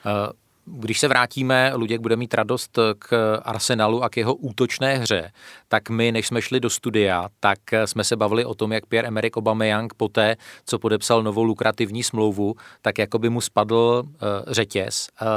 Uh 0.07 0.33
když 0.73 1.01
se 1.01 1.09
vrátíme, 1.09 1.73
Luděk 1.75 2.01
bude 2.01 2.17
mít 2.17 2.35
radost 2.35 2.79
k 2.99 3.37
Arsenalu 3.43 4.03
a 4.03 4.09
k 4.09 4.17
jeho 4.17 4.35
útočné 4.35 4.97
hře, 4.97 5.33
tak 5.69 5.91
my, 5.91 6.13
než 6.13 6.27
jsme 6.27 6.43
šli 6.43 6.61
do 6.61 6.71
studia, 6.71 7.29
tak 7.41 7.59
jsme 7.85 8.05
se 8.05 8.17
bavili 8.17 8.45
o 8.45 8.55
tom, 8.55 8.73
jak 8.73 8.87
Pierre-Emerick 8.87 9.37
Aubameyang 9.37 9.95
poté, 9.95 10.37
co 10.67 10.79
podepsal 10.79 11.23
novou 11.23 11.45
lukrativní 11.45 12.03
smlouvu, 12.03 12.55
tak 12.83 12.99
jako 12.99 13.19
by 13.19 13.31
mu 13.31 13.41
spadl 13.41 14.03
uh, 14.05 14.13
řetěz, 14.47 15.09
uh, 15.23 15.29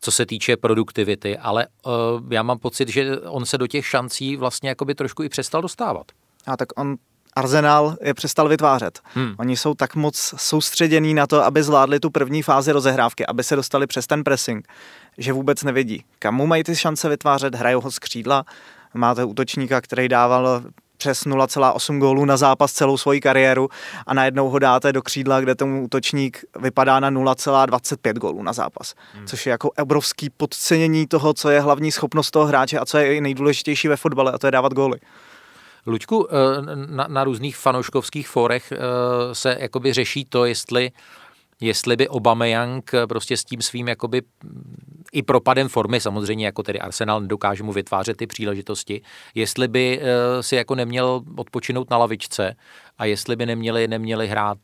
co 0.00 0.12
se 0.12 0.26
týče 0.26 0.56
produktivity, 0.56 1.38
ale 1.38 1.66
uh, 1.66 1.92
já 2.32 2.42
mám 2.42 2.58
pocit, 2.58 2.88
že 2.88 3.20
on 3.20 3.46
se 3.46 3.58
do 3.58 3.66
těch 3.66 3.86
šancí 3.86 4.36
vlastně 4.36 4.68
jako 4.68 4.84
by 4.84 4.94
trošku 4.94 5.22
i 5.22 5.28
přestal 5.28 5.62
dostávat. 5.62 6.06
A 6.46 6.56
tak 6.56 6.68
on 6.80 6.96
Arsenal 7.36 7.96
je 8.02 8.14
přestal 8.14 8.48
vytvářet. 8.48 9.00
Hmm. 9.14 9.34
Oni 9.38 9.56
jsou 9.56 9.74
tak 9.74 9.94
moc 9.94 10.34
soustředění 10.36 11.14
na 11.14 11.26
to, 11.26 11.44
aby 11.44 11.62
zvládli 11.62 12.00
tu 12.00 12.10
první 12.10 12.42
fázi 12.42 12.72
rozehrávky, 12.72 13.26
aby 13.26 13.44
se 13.44 13.56
dostali 13.56 13.86
přes 13.86 14.06
ten 14.06 14.24
pressing, 14.24 14.68
že 15.18 15.32
vůbec 15.32 15.62
nevidí, 15.62 16.04
kam 16.18 16.34
mu 16.34 16.46
mají 16.46 16.64
ty 16.64 16.76
šance 16.76 17.08
vytvářet, 17.08 17.54
hrajou 17.54 17.80
ho 17.80 17.90
z 17.90 17.98
křídla, 17.98 18.44
Máte 18.96 19.24
útočníka, 19.24 19.80
který 19.80 20.08
dával 20.08 20.62
přes 20.96 21.26
0,8 21.26 21.98
gólů 21.98 22.24
na 22.24 22.36
zápas 22.36 22.72
celou 22.72 22.96
svoji 22.96 23.20
kariéru 23.20 23.68
a 24.06 24.14
najednou 24.14 24.48
ho 24.48 24.58
dáte 24.58 24.92
do 24.92 25.02
křídla, 25.02 25.40
kde 25.40 25.54
tomu 25.54 25.84
útočník 25.84 26.44
vypadá 26.60 27.00
na 27.00 27.10
0,25 27.10 28.12
gólů 28.12 28.42
na 28.42 28.52
zápas. 28.52 28.94
Hmm. 29.14 29.26
Což 29.26 29.46
je 29.46 29.50
jako 29.50 29.70
obrovský 29.70 30.30
podcenění 30.30 31.06
toho, 31.06 31.34
co 31.34 31.50
je 31.50 31.60
hlavní 31.60 31.92
schopnost 31.92 32.30
toho 32.30 32.46
hráče 32.46 32.78
a 32.78 32.86
co 32.86 32.98
je 32.98 33.20
nejdůležitější 33.20 33.88
ve 33.88 33.96
fotbale 33.96 34.32
a 34.32 34.38
to 34.38 34.46
je 34.46 34.50
dávat 34.50 34.72
góly. 34.72 34.98
Luďku, 35.86 36.28
eh, 36.30 36.34
na, 36.86 37.06
na 37.08 37.24
různých 37.24 37.56
fanouškovských 37.56 38.28
forech 38.28 38.72
eh, 38.72 38.78
se 39.32 39.56
jakoby 39.60 39.92
řeší 39.92 40.24
to, 40.24 40.44
jestli 40.44 40.90
jestli 41.60 41.96
by 41.96 42.08
Aubameyang 42.08 42.90
prostě 43.08 43.36
s 43.36 43.44
tím 43.44 43.62
svým 43.62 43.88
jakoby 43.88 44.22
i 45.12 45.22
propadem 45.22 45.68
formy, 45.68 46.00
samozřejmě 46.00 46.46
jako 46.46 46.62
tedy 46.62 46.80
Arsenal 46.80 47.20
nedokáže 47.20 47.62
mu 47.62 47.72
vytvářet 47.72 48.16
ty 48.16 48.26
příležitosti, 48.26 49.02
jestli 49.34 49.68
by 49.68 50.00
eh, 50.02 50.42
si 50.42 50.56
jako 50.56 50.74
neměl 50.74 51.22
odpočinout 51.36 51.90
na 51.90 51.96
lavičce 51.96 52.56
a 52.98 53.04
jestli 53.04 53.36
by 53.36 53.46
neměli, 53.46 53.88
neměli 53.88 54.28
hrát 54.28 54.58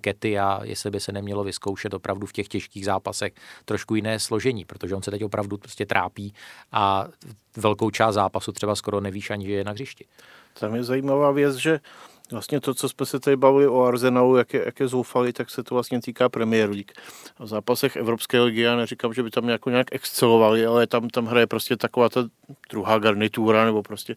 Kety 0.00 0.38
a 0.38 0.60
jestli 0.64 0.90
by 0.90 1.00
se 1.00 1.12
nemělo 1.12 1.44
vyzkoušet 1.44 1.94
opravdu 1.94 2.26
v 2.26 2.32
těch 2.32 2.48
těžkých 2.48 2.84
zápasech 2.84 3.32
trošku 3.64 3.94
jiné 3.94 4.18
složení, 4.18 4.64
protože 4.64 4.94
on 4.94 5.02
se 5.02 5.10
teď 5.10 5.24
opravdu 5.24 5.58
prostě 5.58 5.86
trápí 5.86 6.34
a 6.72 7.08
velkou 7.56 7.90
část 7.90 8.14
zápasu 8.14 8.52
třeba 8.52 8.74
skoro 8.74 9.00
nevíš 9.00 9.30
ani, 9.30 9.46
že 9.46 9.52
je 9.52 9.64
na 9.64 9.72
hřišti. 9.72 10.04
Tam 10.60 10.74
je 10.74 10.84
zajímavá 10.84 11.30
věc, 11.30 11.56
že 11.56 11.80
Vlastně 12.32 12.60
to, 12.60 12.74
co 12.74 12.88
jsme 12.88 13.06
se 13.06 13.20
tady 13.20 13.36
bavili 13.36 13.68
o 13.68 13.82
Arsenalu, 13.82 14.36
jak 14.36 14.54
je, 14.54 14.62
jak 14.66 14.80
je 14.80 14.88
zoufalý, 14.88 15.32
tak 15.32 15.50
se 15.50 15.62
to 15.62 15.74
vlastně 15.74 16.00
týká 16.00 16.28
Premier 16.28 16.70
League. 16.70 16.92
V 17.38 17.46
zápasech 17.46 17.96
Evropské 17.96 18.40
ligy, 18.40 18.60
já 18.60 18.76
neříkám, 18.76 19.14
že 19.14 19.22
by 19.22 19.30
tam 19.30 19.48
jako 19.48 19.70
nějak 19.70 19.86
excelovali, 19.92 20.66
ale 20.66 20.86
tam, 20.86 21.08
tam 21.08 21.26
hraje 21.26 21.46
prostě 21.46 21.76
taková 21.76 22.08
ta 22.08 22.28
druhá 22.70 22.98
garnitura, 22.98 23.64
nebo 23.64 23.82
prostě, 23.82 24.16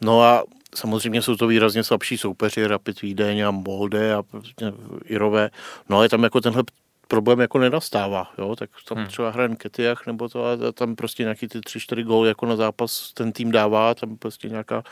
no 0.00 0.22
a 0.22 0.44
samozřejmě 0.74 1.22
jsou 1.22 1.36
to 1.36 1.46
výrazně 1.46 1.84
slabší 1.84 2.18
soupeři, 2.18 2.66
Rapid 2.66 3.02
Vídeň 3.02 3.40
a 3.40 3.50
Molde 3.50 4.14
a 4.14 4.22
prostě 4.22 4.72
Irové, 5.04 5.50
no 5.88 5.96
ale 5.96 6.08
tam 6.08 6.22
jako 6.22 6.40
tenhle 6.40 6.62
problém 7.08 7.40
jako 7.40 7.58
nenastává, 7.58 8.32
jo, 8.38 8.56
tak 8.56 8.70
tam 8.88 8.98
hmm. 8.98 9.06
třeba 9.06 9.30
hraje 9.30 9.56
Ketiach 9.56 10.06
nebo 10.06 10.28
to 10.28 10.44
a 10.46 10.72
tam 10.72 10.96
prostě 10.96 11.22
nějaký 11.22 11.48
ty 11.48 11.60
tři, 11.60 11.80
čtyři 11.80 12.02
góly 12.02 12.28
jako 12.28 12.46
na 12.46 12.56
zápas 12.56 13.12
ten 13.12 13.32
tým 13.32 13.52
dává, 13.52 13.94
tam 13.94 14.16
prostě 14.16 14.48
nějaká, 14.48 14.82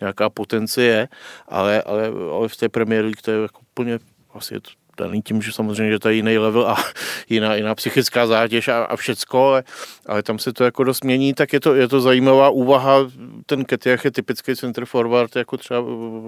nějaká 0.00 0.30
potencie 0.30 0.86
je, 0.86 1.08
ale, 1.48 1.82
ale, 1.82 2.12
ale 2.32 2.48
v 2.48 2.56
té 2.56 2.68
Premier 2.68 3.04
League 3.04 3.22
to 3.22 3.30
je 3.30 3.42
jako 3.42 3.60
úplně 3.60 3.98
asi 4.34 4.54
je 4.54 4.60
to 4.60 4.70
daný 4.96 5.22
tím, 5.22 5.42
že 5.42 5.52
samozřejmě, 5.52 5.92
že 5.92 5.98
to 5.98 6.08
je 6.08 6.14
jiný 6.14 6.38
level 6.38 6.68
a 6.68 6.76
jiná, 7.28 7.54
jiná 7.54 7.74
psychická 7.74 8.26
zátěž 8.26 8.68
a, 8.68 8.84
a 8.84 8.96
všecko, 8.96 9.48
ale, 9.48 9.64
ale, 10.06 10.22
tam 10.22 10.38
se 10.38 10.52
to 10.52 10.64
jako 10.64 10.84
dost 10.84 11.04
mění, 11.04 11.34
tak 11.34 11.52
je 11.52 11.60
to, 11.60 11.74
je 11.74 11.88
to 11.88 12.00
zajímavá 12.00 12.50
úvaha. 12.50 12.98
Ten 13.46 13.64
Ketiach 13.64 14.04
je 14.04 14.10
typický 14.10 14.56
center 14.56 14.84
forward, 14.84 15.36
jako 15.36 15.56
třeba, 15.56 15.84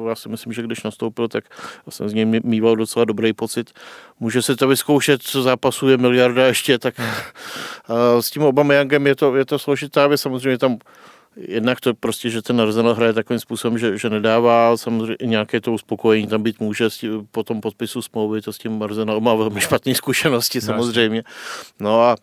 já 0.09 0.15
si 0.15 0.29
myslím, 0.29 0.53
že 0.53 0.63
když 0.63 0.83
nastoupil, 0.83 1.29
tak 1.29 1.45
jsem 1.89 2.09
z 2.09 2.15
něj 2.15 2.25
mýval 2.45 2.77
docela 2.77 3.05
dobrý 3.05 3.33
pocit. 3.33 3.71
Může 4.21 4.43
se 4.43 4.57
to 4.57 4.69
vyzkoušet, 4.69 5.23
co 5.23 5.43
zápasů 5.43 5.89
je 5.89 5.97
miliarda 5.97 6.47
ještě, 6.47 6.79
tak 6.79 6.95
s 8.21 8.31
tím 8.31 8.43
Obameyangem 8.43 9.07
je 9.07 9.17
to, 9.17 9.37
je 9.37 9.45
to 9.45 9.59
složitá 9.59 10.07
věc, 10.07 10.21
samozřejmě 10.21 10.59
tam 10.59 10.79
jednak 11.37 11.81
to 11.81 11.95
prostě, 11.95 12.31
že 12.31 12.43
ten 12.43 12.61
Arsenal 12.61 12.95
hraje 12.95 13.13
takovým 13.13 13.41
způsobem, 13.41 13.79
že, 13.79 13.99
že 13.99 14.11
nedává 14.11 14.77
samozřejmě 14.77 15.17
nějaké 15.25 15.61
to 15.61 15.73
uspokojení 15.73 16.27
tam 16.27 16.43
být 16.43 16.61
může 16.61 16.91
tím, 16.91 17.29
po 17.31 17.43
tom 17.43 17.61
podpisu 17.61 18.03
smlouvy, 18.03 18.43
to 18.43 18.53
s 18.53 18.59
tím 18.59 18.83
Arsenal 18.83 19.21
má 19.21 19.35
velmi 19.35 19.61
špatné 19.61 19.95
zkušenosti 19.95 20.61
samozřejmě. 20.61 21.25
No 21.81 22.03
a 22.03 22.17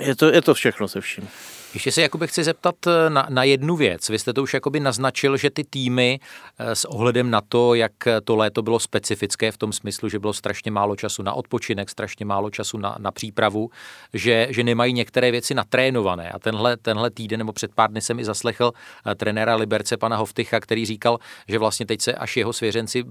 je 0.00 0.16
to, 0.16 0.26
je 0.26 0.42
to 0.42 0.54
všechno 0.54 0.88
se 0.88 1.00
vším. 1.00 1.28
Ještě 1.74 1.92
se 1.92 2.02
jakoby 2.02 2.26
chci 2.26 2.44
zeptat 2.44 2.74
eh, 2.86 3.10
na, 3.10 3.26
na 3.30 3.44
jednu 3.44 3.76
věc. 3.76 4.08
Vy 4.08 4.18
jste 4.18 4.32
to 4.32 4.42
už 4.42 4.54
jakoby 4.54 4.80
naznačil, 4.80 5.36
že 5.36 5.50
ty 5.50 5.64
týmy 5.64 6.20
eh, 6.58 6.74
s 6.74 6.84
ohledem 6.84 7.30
na 7.30 7.40
to, 7.48 7.74
jak 7.74 7.92
to 8.24 8.36
léto 8.36 8.62
bylo 8.62 8.78
specifické 8.80 9.52
v 9.52 9.58
tom 9.58 9.72
smyslu, 9.72 10.08
že 10.08 10.18
bylo 10.18 10.32
strašně 10.32 10.70
málo 10.70 10.96
času 10.96 11.22
na 11.22 11.32
odpočinek, 11.32 11.90
strašně 11.90 12.24
málo 12.24 12.50
času 12.50 12.78
na, 12.78 12.96
na 12.98 13.10
přípravu, 13.10 13.70
že, 14.14 14.46
že 14.50 14.64
nemají 14.64 14.92
některé 14.92 15.30
věci 15.30 15.54
natrénované. 15.54 16.30
A 16.30 16.38
tenhle, 16.38 16.76
tenhle 16.76 17.10
týden 17.10 17.38
nebo 17.38 17.52
před 17.52 17.74
pár 17.74 17.90
dny 17.90 18.00
jsem 18.00 18.18
i 18.18 18.24
zaslechl 18.24 18.72
eh, 19.06 19.14
trenéra 19.14 19.54
Liberce, 19.54 19.96
pana 19.96 20.16
Hoftycha, 20.16 20.60
který 20.60 20.86
říkal, 20.86 21.18
že 21.48 21.58
vlastně 21.58 21.86
teď 21.86 22.00
se 22.00 22.14
až 22.14 22.36
jeho 22.36 22.52
svěřenci 22.52 23.04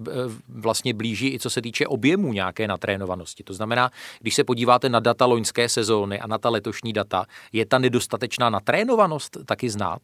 vlastně 0.49 0.93
blíží 0.93 1.33
i 1.33 1.39
co 1.39 1.49
se 1.49 1.61
týče 1.61 1.87
objemu 1.87 2.33
nějaké 2.33 2.67
natrénovanosti. 2.67 3.43
To 3.43 3.53
znamená, 3.53 3.91
když 4.19 4.35
se 4.35 4.43
podíváte 4.43 4.89
na 4.89 4.99
data 4.99 5.25
loňské 5.25 5.69
sezóny 5.69 6.19
a 6.19 6.27
na 6.27 6.37
ta 6.37 6.49
letošní 6.49 6.93
data, 6.93 7.25
je 7.53 7.65
ta 7.65 7.77
nedostatečná 7.77 8.48
natrénovanost 8.49 9.37
taky 9.45 9.69
znát? 9.69 9.99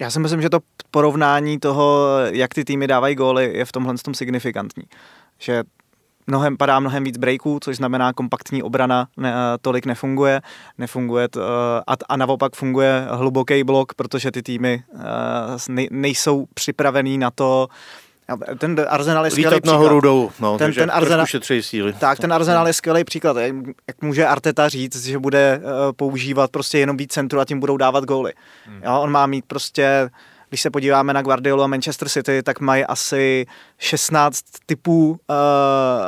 Já 0.00 0.10
si 0.10 0.20
myslím, 0.20 0.42
že 0.42 0.50
to 0.50 0.60
porovnání 0.90 1.58
toho, 1.58 2.06
jak 2.30 2.54
ty 2.54 2.64
týmy 2.64 2.86
dávají 2.86 3.14
góly, 3.14 3.50
je 3.54 3.64
v 3.64 3.72
tomhle 3.72 3.94
tom 3.94 4.14
signifikantní. 4.14 4.82
Že 5.38 5.64
mnohem, 6.26 6.56
padá 6.56 6.80
mnohem 6.80 7.04
víc 7.04 7.16
breaků, 7.16 7.58
což 7.62 7.76
znamená 7.76 8.12
kompaktní 8.12 8.62
obrana 8.62 9.08
ne, 9.16 9.34
tolik 9.60 9.86
nefunguje, 9.86 10.42
nefunguje 10.78 11.28
t, 11.28 11.40
a, 11.86 11.96
a 12.08 12.16
naopak 12.16 12.54
funguje 12.54 13.06
hluboký 13.10 13.64
blok, 13.64 13.94
protože 13.94 14.30
ty 14.30 14.42
týmy 14.42 14.82
ne, 15.68 15.86
nejsou 15.90 16.46
připravený 16.54 17.18
na 17.18 17.30
to, 17.30 17.68
ten 18.58 18.86
Arsenal 18.88 19.24
je 19.24 19.30
skvělý 19.30 19.60
příklad. 19.60 19.72
nahoru 19.72 20.00
dolů, 20.00 20.32
no, 20.40 20.58
ten, 20.58 20.72
ten 20.72 20.90
Arsenal, 20.94 21.26
síly. 21.60 21.92
Tak, 21.92 22.18
ten 22.18 22.32
Arsenal 22.32 22.66
je 22.66 22.72
skvělý 22.72 23.04
příklad. 23.04 23.36
Jak 23.88 24.02
může 24.02 24.26
Arteta 24.26 24.68
říct, 24.68 25.06
že 25.06 25.18
bude 25.18 25.60
uh, 25.62 25.92
používat 25.96 26.50
prostě 26.50 26.78
jenom 26.78 26.96
víc 26.96 27.12
centru 27.12 27.40
a 27.40 27.44
tím 27.44 27.60
budou 27.60 27.76
dávat 27.76 28.04
góly. 28.04 28.32
Hmm. 28.66 28.82
Jo, 28.84 29.00
on 29.00 29.10
má 29.10 29.26
mít 29.26 29.44
prostě 29.44 30.10
když 30.48 30.60
se 30.60 30.70
podíváme 30.70 31.12
na 31.12 31.22
Guardiola 31.22 31.64
a 31.64 31.66
Manchester 31.66 32.08
City, 32.08 32.42
tak 32.42 32.60
mají 32.60 32.84
asi 32.84 33.46
16 33.78 34.44
typů 34.66 35.08
uh, 35.10 35.16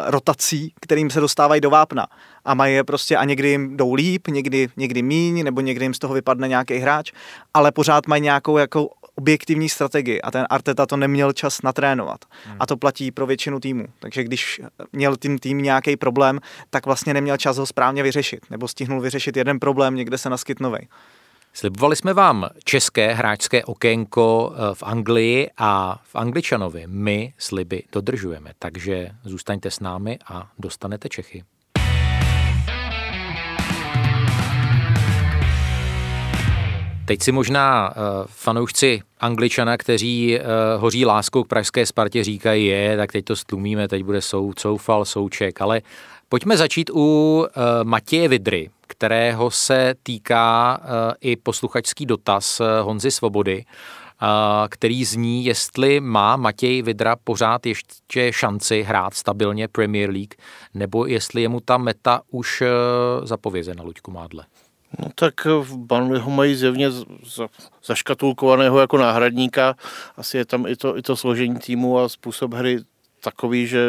rotací, 0.06 0.72
kterým 0.80 1.10
se 1.10 1.20
dostávají 1.20 1.60
do 1.60 1.70
vápna. 1.70 2.06
A 2.44 2.54
mají 2.54 2.74
je 2.74 2.84
prostě 2.84 3.16
a 3.16 3.24
někdy 3.24 3.48
jim 3.48 3.76
jdou 3.76 3.94
líp, 3.94 4.28
někdy, 4.28 4.68
někdy 4.76 5.02
míň, 5.02 5.44
nebo 5.44 5.60
někdy 5.60 5.84
jim 5.84 5.94
z 5.94 5.98
toho 5.98 6.14
vypadne 6.14 6.48
nějaký 6.48 6.78
hráč, 6.78 7.12
ale 7.54 7.72
pořád 7.72 8.06
mají 8.06 8.22
nějakou 8.22 8.58
jako 8.58 8.88
objektivní 9.18 9.68
strategii 9.68 10.22
a 10.22 10.30
ten 10.30 10.46
Arteta 10.50 10.86
to 10.86 10.96
neměl 10.96 11.32
čas 11.32 11.62
natrénovat. 11.62 12.24
Hmm. 12.44 12.56
A 12.60 12.66
to 12.66 12.76
platí 12.76 13.10
pro 13.10 13.26
většinu 13.26 13.60
týmu. 13.60 13.84
Takže 14.00 14.24
když 14.24 14.60
měl 14.92 15.16
tým 15.16 15.38
tým 15.38 15.62
nějaký 15.62 15.96
problém, 15.96 16.40
tak 16.70 16.86
vlastně 16.86 17.14
neměl 17.14 17.36
čas 17.36 17.58
ho 17.58 17.66
správně 17.66 18.02
vyřešit. 18.02 18.50
Nebo 18.50 18.68
stihnul 18.68 19.00
vyřešit 19.00 19.36
jeden 19.36 19.58
problém, 19.58 19.94
někde 19.94 20.18
se 20.18 20.30
naskyt 20.30 20.60
novej. 20.60 20.88
Slibovali 21.52 21.96
jsme 21.96 22.14
vám 22.14 22.48
české 22.64 23.14
hráčské 23.14 23.64
okénko 23.64 24.52
eh, 24.52 24.74
v 24.74 24.82
Anglii 24.82 25.50
a 25.58 26.00
v 26.02 26.16
Angličanovi. 26.16 26.84
My 26.86 27.34
sliby 27.38 27.82
dodržujeme, 27.92 28.52
takže 28.58 29.10
zůstaňte 29.24 29.70
s 29.70 29.80
námi 29.80 30.18
a 30.26 30.50
dostanete 30.58 31.08
Čechy. 31.08 31.44
Teď 37.08 37.22
si 37.22 37.32
možná 37.32 37.90
uh, 37.90 37.94
fanoušci 38.26 39.00
Angličana, 39.20 39.76
kteří 39.76 40.38
uh, 40.38 40.44
hoří 40.80 41.06
láskou 41.06 41.44
k 41.44 41.48
pražské 41.48 41.86
Spartě, 41.86 42.24
říkají, 42.24 42.66
je, 42.66 42.96
tak 42.96 43.12
teď 43.12 43.24
to 43.24 43.36
stlumíme, 43.36 43.88
teď 43.88 44.04
bude 44.04 44.20
sou, 44.20 44.52
soufal, 44.58 45.04
souček, 45.04 45.60
ale 45.60 45.82
pojďme 46.28 46.56
začít 46.56 46.90
u 46.90 46.96
uh, 47.38 47.46
Matěje 47.82 48.28
Vidry, 48.28 48.70
kterého 48.86 49.50
se 49.50 49.94
týká 50.02 50.78
uh, 50.80 50.86
i 51.20 51.36
posluchačský 51.36 52.06
dotaz 52.06 52.60
uh, 52.60 52.66
Honzy 52.82 53.10
Svobody, 53.10 53.64
uh, 53.64 54.28
který 54.68 55.04
zní, 55.04 55.44
jestli 55.44 56.00
má 56.00 56.36
Matěj 56.36 56.82
Vidra 56.82 57.16
pořád 57.24 57.66
ještě 57.66 58.32
šanci 58.32 58.82
hrát 58.82 59.14
stabilně 59.14 59.68
Premier 59.68 60.10
League, 60.10 60.34
nebo 60.74 61.06
jestli 61.06 61.42
je 61.42 61.48
mu 61.48 61.60
ta 61.60 61.78
meta 61.78 62.20
už 62.30 62.60
uh, 62.60 63.26
zapovězena, 63.26 63.82
Luďku 63.82 64.10
Mádle. 64.10 64.44
No 64.98 65.10
tak 65.14 65.44
v 65.44 65.76
Burnley 65.76 66.20
ho 66.20 66.30
mají 66.30 66.54
zjevně 66.54 66.90
za, 66.90 67.48
zaškatulkovaného 67.84 68.78
jako 68.78 68.98
náhradníka. 68.98 69.74
Asi 70.16 70.36
je 70.36 70.44
tam 70.44 70.66
i 70.66 70.76
to, 70.76 70.98
i 70.98 71.02
to 71.02 71.16
složení 71.16 71.56
týmu 71.56 71.98
a 71.98 72.08
způsob 72.08 72.54
hry 72.54 72.78
takový, 73.20 73.66
že 73.66 73.80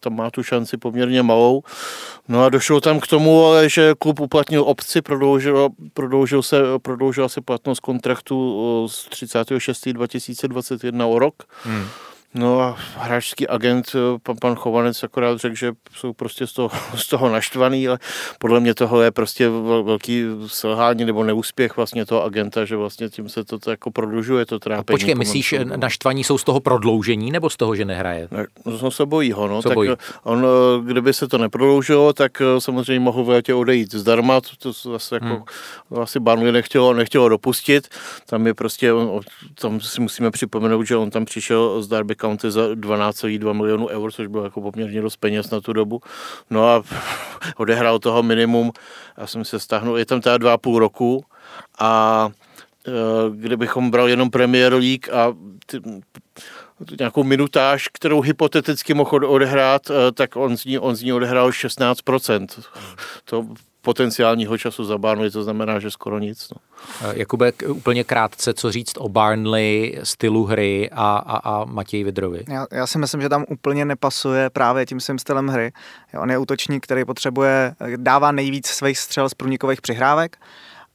tam 0.00 0.16
má 0.16 0.30
tu 0.30 0.42
šanci 0.42 0.76
poměrně 0.76 1.22
malou. 1.22 1.62
No 2.28 2.44
a 2.44 2.48
došlo 2.48 2.80
tam 2.80 3.00
k 3.00 3.06
tomu, 3.06 3.44
ale 3.44 3.68
že 3.68 3.94
klub 3.98 4.20
uplatnil 4.20 4.62
obci, 4.62 5.02
prodloužil, 5.02 5.68
prodloužil 5.94 6.42
se, 6.42 6.62
prodloužila 6.82 7.28
se 7.28 7.40
platnost 7.40 7.80
kontraktu 7.80 8.88
z 8.88 9.08
36. 9.08 9.88
2021 9.88 11.06
o 11.06 11.18
rok. 11.18 11.34
Hmm. 11.62 11.84
No 12.34 12.60
a 12.60 12.76
hráčský 12.96 13.48
agent, 13.48 13.86
eh, 13.94 14.18
pan, 14.22 14.36
pan 14.40 14.54
Chovanec 14.54 15.02
akorát 15.02 15.38
řekl, 15.38 15.56
že 15.56 15.72
jsou 15.96 16.12
prostě 16.12 16.46
z 16.46 16.52
toho, 16.52 16.70
z 16.96 17.08
toho 17.08 17.28
naštvaný, 17.28 17.88
ale 17.88 17.98
podle 18.38 18.60
mě 18.60 18.74
toho 18.74 19.02
je 19.02 19.10
prostě 19.10 19.48
velký 19.82 20.24
selhání 20.46 21.04
nebo 21.04 21.24
neúspěch 21.24 21.76
vlastně 21.76 22.06
toho 22.06 22.24
agenta, 22.24 22.64
že 22.64 22.76
vlastně 22.76 23.08
tím 23.08 23.28
se 23.28 23.44
to, 23.44 23.58
to 23.58 23.70
jako 23.70 23.90
prodlužuje 23.90 24.46
to 24.46 24.58
trápení. 24.58 24.94
Počkej, 24.94 25.14
myslíš, 25.14 25.54
no. 25.64 25.76
naštvaní 25.76 26.24
jsou 26.24 26.38
z 26.38 26.44
toho 26.44 26.60
prodloužení 26.60 27.30
nebo 27.30 27.50
z 27.50 27.56
toho, 27.56 27.76
že 27.76 27.84
nehraje? 27.84 28.28
Ne, 28.30 28.46
no 28.82 28.90
se 28.90 29.06
bojí 29.06 29.32
ho, 29.32 29.48
no. 29.48 29.62
Tak 29.62 29.74
bojí? 29.74 29.90
on, 30.22 30.46
kdyby 30.84 31.12
se 31.12 31.28
to 31.28 31.38
neprodloužilo, 31.38 32.12
tak 32.12 32.42
samozřejmě 32.58 33.00
mohl 33.00 33.24
v 33.24 33.28
létě 33.28 33.54
odejít 33.54 33.94
zdarma, 33.94 34.40
to, 34.40 34.48
to 34.58 34.72
zase 34.72 35.14
jako 35.14 35.26
hmm. 35.90 36.02
asi 36.02 36.20
Barnley 36.20 36.52
nechtělo, 36.52 36.94
nechtělo 36.94 37.28
dopustit. 37.28 37.88
Tam 38.26 38.46
je 38.46 38.54
prostě, 38.54 38.92
tam 39.60 39.80
si 39.80 40.00
musíme 40.00 40.30
připomenout, 40.30 40.82
že 40.82 40.96
on 40.96 41.10
tam 41.10 41.24
přišel 41.24 41.82
z 41.82 41.88
Darby 41.88 42.14
County 42.22 42.50
za 42.50 42.68
12,2 42.68 43.52
milionů 43.52 43.88
eur, 43.88 44.12
což 44.12 44.26
bylo 44.26 44.44
jako 44.44 44.60
poměrně 44.60 45.02
dost 45.02 45.16
peněz 45.16 45.50
na 45.50 45.60
tu 45.60 45.72
dobu. 45.72 46.00
No 46.50 46.68
a 46.68 46.82
odehrál 47.56 47.98
toho 47.98 48.22
minimum, 48.22 48.72
já 49.18 49.26
jsem 49.26 49.44
se 49.44 49.58
stáhnul, 49.60 49.98
je 49.98 50.06
tam 50.06 50.20
teda 50.20 50.38
dva 50.38 50.58
půl 50.58 50.78
roku 50.78 51.24
a 51.78 52.28
e, 52.86 52.90
kdybychom 53.36 53.90
brali 53.90 54.10
jenom 54.10 54.30
Premier 54.30 54.72
League 54.72 55.10
a 55.10 55.34
ty, 55.66 55.80
nějakou 56.98 57.24
minutáž, 57.24 57.88
kterou 57.92 58.20
hypoteticky 58.20 58.94
mohl 58.94 59.26
odehrát, 59.26 59.90
e, 59.90 60.12
tak 60.12 60.36
on 60.36 60.56
z 60.56 60.64
ní, 60.64 60.78
on 60.78 60.96
z 60.96 61.02
ní 61.02 61.12
odehrál 61.12 61.50
16%. 61.50 62.46
To 63.24 63.46
potenciálního 63.82 64.58
času 64.58 64.84
za 64.84 64.98
Barnley, 64.98 65.30
to 65.30 65.42
znamená, 65.42 65.78
že 65.78 65.90
skoro 65.90 66.18
nic. 66.18 66.50
No. 66.50 66.60
Eh, 67.10 67.18
Jakube, 67.18 67.52
úplně 67.68 68.04
krátce, 68.04 68.54
co 68.54 68.72
říct 68.72 68.92
o 68.98 69.08
Barnley, 69.08 70.00
stylu 70.02 70.44
hry 70.44 70.90
a, 70.92 71.16
a, 71.16 71.36
a 71.36 71.64
Matěj 71.64 72.04
Vidrovi? 72.04 72.44
Já, 72.48 72.66
já 72.72 72.86
si 72.86 72.98
myslím, 72.98 73.20
že 73.20 73.28
tam 73.28 73.44
úplně 73.48 73.84
nepasuje 73.84 74.50
právě 74.50 74.86
tím 74.86 75.00
svým 75.00 75.18
stylem 75.18 75.48
hry. 75.48 75.72
On 76.18 76.30
je 76.30 76.38
útočník, 76.38 76.84
který 76.84 77.04
potřebuje, 77.04 77.74
dává 77.96 78.32
nejvíc 78.32 78.66
svých 78.66 78.98
střel 78.98 79.28
z 79.28 79.34
průnikových 79.34 79.80
přihrávek 79.80 80.36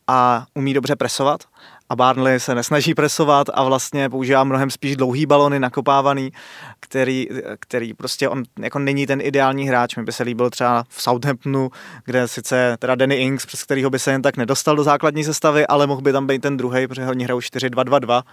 a 0.07 0.45
umí 0.53 0.73
dobře 0.73 0.95
presovat 0.95 1.43
a 1.89 1.95
Barnley 1.95 2.39
se 2.39 2.55
nesnaží 2.55 2.93
presovat 2.93 3.47
a 3.53 3.63
vlastně 3.63 4.09
používá 4.09 4.43
mnohem 4.43 4.69
spíš 4.69 4.95
dlouhý 4.95 5.25
balony 5.25 5.59
nakopávaný, 5.59 6.31
který, 6.79 7.27
který 7.59 7.93
prostě 7.93 8.29
on 8.29 8.43
jako 8.59 8.79
není 8.79 9.07
ten 9.07 9.21
ideální 9.21 9.67
hráč. 9.67 9.95
Mi 9.95 10.03
by 10.03 10.11
se 10.11 10.23
líbil 10.23 10.49
třeba 10.49 10.83
v 10.89 11.01
Southamptonu, 11.01 11.69
kde 12.05 12.27
sice 12.27 12.77
teda 12.79 12.95
Danny 12.95 13.15
Ings, 13.15 13.45
přes 13.45 13.63
kterého 13.63 13.89
by 13.89 13.99
se 13.99 14.11
jen 14.11 14.21
tak 14.21 14.37
nedostal 14.37 14.75
do 14.75 14.83
základní 14.83 15.23
sestavy, 15.23 15.67
ale 15.67 15.87
mohl 15.87 16.01
by 16.01 16.11
tam 16.11 16.27
být 16.27 16.41
ten 16.41 16.57
druhý, 16.57 16.87
protože 16.87 17.07
oni 17.07 17.23
hrajou 17.23 17.39
4-2-2-2 17.39 18.23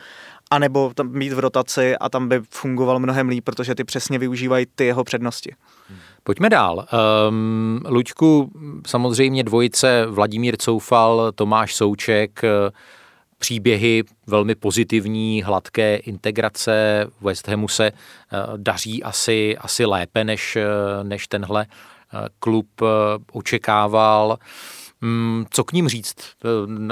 a 0.51 0.59
nebo 0.59 0.93
tam 0.95 1.09
mít 1.09 1.33
v 1.33 1.39
rotaci 1.39 1.97
a 1.97 2.09
tam 2.09 2.29
by 2.29 2.41
fungoval 2.51 2.99
mnohem 2.99 3.29
líp, 3.29 3.45
protože 3.45 3.75
ty 3.75 3.85
přesně 3.85 4.19
využívají 4.19 4.67
ty 4.75 4.85
jeho 4.85 5.05
přednosti. 5.05 5.55
Pojďme 6.23 6.51
dál. 6.51 6.87
Um, 7.29 7.81
Luďku, 7.89 8.51
samozřejmě 8.87 9.45
dvojice 9.45 10.07
Vladimír 10.07 10.57
Coufal, 10.57 11.33
Tomáš 11.35 11.75
Souček, 11.75 12.43
příběhy 13.45 14.05
velmi 14.27 14.55
pozitivní, 14.55 15.43
hladké 15.43 15.97
integrace. 15.97 17.07
West 17.21 17.49
Hamu 17.49 17.69
se 17.69 17.93
daří 18.57 19.03
asi, 19.03 19.57
asi 19.57 19.85
lépe, 19.85 20.25
než, 20.25 20.59
než 21.03 21.29
tenhle 21.29 21.67
klub 22.39 22.67
očekával. 23.33 24.39
Mm, 25.01 25.45
co 25.51 25.65
k 25.65 25.73
ním 25.73 25.89
říct? 25.89 26.15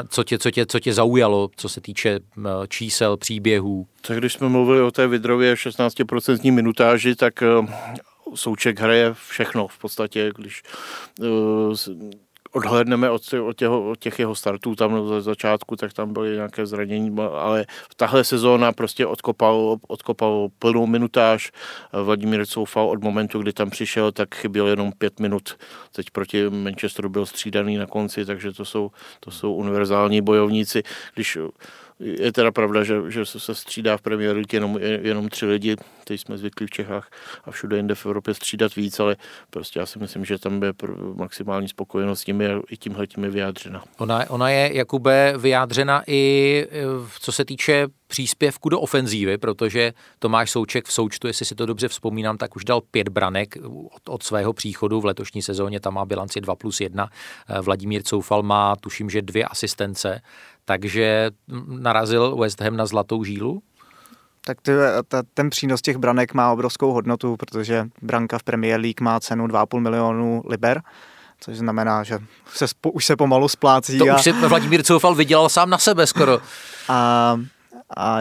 Co 0.09 0.24
tě, 0.24 0.38
co, 0.38 0.50
tě, 0.50 0.66
co 0.66 0.80
tě 0.80 0.92
zaujalo, 0.92 1.50
co 1.57 1.68
se 1.68 1.80
týče 1.80 2.20
čísel, 2.68 3.16
příběhů? 3.16 3.86
Tak 4.07 4.18
když 4.18 4.32
jsme 4.32 4.48
mluvili 4.48 4.82
o 4.82 4.90
té 4.90 5.07
Vidrově 5.07 5.55
16% 5.55 6.53
minutáži, 6.53 7.14
tak 7.14 7.42
Souček 8.34 8.80
hraje 8.80 9.14
všechno 9.28 9.68
v 9.68 9.78
podstatě, 9.78 10.32
když 10.36 10.62
odhledneme 12.53 13.11
od, 13.11 13.34
od, 13.46 13.57
těho, 13.57 13.90
od 13.90 13.98
těch 13.98 14.18
jeho 14.18 14.34
startů 14.34 14.74
tam 14.74 15.09
za 15.09 15.20
začátku, 15.20 15.76
tak 15.76 15.92
tam 15.92 16.12
byly 16.12 16.34
nějaké 16.34 16.66
zranění, 16.66 17.16
ale 17.38 17.66
v 17.90 17.94
tahle 17.94 18.24
sezóna 18.24 18.72
prostě 18.72 19.07
odkopal, 19.07 19.76
odkopal 19.88 20.48
plnou 20.59 20.86
minutáž. 20.86 21.53
Vladimír 21.92 22.46
Coufal 22.46 22.88
od 22.88 23.03
momentu, 23.03 23.38
kdy 23.38 23.53
tam 23.53 23.70
přišel, 23.70 24.12
tak 24.12 24.34
chyběl 24.34 24.66
jenom 24.66 24.92
pět 24.92 25.20
minut. 25.20 25.57
Teď 25.92 26.11
proti 26.11 26.50
Manchesteru 26.50 27.09
byl 27.09 27.26
střídaný 27.26 27.76
na 27.76 27.86
konci, 27.86 28.24
takže 28.24 28.53
to 28.53 28.64
jsou, 28.64 28.90
to 29.20 29.30
jsou 29.30 29.55
univerzální 29.55 30.20
bojovníci. 30.20 30.82
Když 31.14 31.38
je 32.03 32.32
teda 32.32 32.53
pravda, 32.53 32.84
že, 32.84 32.94
že 33.09 33.26
se 33.26 33.55
střídá 33.55 33.96
v 33.96 34.03
Premier 34.03 34.34
League 34.34 34.53
jenom, 34.53 34.78
jenom 34.80 35.28
tři 35.28 35.46
lidi, 35.46 35.76
teď 36.05 36.20
jsme 36.20 36.38
zvyklí 36.38 36.66
v 36.66 36.70
Čechách 36.70 37.11
a 37.44 37.50
všude 37.50 37.76
jinde 37.76 37.94
v 37.94 38.07
Evropě 38.07 38.34
střídat 38.34 38.76
víc, 38.76 39.00
ale 39.00 39.16
prostě 39.50 39.80
já 39.80 39.86
si 39.86 39.98
myslím, 39.98 40.24
že 40.24 40.38
tam 40.38 40.62
je 40.62 40.72
maximální 41.14 41.68
spokojenost 41.68 42.20
s 42.20 42.26
nimi 42.26 42.48
i 42.70 42.76
tímhle 42.76 43.07
tím 43.07 43.24
je 43.24 43.30
vyjádřena. 43.30 43.82
Ona, 43.98 44.30
ona 44.30 44.50
je, 44.50 44.76
Jakube, 44.76 45.34
vyjádřena 45.38 46.03
i 46.07 46.66
co 47.20 47.32
se 47.32 47.44
týče 47.44 47.88
příspěvku 48.12 48.68
do 48.68 48.80
ofenzívy, 48.80 49.38
protože 49.38 49.92
Tomáš 50.18 50.50
Souček 50.50 50.86
v 50.86 50.92
součtu, 50.92 51.26
jestli 51.26 51.46
si 51.46 51.55
to 51.55 51.66
dobře 51.66 51.88
vzpomínám, 51.88 52.38
tak 52.38 52.57
už 52.57 52.64
dal 52.64 52.80
pět 52.80 53.09
branek 53.09 53.57
od, 53.90 54.09
od 54.09 54.22
svého 54.22 54.53
příchodu 54.53 55.00
v 55.00 55.05
letošní 55.05 55.42
sezóně, 55.42 55.80
tam 55.80 55.94
má 55.94 56.05
bilanci 56.05 56.40
2 56.40 56.55
plus 56.55 56.80
1. 56.80 57.09
Vladimír 57.62 58.03
Coufal 58.03 58.42
má, 58.42 58.76
tuším, 58.76 59.11
že 59.11 59.22
dvě 59.22 59.44
asistence, 59.44 60.20
takže 60.65 61.31
narazil 61.67 62.37
West 62.37 62.61
Ham 62.61 62.77
na 62.77 62.87
zlatou 62.87 63.25
žílu? 63.25 63.63
Tak 64.45 64.61
ty, 64.61 64.73
ta, 65.09 65.23
ten 65.35 65.51
přínos 65.51 65.83
těch 65.83 65.97
branek 65.97 66.35
má 66.35 66.53
obrovskou 66.53 66.93
hodnotu, 66.93 67.37
protože 67.37 67.89
branka 68.03 68.39
v 68.39 68.43
Premier 68.43 68.81
League 68.81 69.01
má 69.01 69.21
cenu 69.21 69.47
2,5 69.47 69.81
milionů 69.81 70.43
liber, 70.49 70.83
což 71.41 71.57
znamená, 71.57 72.03
že 72.03 72.19
se, 72.47 72.67
už 72.93 73.07
se 73.07 73.17
pomalu 73.17 73.49
splácí. 73.49 73.99
To 73.99 74.11
a, 74.11 74.17
už 74.17 74.23
se 74.23 74.33
Vladimír 74.33 74.83
Coufal 74.83 75.15
vydělal 75.15 75.49
sám 75.49 75.71
na 75.71 75.79
sebe 75.79 76.07
skoro. 76.07 76.41
A, 76.89 77.41
a 77.97 78.19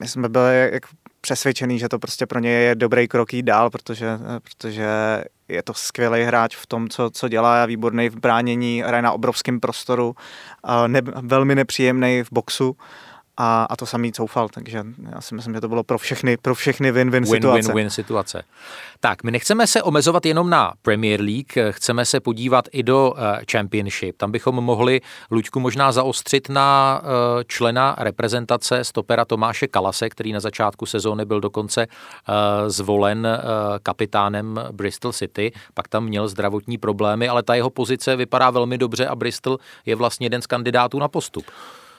my 0.00 0.08
jsme 0.08 0.28
byli 0.28 0.70
jak 0.72 0.82
přesvědčený, 1.20 1.78
že 1.78 1.88
to 1.88 1.98
prostě 1.98 2.26
pro 2.26 2.38
ně 2.38 2.50
je 2.50 2.74
dobrý 2.74 3.08
krok 3.08 3.32
jít 3.32 3.42
dál, 3.42 3.70
protože, 3.70 4.18
protože 4.42 4.88
je 5.48 5.62
to 5.62 5.74
skvělý 5.74 6.22
hráč 6.22 6.56
v 6.56 6.66
tom, 6.66 6.88
co, 6.88 7.10
co 7.10 7.28
dělá, 7.28 7.66
výborný 7.66 8.08
v 8.08 8.16
bránění, 8.16 8.82
hraje 8.86 9.02
na 9.02 9.12
obrovském 9.12 9.60
prostoru, 9.60 10.14
ne, 10.86 11.00
velmi 11.22 11.54
nepříjemný 11.54 12.22
v 12.22 12.28
boxu 12.32 12.76
a, 13.36 13.64
a 13.70 13.76
to 13.76 13.86
samý 13.86 14.12
coufal, 14.12 14.48
takže 14.48 14.84
já 15.14 15.20
si 15.20 15.34
myslím, 15.34 15.54
že 15.54 15.60
to 15.60 15.68
bylo 15.68 15.82
pro 15.84 15.98
všechny, 15.98 16.36
pro 16.36 16.54
všechny 16.54 16.92
win-win 16.92 17.24
situace. 17.24 17.72
Win-win 17.72 17.86
situace. 17.86 18.42
Tak, 19.00 19.22
my 19.22 19.30
nechceme 19.30 19.66
se 19.66 19.82
omezovat 19.82 20.26
jenom 20.26 20.50
na 20.50 20.72
Premier 20.82 21.20
League, 21.20 21.52
chceme 21.70 22.04
se 22.04 22.20
podívat 22.20 22.64
i 22.72 22.82
do 22.82 23.10
uh, 23.10 23.18
Championship. 23.52 24.16
Tam 24.16 24.32
bychom 24.32 24.54
mohli, 24.54 25.00
Luďku, 25.30 25.60
možná 25.60 25.92
zaostřit 25.92 26.48
na 26.48 27.00
uh, 27.02 27.08
člena 27.46 27.96
reprezentace 27.98 28.84
stopera 28.84 29.24
Tomáše 29.24 29.66
Kalase, 29.66 30.08
který 30.08 30.32
na 30.32 30.40
začátku 30.40 30.86
sezóny 30.86 31.24
byl 31.24 31.40
dokonce 31.40 31.86
uh, 31.86 32.34
zvolen 32.68 33.26
uh, 33.26 33.78
kapitánem 33.82 34.60
Bristol 34.72 35.12
City, 35.12 35.52
pak 35.74 35.88
tam 35.88 36.04
měl 36.04 36.28
zdravotní 36.28 36.78
problémy, 36.78 37.28
ale 37.28 37.42
ta 37.42 37.54
jeho 37.54 37.70
pozice 37.70 38.16
vypadá 38.16 38.50
velmi 38.50 38.78
dobře 38.78 39.06
a 39.06 39.16
Bristol 39.16 39.58
je 39.86 39.96
vlastně 39.96 40.24
jeden 40.24 40.42
z 40.42 40.46
kandidátů 40.46 40.98
na 40.98 41.08
postup 41.08 41.44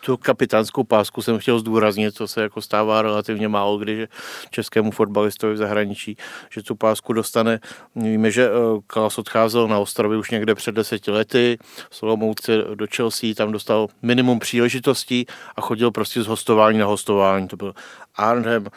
tu 0.06 0.18
kapitánskou 0.18 0.84
pásku 0.84 1.22
jsem 1.22 1.40
chtěl 1.40 1.60
zdůraznit, 1.60 2.16
co 2.16 2.28
se 2.28 2.42
jako 2.42 2.62
stává 2.62 3.02
relativně 3.02 3.48
málo, 3.48 3.78
když 3.78 4.08
českému 4.50 4.92
fotbalistovi 4.92 5.54
v 5.54 5.58
zahraničí, 5.58 6.18
že 6.50 6.64
tu 6.64 6.76
pásku 6.76 7.14
dostane. 7.14 7.60
Víme, 7.96 8.32
že 8.32 8.46
eh, 8.48 8.52
Kalas 8.88 9.18
odcházel 9.18 9.68
na 9.68 9.80
ostrovy 9.80 10.18
už 10.18 10.32
někde 10.32 10.56
před 10.56 10.76
deseti 10.76 11.12
lety, 11.12 11.58
Solomouce 11.92 12.58
do 12.76 12.86
Chelsea, 12.96 13.34
tam 13.34 13.52
dostal 13.52 13.88
minimum 14.02 14.40
příležitostí 14.40 15.26
a 15.56 15.62
chodil 15.62 15.92
prostě 15.92 16.24
z 16.24 16.28
hostování 16.28 16.78
na 16.78 16.86
hostování. 16.86 17.48
To 17.48 17.58
byl 17.58 17.74
Arnhem, 18.16 18.68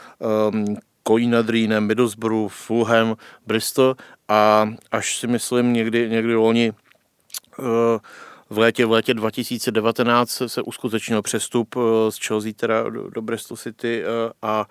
um, 0.53 0.77
Coin 1.09 1.31
nad 1.31 1.49
Rýnem, 1.49 1.87
Middlesbrough, 1.87 2.53
Fulham, 2.53 3.17
Bristol 3.47 3.97
a 4.29 4.69
až 4.91 5.19
si 5.19 5.27
myslím 5.27 5.73
někdy, 5.73 6.11
někdy 6.11 6.35
loni 6.35 6.73
uh, 7.59 7.67
v 8.51 8.59
létě, 8.59 8.87
v 8.87 8.91
létě 8.91 9.15
2019 9.15 10.43
se 10.47 10.63
uskutečnil 10.63 11.23
přestup 11.23 11.75
eh, 11.77 12.13
z 12.13 12.27
Chelsea 12.27 12.53
teda 12.57 12.91
do, 12.91 13.11
do 13.11 13.23
Bristol 13.23 13.57
City 13.57 14.03
eh, 14.05 14.33
a 14.43 14.67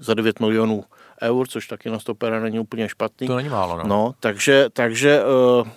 za 0.00 0.14
9 0.14 0.40
milionů 0.40 0.84
eur, 1.22 1.48
což 1.48 1.66
taky 1.66 1.90
na 1.90 1.98
stopera 1.98 2.40
není 2.40 2.58
úplně 2.58 2.88
špatný. 2.88 3.26
To 3.26 3.36
není 3.36 3.48
málo, 3.48 3.76
no. 3.76 3.84
no 3.84 4.14
takže, 4.20 4.66
takže 4.72 5.20
uh, 5.60 5.68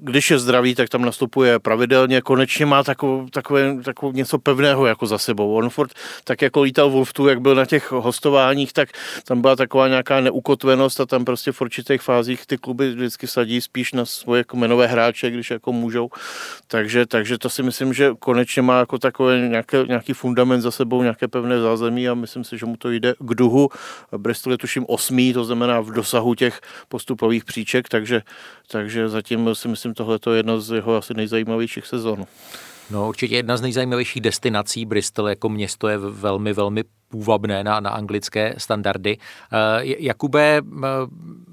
když 0.00 0.30
je 0.30 0.38
zdravý, 0.38 0.74
tak 0.74 0.88
tam 0.88 1.02
nastupuje 1.02 1.58
pravidelně, 1.58 2.20
konečně 2.20 2.66
má 2.66 2.82
takovou, 2.82 3.28
takové, 3.28 3.82
takovou 3.82 4.12
něco 4.12 4.38
pevného 4.38 4.86
jako 4.86 5.06
za 5.06 5.18
sebou. 5.18 5.54
On 5.54 5.70
furt, 5.70 5.92
tak 6.24 6.42
jako 6.42 6.62
lítal 6.62 6.90
Wolftu, 6.90 7.28
jak 7.28 7.40
byl 7.40 7.54
na 7.54 7.66
těch 7.66 7.92
hostováních, 7.92 8.72
tak 8.72 8.88
tam 9.24 9.40
byla 9.40 9.56
taková 9.56 9.88
nějaká 9.88 10.20
neukotvenost 10.20 11.00
a 11.00 11.06
tam 11.06 11.24
prostě 11.24 11.52
v 11.52 11.60
určitých 11.60 12.02
fázích 12.02 12.46
ty 12.46 12.58
kluby 12.58 12.90
vždycky 12.90 13.26
sadí 13.26 13.60
spíš 13.60 13.92
na 13.92 14.04
svoje 14.04 14.44
kmenové 14.44 14.86
hráče, 14.86 15.30
když 15.30 15.50
jako 15.50 15.72
můžou. 15.72 16.10
Takže, 16.68 17.06
takže 17.06 17.38
to 17.38 17.50
si 17.50 17.62
myslím, 17.62 17.92
že 17.92 18.10
konečně 18.18 18.62
má 18.62 18.78
jako 18.78 18.98
takové 18.98 19.40
nějaké, 19.48 19.84
nějaký 19.88 20.12
fundament 20.12 20.62
za 20.62 20.70
sebou, 20.70 21.02
nějaké 21.02 21.28
pevné 21.28 21.60
zázemí 21.60 22.08
a 22.08 22.14
myslím 22.14 22.44
si, 22.44 22.58
že 22.58 22.66
mu 22.66 22.76
to 22.76 22.90
jde 22.90 23.14
k 23.18 23.34
duhu. 23.34 23.68
Bristol 24.16 24.52
je 24.52 24.58
tuším 24.58 24.84
osmý, 24.88 25.32
to 25.32 25.44
znamená 25.44 25.80
v 25.80 25.90
dosahu 25.90 26.34
těch 26.34 26.60
postupových 26.88 27.44
příček, 27.44 27.88
takže, 27.88 28.22
takže 28.70 29.08
zatím 29.08 29.53
si 29.54 29.68
myslím, 29.68 29.94
tohle 29.94 30.18
je 30.30 30.36
jedno 30.36 30.60
z 30.60 30.74
jeho 30.74 30.96
asi 30.96 31.14
nejzajímavějších 31.14 31.86
sezon. 31.86 32.24
No 32.90 33.08
určitě 33.08 33.36
jedna 33.36 33.56
z 33.56 33.60
nejzajímavějších 33.60 34.22
destinací 34.22 34.86
Bristol 34.86 35.28
jako 35.28 35.48
město 35.48 35.88
je 35.88 35.98
velmi, 35.98 36.52
velmi 36.52 36.84
půvabné 37.08 37.64
na, 37.64 37.80
na 37.80 37.90
anglické 37.90 38.54
standardy. 38.58 39.16
Uh, 39.16 39.82
Jakube, 39.82 40.60
uh, 40.62 40.80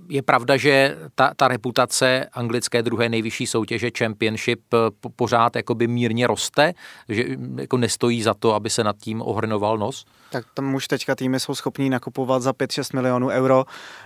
je 0.09 0.21
pravda, 0.21 0.57
že 0.57 0.97
ta, 1.15 1.33
ta 1.35 1.47
reputace 1.47 2.25
anglické 2.33 2.83
druhé 2.83 3.09
nejvyšší 3.09 3.47
soutěže 3.47 3.89
Championship 3.97 4.61
uh, 4.73 4.79
pořád 5.15 5.55
jakoby 5.55 5.87
mírně 5.87 6.27
roste, 6.27 6.73
že 7.09 7.25
jako 7.57 7.77
nestojí 7.77 8.21
za 8.21 8.33
to, 8.33 8.53
aby 8.53 8.69
se 8.69 8.83
nad 8.83 8.97
tím 8.97 9.21
ohrnoval 9.21 9.77
nos? 9.77 10.05
Tak 10.31 10.45
tam 10.53 10.75
už 10.75 10.87
teďka 10.87 11.15
týmy 11.15 11.39
jsou 11.39 11.55
schopní 11.55 11.89
nakupovat 11.89 12.41
za 12.41 12.51
5-6 12.51 12.95
milionů 12.95 13.27
euro. 13.27 13.65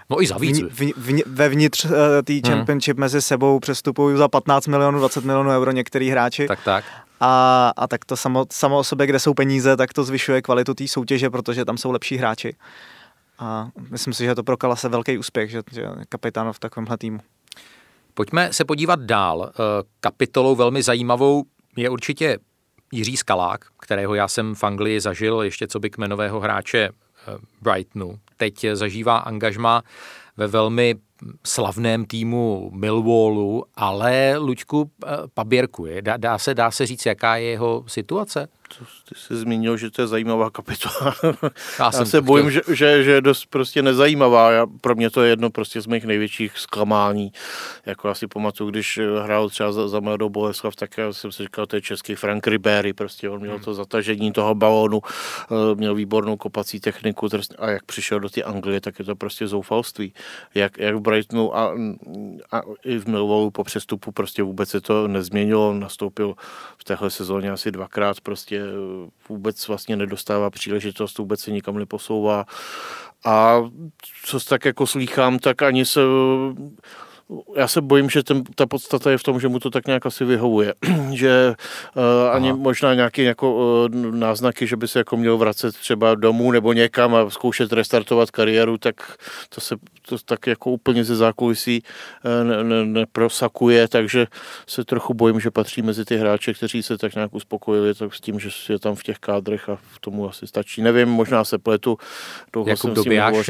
No 0.10 0.22
i 0.22 0.28
za 0.28 0.38
víc. 0.38 0.62
V, 0.62 0.70
v, 0.70 0.94
v, 0.98 1.24
vevnitř 1.26 1.88
té 2.24 2.34
hmm. 2.34 2.42
Championship 2.46 2.98
hmm. 2.98 3.02
mezi 3.02 3.22
sebou 3.22 3.60
přestupují 3.60 4.18
za 4.18 4.28
15 4.28 4.68
milionů, 4.68 5.00
20 5.00 5.26
milionů 5.26 5.50
euro 5.50 5.72
některý 5.72 6.10
hráči. 6.10 6.48
Tak, 6.48 6.64
tak. 6.64 6.86
A, 7.20 7.72
a 7.78 7.88
tak 7.88 8.06
to 8.06 8.18
samo, 8.18 8.46
samo 8.52 8.78
o 8.78 8.84
sobě, 8.84 9.08
kde 9.08 9.20
jsou 9.20 9.34
peníze, 9.34 9.78
tak 9.78 9.94
to 9.94 10.04
zvyšuje 10.04 10.42
kvalitu 10.42 10.74
té 10.74 10.88
soutěže, 10.88 11.30
protože 11.30 11.66
tam 11.66 11.78
jsou 11.78 11.92
lepší 11.92 12.18
hráči. 12.18 12.56
A 13.40 13.70
myslím 13.92 14.14
si, 14.14 14.24
že 14.24 14.30
je 14.30 14.36
to 14.36 14.44
pro 14.44 14.58
Kalase 14.58 14.90
velký 14.90 15.18
úspěch, 15.18 15.50
že, 15.50 15.62
že 15.72 15.88
kapitán 16.10 16.54
v 16.54 16.60
takovémhle 16.60 16.98
týmu. 16.98 17.20
Pojďme 18.14 18.54
se 18.54 18.66
podívat 18.66 19.00
dál. 19.00 19.50
Eh, 19.50 19.84
kapitolou 20.00 20.56
velmi 20.56 20.84
zajímavou 20.84 21.44
je 21.76 21.90
určitě 21.90 22.38
Jiří 22.92 23.18
Skalák, 23.18 23.66
kterého 23.80 24.16
já 24.16 24.28
jsem 24.28 24.56
v 24.56 24.64
Anglii 24.64 25.00
zažil 25.00 25.42
ještě 25.42 25.68
co 25.68 25.80
by 25.80 25.90
kmenového 25.90 26.40
hráče 26.40 26.90
eh, 26.90 27.38
Brightonu. 27.62 28.20
Teď 28.38 28.66
zažívá 28.74 29.18
angažma 29.18 29.84
ve 30.38 30.48
velmi 30.48 30.96
slavném 31.44 32.06
týmu 32.06 32.72
Millwallu, 32.74 33.64
ale 33.76 34.38
Luďku 34.38 34.92
eh, 35.04 35.08
paběrkuje. 35.34 36.02
Dá, 36.02 36.18
dá, 36.18 36.38
se, 36.38 36.54
dá 36.54 36.72
se 36.72 36.86
říct, 36.86 37.06
jaká 37.06 37.36
je 37.36 37.50
jeho 37.50 37.84
situace? 37.88 38.48
Ty 39.10 39.16
jsi 39.16 39.36
zmínil, 39.36 39.78
že 39.78 39.92
to 39.92 40.02
je 40.02 40.08
zajímavá 40.08 40.50
kapitola. 40.50 41.16
Já, 41.80 41.92
Já 41.94 42.06
se 42.06 42.22
bojím, 42.22 42.52
že, 42.52 42.62
že, 42.68 43.04
že 43.04 43.12
je 43.12 43.22
dost 43.22 43.46
prostě 43.46 43.82
nezajímavá. 43.82 44.52
Já, 44.52 44.66
pro 44.82 44.96
mě 44.96 45.10
to 45.10 45.24
je 45.24 45.30
jedno 45.30 45.50
prostě 45.50 45.82
z 45.82 45.88
mých 45.88 46.06
největších 46.06 46.58
zklamání. 46.58 47.32
Jako 47.86 48.10
asi 48.10 48.28
pamatuju, 48.28 48.70
když 48.70 49.00
hrál 49.24 49.50
třeba 49.50 49.72
za, 49.72 49.88
za 49.88 50.00
Mladou 50.00 50.30
Boleslav, 50.30 50.76
tak 50.76 50.98
já 50.98 51.14
jsem 51.14 51.32
si 51.32 51.44
říkal, 51.44 51.66
to 51.66 51.76
je 51.76 51.82
český 51.82 52.16
Frank 52.16 52.48
Ribery, 52.48 52.94
prostě 52.94 53.30
on 53.30 53.40
měl 53.40 53.56
hmm. 53.56 53.64
to 53.64 53.74
zatažení 53.74 54.32
toho 54.32 54.56
balónu, 54.56 55.02
eh, 55.04 55.76
měl 55.76 55.96
výbornou 55.96 56.38
kopací 56.38 56.80
techniku 56.80 57.28
a 57.60 57.70
jak 57.70 57.84
přišel 57.84 58.20
do 58.20 58.30
té 58.30 58.44
Anglie, 58.44 58.82
tak 58.82 59.00
je 59.00 59.06
to 59.06 59.16
prostě 59.16 59.48
zoufalství. 59.48 60.14
Jak, 60.56 60.78
jak 60.78 60.96
v 60.96 61.00
Brightonu 61.00 61.58
a, 61.58 61.74
a 62.52 62.62
i 62.84 62.98
v 62.98 63.08
Millwallu 63.08 63.52
po 63.52 63.64
přestupu 63.64 64.12
prostě 64.12 64.44
vůbec 64.44 64.70
se 64.70 64.82
to 64.82 65.08
nezměnilo. 65.08 65.74
Nastoupil 65.74 66.36
v 66.78 66.84
téhle 66.84 67.10
sezóně 67.10 67.52
asi 67.52 67.72
dvakrát 67.72 68.22
prostě 68.22 68.65
vůbec 69.30 69.68
vlastně 69.68 69.96
nedostává 69.96 70.50
příležitost, 70.50 71.18
vůbec 71.18 71.40
se 71.40 71.52
nikam 71.52 71.78
neposouvá. 71.78 72.46
A 73.26 73.62
co 74.24 74.40
tak 74.40 74.66
jako 74.66 74.88
slýchám, 74.88 75.40
tak 75.40 75.62
ani 75.62 75.86
se 75.86 76.02
já 77.56 77.68
se 77.68 77.82
bojím, 77.82 78.10
že 78.10 78.24
ten, 78.24 78.44
ta 78.56 78.66
podstata 78.66 79.12
je 79.12 79.18
v 79.18 79.24
tom, 79.24 79.40
že 79.40 79.48
mu 79.48 79.60
to 79.60 79.70
tak 79.70 79.88
nějak 79.88 80.06
asi 80.06 80.26
vyhovuje. 80.26 80.74
že 81.12 81.56
uh, 81.96 82.36
ani 82.36 82.54
možná 82.54 82.94
nějaké 82.94 83.24
jako, 83.24 83.54
uh, 83.54 83.96
náznaky, 83.96 84.68
že 84.68 84.76
by 84.76 84.88
se 84.88 85.00
jako 85.00 85.18
měl 85.18 85.38
vracet 85.38 85.76
třeba 85.76 86.16
domů 86.16 86.52
nebo 86.52 86.74
někam 86.74 87.16
a 87.16 87.30
zkoušet 87.30 87.74
restartovat 87.74 88.32
kariéru, 88.32 88.78
tak 88.78 88.96
to 89.50 89.62
se 89.62 89.76
to 90.08 90.18
tak 90.26 90.48
jako 90.48 90.72
úplně 90.72 91.04
ze 91.04 91.16
zákulisí 91.16 91.84
uh, 92.26 92.48
ne, 92.48 92.64
ne, 92.64 92.86
neprosakuje, 92.86 93.88
takže 93.88 94.28
se 94.68 94.84
trochu 94.86 95.14
bojím, 95.14 95.40
že 95.40 95.52
patří 95.52 95.82
mezi 95.82 96.06
ty 96.06 96.18
hráče, 96.18 96.54
kteří 96.54 96.84
se 96.84 96.98
tak 96.98 97.16
nějak 97.16 97.34
uspokojili 97.34 97.94
tak 97.94 98.14
s 98.14 98.22
tím, 98.22 98.40
že 98.40 98.50
je 98.70 98.80
tam 98.80 98.96
v 98.96 99.04
těch 99.04 99.18
kádrech 99.20 99.70
a 99.70 99.76
v 99.94 100.00
tomu 100.00 100.30
asi 100.30 100.48
stačí. 100.48 100.82
Nevím, 100.82 101.10
možná 101.10 101.44
se 101.44 101.58
pletu. 101.58 101.98
Jakub 102.66 102.92
Dobijáš, 102.92 103.50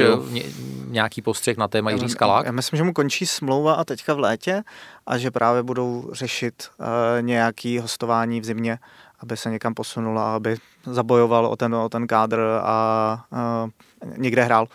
nějaký 0.88 1.22
postřeh 1.22 1.56
na 1.56 1.68
téma 1.68 1.90
Jiří 1.90 2.08
Skalák? 2.08 2.46
Já 2.46 2.52
myslím, 2.52 2.76
že 2.76 2.82
mu 2.82 2.92
končí 2.92 3.26
smlouva 3.26 3.65
smlouva 3.66 3.74
a 3.74 3.84
teďka 3.84 4.14
v 4.14 4.18
létě 4.18 4.62
a 5.06 5.18
že 5.18 5.30
právě 5.30 5.62
budou 5.62 6.10
řešit 6.12 6.68
uh, 6.78 6.86
nějaký 7.20 7.78
hostování 7.78 8.40
v 8.40 8.44
zimě, 8.44 8.78
aby 9.20 9.36
se 9.36 9.50
někam 9.50 9.74
posunula, 9.74 10.36
aby 10.36 10.56
zabojoval 10.84 11.46
o 11.46 11.56
ten, 11.56 11.74
o 11.74 11.88
ten 11.88 12.06
kádr 12.06 12.40
a 12.62 13.24
uh, 13.32 13.70
někde 14.16 14.44
hrál. 14.44 14.66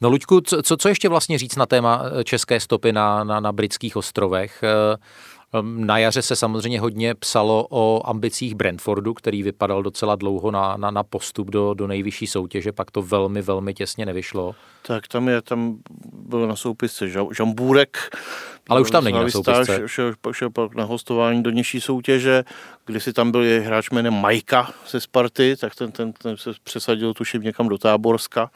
No 0.00 0.08
Luďku, 0.08 0.40
co, 0.40 0.76
co 0.76 0.88
ještě 0.88 1.08
vlastně 1.08 1.38
říct 1.38 1.56
na 1.56 1.66
téma 1.66 2.02
eh, 2.02 2.24
české 2.24 2.60
stopy 2.60 2.92
na, 2.92 3.24
na, 3.24 3.40
na 3.40 3.52
britských 3.52 3.96
ostrovech? 3.96 4.62
Na 5.62 5.98
jaře 5.98 6.22
se 6.22 6.36
samozřejmě 6.36 6.80
hodně 6.80 7.14
psalo 7.14 7.66
o 7.70 8.08
ambicích 8.08 8.54
Brentfordu, 8.54 9.14
který 9.14 9.42
vypadal 9.42 9.82
docela 9.82 10.16
dlouho 10.16 10.50
na, 10.50 10.76
na, 10.76 10.90
na 10.90 11.02
postup 11.02 11.50
do, 11.50 11.74
do 11.74 11.86
nejvyšší 11.86 12.26
soutěže, 12.26 12.72
pak 12.72 12.90
to 12.90 13.02
velmi, 13.02 13.42
velmi 13.42 13.74
těsně 13.74 14.06
nevyšlo. 14.06 14.54
Tak 14.82 15.08
tam 15.08 15.28
je, 15.28 15.42
tam 15.42 15.76
byl 16.12 16.46
na 16.46 16.56
soupisce 16.56 17.08
Žambůrek, 17.32 18.16
ale 18.68 18.80
už 18.80 18.90
tam 18.90 19.04
není 19.04 19.18
na 19.18 19.28
soupisce. 19.28 19.82
Šel, 19.86 20.14
šel 20.32 20.50
pak 20.50 20.74
na 20.74 20.84
hostování 20.84 21.42
do 21.42 21.50
nižší 21.50 21.80
soutěže, 21.80 22.44
kde 22.86 23.00
si 23.00 23.12
tam 23.12 23.30
byl 23.30 23.42
je 23.42 23.60
hráč 23.60 23.90
jménem 23.90 24.14
Majka 24.14 24.70
ze 24.90 25.00
Sparty, 25.00 25.56
tak 25.56 25.74
ten, 25.74 25.92
ten, 25.92 26.12
ten 26.12 26.36
se 26.36 26.50
přesadil 26.64 27.14
tuším 27.14 27.42
někam 27.42 27.68
do 27.68 27.78
Táborska, 27.78 28.50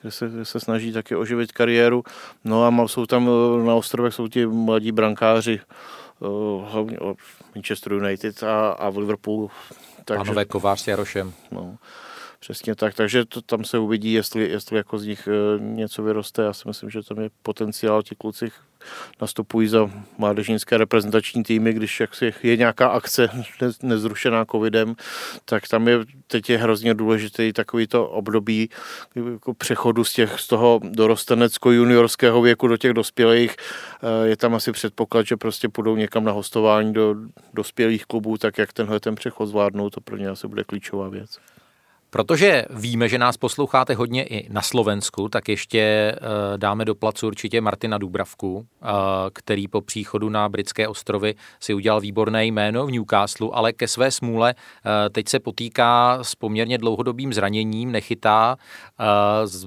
kde 0.00 0.10
se, 0.10 0.28
kde 0.28 0.44
se 0.44 0.60
snaží 0.60 0.92
taky 0.92 1.16
oživit 1.16 1.52
kariéru. 1.52 2.04
No 2.44 2.64
a 2.64 2.88
jsou 2.88 3.06
tam 3.06 3.30
na 3.66 3.74
ostrovech 3.74 4.14
jsou 4.14 4.28
ti 4.28 4.46
mladí 4.46 4.92
brankáři, 4.92 5.60
Eh, 5.60 5.99
hlavně 6.64 6.98
o 6.98 7.14
Manchester 7.54 7.92
United 7.92 8.42
a, 8.42 8.70
a 8.70 8.90
v 8.90 8.98
Liverpoolu. 8.98 9.50
Takže, 10.04 10.18
Pánové 10.18 10.44
Kovář 10.44 10.80
s 10.80 10.88
Jarošem. 10.88 11.32
No, 11.50 11.78
přesně 12.40 12.74
tak, 12.74 12.94
takže 12.94 13.24
to, 13.24 13.42
tam 13.42 13.64
se 13.64 13.78
uvidí, 13.78 14.12
jestli, 14.12 14.50
jestli 14.50 14.76
jako 14.76 14.98
z 14.98 15.06
nich 15.06 15.28
eh, 15.28 15.60
něco 15.60 16.02
vyroste. 16.02 16.42
Já 16.42 16.52
si 16.52 16.68
myslím, 16.68 16.90
že 16.90 17.02
tam 17.02 17.20
je 17.20 17.30
potenciál, 17.42 18.02
ti 18.02 18.14
kluci 18.14 18.50
nastupují 19.20 19.68
za 19.68 19.90
mládežnické 20.18 20.78
reprezentační 20.78 21.42
týmy, 21.42 21.72
když 21.72 22.00
jaksi 22.00 22.34
je 22.42 22.56
nějaká 22.56 22.88
akce 22.88 23.28
nezrušená 23.82 24.44
covidem, 24.44 24.94
tak 25.44 25.68
tam 25.68 25.88
je 25.88 25.98
teď 26.30 26.50
je 26.50 26.58
hrozně 26.58 26.94
důležitý 26.94 27.52
takový 27.52 27.86
to 27.86 28.08
období 28.08 28.70
jako 29.32 29.54
přechodu 29.54 30.04
z, 30.04 30.12
těch, 30.12 30.40
z 30.40 30.46
toho 30.46 30.80
dorostenecko-juniorského 30.82 32.42
věku 32.42 32.68
do 32.68 32.76
těch 32.76 32.92
dospělých. 32.92 33.56
Eh, 34.02 34.28
je 34.28 34.36
tam 34.36 34.54
asi 34.54 34.72
předpoklad, 34.72 35.26
že 35.26 35.36
prostě 35.36 35.68
půjdou 35.68 35.96
někam 35.96 36.24
na 36.24 36.32
hostování 36.32 36.92
do 36.92 37.14
dospělých 37.54 38.06
klubů, 38.06 38.38
tak 38.38 38.58
jak 38.58 38.72
tenhle 38.72 39.00
ten 39.00 39.14
přechod 39.14 39.46
zvládnou, 39.46 39.90
to 39.90 40.00
pro 40.00 40.16
ně 40.16 40.28
asi 40.28 40.48
bude 40.48 40.64
klíčová 40.64 41.08
věc. 41.08 41.38
Protože 42.10 42.64
víme, 42.70 43.08
že 43.08 43.18
nás 43.18 43.36
posloucháte 43.36 43.94
hodně 43.94 44.24
i 44.24 44.52
na 44.52 44.62
Slovensku, 44.62 45.28
tak 45.28 45.48
ještě 45.48 45.80
eh, 45.80 46.18
dáme 46.56 46.84
do 46.84 46.94
placu 46.94 47.26
určitě 47.26 47.60
Martina 47.60 47.98
Dubravku, 47.98 48.66
eh, 48.82 48.86
který 49.32 49.68
po 49.68 49.80
příchodu 49.80 50.28
na 50.28 50.48
britské 50.48 50.88
ostrovy 50.88 51.34
si 51.60 51.74
udělal 51.74 52.00
výborné 52.00 52.46
jméno 52.46 52.86
v 52.86 52.90
Newcastle, 52.90 53.48
ale 53.52 53.72
ke 53.72 53.88
své 53.88 54.10
smůle 54.10 54.54
eh, 54.54 55.10
teď 55.10 55.28
se 55.28 55.38
potýká 55.38 56.18
s 56.22 56.34
poměrně 56.34 56.78
dlouhodobým 56.78 57.32
zraněním, 57.32 57.92
nechytá. 57.92 58.56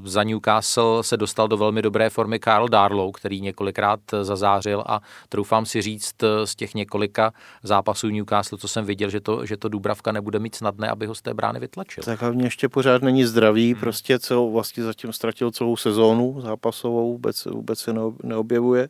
Za 0.03 0.23
Newcastle 0.23 1.03
se 1.03 1.17
dostal 1.17 1.47
do 1.47 1.57
velmi 1.57 1.81
dobré 1.81 2.09
formy 2.09 2.39
Karl 2.39 2.67
Darlow, 2.67 3.11
který 3.11 3.41
několikrát 3.41 3.99
zazářil 4.21 4.83
a 4.87 5.01
troufám 5.29 5.65
si 5.65 5.81
říct 5.81 6.15
z 6.45 6.55
těch 6.55 6.75
několika 6.75 7.33
zápasů 7.63 8.07
Newcastle, 8.07 8.57
co 8.57 8.67
jsem 8.67 8.85
viděl, 8.85 9.09
že 9.09 9.21
to, 9.21 9.45
že 9.45 9.57
to 9.57 9.69
Dubravka 9.69 10.11
nebude 10.11 10.39
mít 10.39 10.55
snadné, 10.55 10.89
aby 10.89 11.05
ho 11.05 11.15
z 11.15 11.21
té 11.21 11.33
brány 11.33 11.59
vytlačil. 11.59 12.03
Tak 12.03 12.32
hlavně 12.33 12.45
ještě 12.45 12.69
pořád 12.69 13.01
není 13.01 13.25
zdravý, 13.25 13.71
hmm. 13.71 13.79
prostě 13.79 14.19
celou, 14.19 14.51
vlastně 14.51 14.83
zatím 14.83 15.13
ztratil 15.13 15.51
celou 15.51 15.77
sezónu 15.77 16.41
zápasovou, 16.41 17.11
vůbec, 17.11 17.45
vůbec 17.45 17.79
se 17.79 17.93
neobjevuje. 18.23 18.89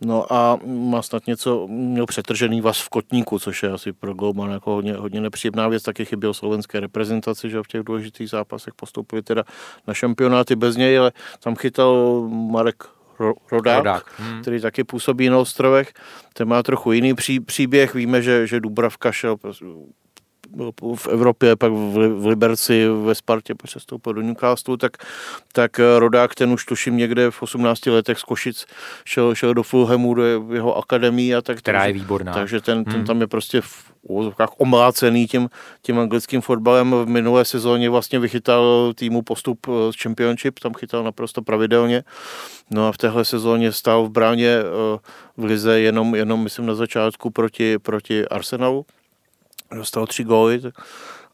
No 0.00 0.32
a 0.32 0.58
má 0.66 1.02
snad 1.02 1.26
něco, 1.26 1.66
měl 1.68 2.06
přetržený 2.06 2.60
vás 2.60 2.80
v 2.80 2.88
kotníku, 2.88 3.38
což 3.38 3.62
je 3.62 3.70
asi 3.70 3.92
pro 3.92 4.14
Golman 4.14 4.50
jako 4.50 4.70
hodně, 4.70 4.94
hodně 4.94 5.20
nepříjemná 5.20 5.68
věc, 5.68 5.82
taky 5.82 6.04
chyběl 6.04 6.34
slovenské 6.34 6.80
reprezentaci, 6.80 7.50
že 7.50 7.62
v 7.62 7.66
těch 7.66 7.82
důležitých 7.82 8.30
zápasech 8.30 8.74
postoupili 8.74 9.22
teda 9.22 9.44
na 9.86 9.94
šampionáty 9.94 10.56
bez 10.56 10.76
něj, 10.76 10.98
ale 10.98 11.12
tam 11.40 11.56
chytal 11.56 12.26
Marek 12.30 12.84
Rodák, 13.52 13.78
Rodák, 13.78 14.04
hmm. 14.18 14.42
který 14.42 14.60
taky 14.60 14.84
působí 14.84 15.28
na 15.28 15.38
ostrovech. 15.38 15.92
Ten 16.34 16.48
má 16.48 16.62
trochu 16.62 16.92
jiný 16.92 17.14
pří, 17.14 17.40
příběh. 17.40 17.94
Víme, 17.94 18.22
že, 18.22 18.46
že 18.46 18.60
Dubravka 18.60 19.12
šel 19.12 19.36
prostě 19.36 19.64
v 20.94 21.08
Evropě, 21.08 21.56
pak 21.56 21.72
v 21.72 22.26
Liberci, 22.26 22.88
ve 23.04 23.14
Spartě, 23.14 23.54
pak 23.54 23.70
přestoupil 23.70 24.12
do 24.12 24.22
Newcastle, 24.22 24.76
tak, 24.76 24.92
tak 25.52 25.80
Rodák 25.98 26.34
ten 26.34 26.52
už 26.52 26.64
tuším 26.64 26.96
někde 26.96 27.30
v 27.30 27.42
18 27.42 27.86
letech 27.86 28.18
z 28.18 28.22
Košic 28.22 28.66
šel, 29.04 29.34
šel 29.34 29.54
do 29.54 29.62
Fulhamu, 29.62 30.14
do 30.14 30.22
jeho 30.54 30.76
akademii 30.76 31.34
a 31.34 31.42
tak. 31.42 31.58
Která 31.58 31.84
je 31.84 31.92
výborná. 31.92 32.32
Takže 32.32 32.60
ten, 32.60 32.84
ten 32.84 32.94
hmm. 32.94 33.04
tam 33.04 33.20
je 33.20 33.26
prostě 33.26 33.60
v 33.60 33.92
úvozovkách 34.02 34.48
omlácený 34.58 35.26
tím, 35.26 35.48
tím 35.82 35.98
anglickým 35.98 36.40
fotbalem. 36.40 36.90
V 36.90 37.06
minulé 37.06 37.44
sezóně 37.44 37.90
vlastně 37.90 38.18
vychytal 38.18 38.92
týmu 38.94 39.22
postup 39.22 39.66
z 39.90 40.02
Championship, 40.02 40.58
tam 40.58 40.74
chytal 40.74 41.04
naprosto 41.04 41.42
pravidelně. 41.42 42.04
No 42.70 42.88
a 42.88 42.92
v 42.92 42.98
téhle 42.98 43.24
sezóně 43.24 43.72
stál 43.72 44.04
v 44.04 44.10
bráně 44.10 44.58
v 45.36 45.44
Lize 45.44 45.80
jenom, 45.80 46.14
jenom 46.14 46.42
myslím 46.42 46.66
na 46.66 46.74
začátku 46.74 47.30
proti, 47.30 47.78
proti 47.78 48.28
Arsenalu, 48.28 48.86
dostal 49.74 50.06
tři 50.06 50.24
góly 50.24 50.60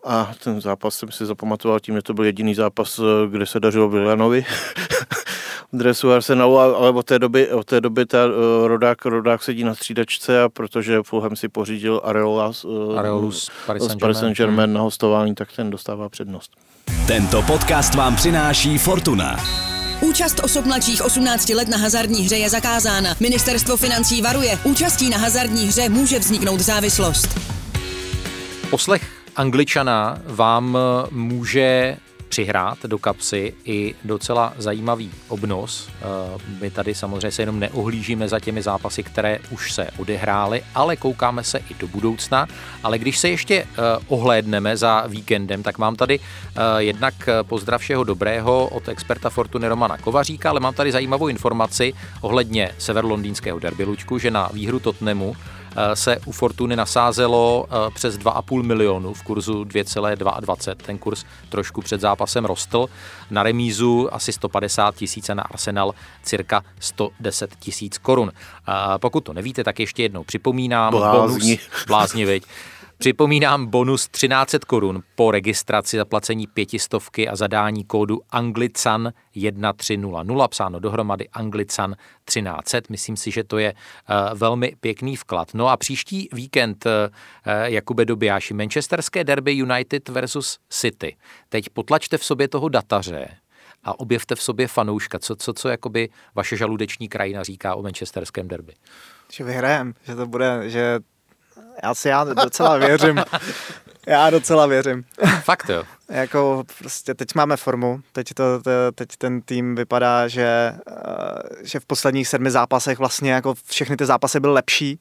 a 0.04 0.32
ten 0.44 0.60
zápas 0.60 0.94
jsem 0.94 1.12
si 1.12 1.26
zapamatoval 1.26 1.80
tím, 1.80 1.94
že 1.94 2.02
to 2.02 2.14
byl 2.14 2.24
jediný 2.24 2.54
zápas, 2.54 3.00
kde 3.30 3.46
se 3.46 3.60
dařilo 3.60 3.88
Villanovi 3.88 4.44
v 5.72 5.76
dresu 5.76 6.12
Arsenalu, 6.12 6.58
ale 6.58 6.90
od 6.90 7.06
té 7.06 7.18
doby, 7.18 7.50
od 7.50 7.66
té 7.66 7.80
doby 7.80 8.06
ta 8.06 8.26
uh, 8.26 8.32
rodák, 8.66 9.04
rodák 9.04 9.42
sedí 9.42 9.64
na 9.64 9.74
střídačce 9.74 10.42
a 10.42 10.48
protože 10.48 11.02
Fulham 11.02 11.36
si 11.36 11.48
pořídil 11.48 12.00
Areola 12.04 12.52
uh, 12.64 12.98
Areolus 12.98 13.50
Paris 13.66 13.82
Saint-Germain, 13.82 14.34
Saint 14.34 14.50
hmm. 14.50 14.72
na 14.72 14.80
hostování, 14.80 15.34
tak 15.34 15.48
ten 15.56 15.70
dostává 15.70 16.08
přednost. 16.08 16.50
Tento 17.06 17.42
podcast 17.42 17.94
vám 17.94 18.16
přináší 18.16 18.78
Fortuna. 18.78 19.36
Účast 20.00 20.40
osob 20.44 20.64
mladších 20.64 21.04
18 21.04 21.48
let 21.48 21.68
na 21.68 21.76
hazardní 21.76 22.22
hře 22.22 22.36
je 22.36 22.50
zakázána. 22.50 23.14
Ministerstvo 23.20 23.76
financí 23.76 24.22
varuje. 24.22 24.58
Účastí 24.64 25.10
na 25.10 25.18
hazardní 25.18 25.66
hře 25.66 25.88
může 25.88 26.18
vzniknout 26.18 26.60
závislost. 26.60 27.57
Poslech 28.70 29.10
Angličana 29.36 30.18
vám 30.26 30.78
může 31.10 31.96
přihrát 32.28 32.78
do 32.86 32.98
kapsy 32.98 33.54
i 33.64 33.94
docela 34.04 34.52
zajímavý 34.58 35.10
obnos. 35.28 35.88
Eh, 35.88 36.04
my 36.60 36.70
tady 36.70 36.94
samozřejmě 36.94 37.30
se 37.30 37.42
jenom 37.42 37.60
neohlížíme 37.60 38.28
za 38.28 38.40
těmi 38.40 38.62
zápasy, 38.62 39.02
které 39.02 39.38
už 39.50 39.72
se 39.72 39.88
odehrály, 39.98 40.62
ale 40.74 40.96
koukáme 40.96 41.44
se 41.44 41.58
i 41.58 41.74
do 41.78 41.88
budoucna. 41.88 42.46
Ale 42.82 42.98
když 42.98 43.18
se 43.18 43.28
ještě 43.28 43.54
eh, 43.54 43.66
ohlédneme 44.08 44.76
za 44.76 45.04
víkendem, 45.06 45.62
tak 45.62 45.78
mám 45.78 45.96
tady 45.96 46.20
eh, 46.20 46.60
jednak 46.78 47.14
pozdrav 47.42 47.80
všeho 47.80 48.04
dobrého 48.04 48.68
od 48.68 48.88
experta 48.88 49.30
Fortuny 49.30 49.68
Romana 49.68 49.98
Kovaříka, 49.98 50.50
ale 50.50 50.60
mám 50.60 50.74
tady 50.74 50.92
zajímavou 50.92 51.28
informaci 51.28 51.92
ohledně 52.20 52.70
severlondýnského 52.78 53.58
derby 53.58 53.84
Lučku, 53.84 54.18
že 54.18 54.30
na 54.30 54.48
výhru 54.52 54.80
Tottenhamu 54.80 55.36
Eh, 55.36 55.57
se 55.94 56.18
u 56.24 56.32
Fortuny 56.32 56.76
nasázelo 56.76 57.66
eh, 57.70 57.90
přes 57.94 58.18
2,5 58.18 58.62
milionu 58.62 59.14
v 59.14 59.22
kurzu 59.22 59.64
2,22. 59.64 60.74
Ten 60.74 60.98
kurz 60.98 61.24
trošku 61.48 61.82
před 61.82 62.00
zápasem 62.00 62.44
rostl. 62.44 62.86
Na 63.30 63.42
remízu 63.42 64.14
asi 64.14 64.32
150 64.32 64.94
tisíc 64.94 65.30
a 65.30 65.34
na 65.34 65.42
Arsenal 65.42 65.94
cirka 66.22 66.62
110 66.80 67.56
tisíc 67.58 67.98
korun. 67.98 68.32
Eh, 68.68 68.72
pokud 68.98 69.20
to 69.20 69.32
nevíte, 69.32 69.64
tak 69.64 69.80
ještě 69.80 70.02
jednou 70.02 70.24
připomínám. 70.24 70.92
Blázni. 70.92 71.56
Bonus, 71.56 71.86
blázni, 71.86 72.24
viď? 72.24 72.44
Připomínám 72.98 73.66
bonus 73.66 74.08
1300 74.08 74.58
korun 74.66 75.02
po 75.14 75.30
registraci 75.30 75.96
zaplacení 75.96 76.46
pětistovky 76.46 77.28
a 77.28 77.36
zadání 77.36 77.84
kódu 77.84 78.20
Anglican 78.30 79.12
1300, 79.32 80.48
psáno 80.48 80.80
dohromady 80.80 81.28
Anglican 81.28 81.94
1300. 82.24 82.80
Myslím 82.90 83.16
si, 83.16 83.30
že 83.30 83.44
to 83.44 83.58
je 83.58 83.72
uh, 83.72 84.38
velmi 84.38 84.72
pěkný 84.80 85.16
vklad. 85.16 85.54
No 85.54 85.68
a 85.68 85.76
příští 85.76 86.28
víkend, 86.32 86.86
uh, 86.86 86.92
Jakube 87.62 88.04
Dobijáši, 88.04 88.54
Manchesterské 88.54 89.24
derby 89.24 89.52
United 89.52 90.08
versus 90.08 90.58
City. 90.70 91.16
Teď 91.48 91.68
potlačte 91.68 92.18
v 92.18 92.24
sobě 92.24 92.48
toho 92.48 92.68
dataře, 92.68 93.28
a 93.84 94.00
objevte 94.00 94.34
v 94.34 94.42
sobě 94.42 94.68
fanouška. 94.68 95.18
Co, 95.18 95.36
co, 95.36 95.52
co 95.52 95.68
jakoby 95.68 96.08
vaše 96.34 96.56
žaludeční 96.56 97.08
krajina 97.08 97.42
říká 97.42 97.74
o 97.74 97.82
manchesterském 97.82 98.48
derby? 98.48 98.72
Že 99.32 99.44
vyhrajem, 99.44 99.94
že 100.06 100.16
to 100.16 100.26
bude, 100.26 100.70
že 100.70 101.00
já 101.82 101.94
si 101.94 102.08
já 102.08 102.24
docela 102.24 102.76
věřím. 102.76 103.22
Já 104.06 104.30
docela 104.30 104.66
věřím. 104.66 105.04
Fakt 105.42 105.68
jo. 105.68 105.84
jako 106.08 106.64
prostě 106.78 107.14
teď 107.14 107.34
máme 107.34 107.56
formu, 107.56 108.00
teď, 108.12 108.28
to, 108.34 108.62
to, 108.62 108.70
teď 108.94 109.08
ten 109.18 109.40
tým 109.40 109.74
vypadá, 109.74 110.28
že, 110.28 110.74
eh, 110.90 110.94
že 111.62 111.80
v 111.80 111.86
posledních 111.86 112.28
sedmi 112.28 112.50
zápasech 112.50 112.98
vlastně 112.98 113.32
jako 113.32 113.54
všechny 113.64 113.96
ty 113.96 114.06
zápasy 114.06 114.40
byly 114.40 114.52
lepší 114.52 115.00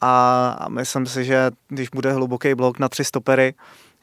a, 0.00 0.48
a 0.60 0.68
myslím 0.68 1.06
si, 1.06 1.24
že 1.24 1.50
když 1.68 1.88
bude 1.88 2.12
hluboký 2.12 2.54
blok 2.54 2.78
na 2.78 2.88
tři 2.88 3.04
stopery, 3.04 3.54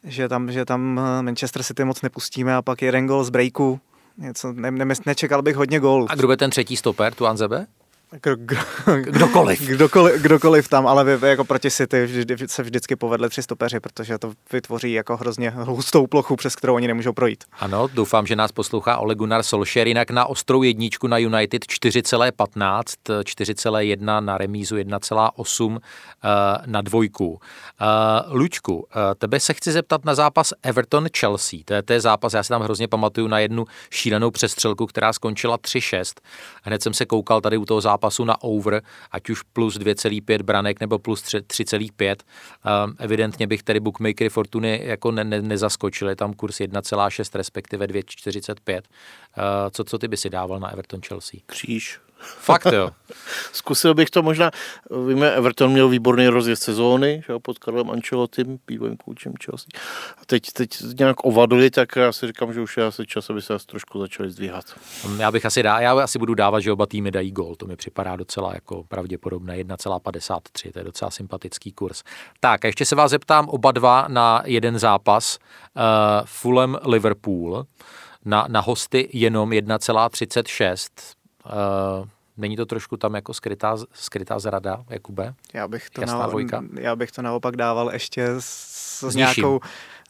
že 0.03 0.29
tam, 0.29 0.51
že 0.51 0.65
tam 0.65 0.99
eh, 0.99 1.21
Manchester 1.21 1.63
City 1.63 1.83
moc 1.83 2.01
nepustíme 2.01 2.55
a 2.55 2.61
pak 2.61 2.81
jeden 2.81 3.07
gol 3.07 3.23
z 3.23 3.29
breaku, 3.29 3.79
něco, 4.17 4.53
ne, 4.53 4.71
ne, 4.71 4.95
nečekal 5.05 5.41
bych 5.41 5.55
hodně 5.55 5.79
gólů. 5.79 6.07
A 6.09 6.15
kdo 6.15 6.27
bude 6.27 6.37
ten 6.37 6.49
třetí 6.49 6.77
stoper, 6.77 7.13
tu 7.13 7.27
Anzebe? 7.27 7.67
Kdo, 8.11 8.35
kdo, 8.35 8.61
kdokoliv. 9.01 9.61
kdokoliv. 9.61 10.21
Kdokoliv 10.21 10.67
tam, 10.67 10.87
ale 10.87 11.03
vy, 11.03 11.17
vy 11.17 11.27
jako 11.27 11.45
proti 11.45 11.71
City 11.71 12.05
vždy, 12.05 12.35
se 12.47 12.63
vždycky 12.63 12.95
povedly 12.95 13.29
tři 13.29 13.43
stopeři, 13.43 13.79
protože 13.79 14.17
to 14.17 14.33
vytvoří 14.53 14.93
jako 14.93 15.17
hrozně 15.17 15.49
hustou 15.49 16.07
plochu, 16.07 16.35
přes 16.35 16.55
kterou 16.55 16.75
oni 16.75 16.87
nemůžou 16.87 17.13
projít. 17.13 17.43
Ano, 17.59 17.87
doufám, 17.93 18.27
že 18.27 18.35
nás 18.35 18.51
poslouchá 18.51 18.97
Ole 18.97 19.15
Gunnar 19.15 19.43
Solskjaer, 19.43 19.87
jinak 19.87 20.11
na 20.11 20.25
ostrou 20.25 20.63
jedničku 20.63 21.07
na 21.07 21.17
United 21.17 21.65
4,15, 21.65 22.83
4,1 23.21 24.23
na 24.25 24.37
remízu 24.37 24.75
1,8 24.75 25.79
eh, 25.79 26.27
na 26.65 26.81
dvojku. 26.81 27.39
Eh, 27.81 27.85
Lučku, 28.27 28.87
eh, 28.91 29.15
tebe 29.15 29.39
se 29.39 29.53
chci 29.53 29.71
zeptat 29.71 30.05
na 30.05 30.15
zápas 30.15 30.53
Everton-Chelsea. 30.63 31.59
To 31.65 31.73
je, 31.73 31.83
to 31.83 31.93
je 31.93 32.01
zápas, 32.01 32.33
já 32.33 32.43
si 32.43 32.49
tam 32.49 32.61
hrozně 32.61 32.87
pamatuju 32.87 33.27
na 33.27 33.39
jednu 33.39 33.65
šílenou 33.89 34.31
přestřelku, 34.31 34.85
která 34.85 35.13
skončila 35.13 35.57
3-6. 35.57 36.13
Hned 36.63 36.83
jsem 36.83 36.93
se 36.93 37.05
koukal 37.05 37.41
tady 37.41 37.57
u 37.57 37.65
toho 37.65 37.81
zápasu 37.81 38.00
zápasu 38.01 38.25
na 38.25 38.41
over, 38.41 38.81
ať 39.11 39.29
už 39.29 39.43
plus 39.53 39.77
2,5 39.77 40.43
branek 40.43 40.79
nebo 40.79 40.99
plus 40.99 41.23
3,5. 41.23 42.15
Ehm, 42.65 42.95
evidentně 42.97 43.47
bych 43.47 43.63
tedy 43.63 43.79
bookmakery 43.79 44.29
Fortuny 44.29 44.81
jako 44.83 45.11
ne, 45.11 45.23
ne, 45.23 45.41
nezaskočili, 45.41 46.15
tam 46.15 46.33
kurz 46.33 46.59
1,6 46.59 47.35
respektive 47.35 47.87
2,45. 47.87 48.81
Ehm, 49.37 49.71
co, 49.71 49.83
co 49.83 49.97
ty 49.97 50.07
by 50.07 50.17
si 50.17 50.29
dával 50.29 50.59
na 50.59 50.71
Everton 50.71 51.01
Chelsea? 51.01 51.39
Kříž. 51.45 51.99
Fakt 52.21 52.65
jo. 52.73 52.89
Zkusil 53.53 53.93
bych 53.93 54.09
to 54.09 54.23
možná, 54.23 54.51
víme, 55.07 55.31
Everton 55.31 55.71
měl 55.71 55.89
výborný 55.89 56.27
rozjezd 56.27 56.63
sezóny, 56.63 57.23
že, 57.27 57.33
pod 57.41 57.59
Karlem 57.59 57.89
Ancelotym, 57.89 58.59
bývalým 58.67 58.97
koučem 58.97 59.33
Chelsea. 59.45 59.67
A 60.17 60.25
teď, 60.25 60.51
teď 60.53 60.69
nějak 60.99 61.25
ovadili, 61.25 61.69
tak 61.69 61.95
já 61.95 62.11
si 62.11 62.27
říkám, 62.27 62.53
že 62.53 62.61
už 62.61 62.77
je 62.77 62.85
asi 62.85 63.05
čas, 63.05 63.29
aby 63.29 63.41
se 63.41 63.53
trošku 63.65 63.99
začali 63.99 64.31
zdvíhat. 64.31 64.65
Já 65.17 65.31
bych 65.31 65.45
asi 65.45 65.63
dá, 65.63 65.79
já 65.79 66.03
asi 66.03 66.19
budu 66.19 66.33
dávat, 66.33 66.59
že 66.59 66.71
oba 66.71 66.85
týmy 66.85 67.11
dají 67.11 67.31
gol, 67.31 67.55
to 67.55 67.65
mi 67.65 67.75
připadá 67.75 68.15
docela 68.15 68.53
jako 68.53 68.83
pravděpodobné, 68.83 69.57
1,53, 69.57 70.71
to 70.71 70.79
je 70.79 70.85
docela 70.85 71.11
sympatický 71.11 71.71
kurz. 71.71 72.03
Tak 72.39 72.65
a 72.65 72.67
ještě 72.67 72.85
se 72.85 72.95
vás 72.95 73.11
zeptám 73.11 73.49
oba 73.49 73.71
dva 73.71 74.05
na 74.07 74.41
jeden 74.45 74.79
zápas, 74.79 75.37
uh, 75.75 75.81
Fulham 76.25 76.77
Liverpool, 76.85 77.65
na, 78.25 78.45
na 78.49 78.59
hosty 78.59 79.09
jenom 79.13 79.49
1,36, 79.49 80.87
Uh, 81.15 81.20
není 82.37 82.55
to 82.55 82.65
trošku 82.65 82.97
tam 82.97 83.15
jako 83.15 83.33
skrytá, 83.33 83.77
skrytá 83.93 84.39
zrada, 84.39 84.83
Jakube? 84.89 85.33
Já 85.53 85.67
bych 85.67 85.89
to, 85.89 86.05
na, 86.05 86.29
já 86.79 86.95
bych 86.95 87.11
to 87.11 87.21
naopak 87.21 87.55
dával 87.55 87.89
ještě 87.93 88.27
s, 88.39 89.09
s 89.09 89.15
nějakou, 89.15 89.59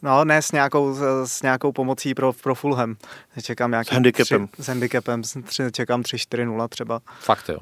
no 0.01 0.25
ne 0.25 0.41
s 0.41 0.51
nějakou, 0.51 0.95
s 1.25 1.41
nějakou 1.41 1.71
pomocí 1.71 2.13
pro, 2.13 2.33
pro 2.33 2.55
Fulham. 2.55 2.95
Čekám 3.41 3.71
nějaký 3.71 3.89
s 3.89 3.93
handicapem. 3.93 4.47
Tři, 4.47 4.63
s 4.63 4.67
handicapem, 4.67 5.21
tři, 5.21 5.63
čekám 5.71 6.01
3-4-0 6.01 6.67
třeba. 6.67 7.01
Fakt 7.19 7.49
jo. 7.49 7.57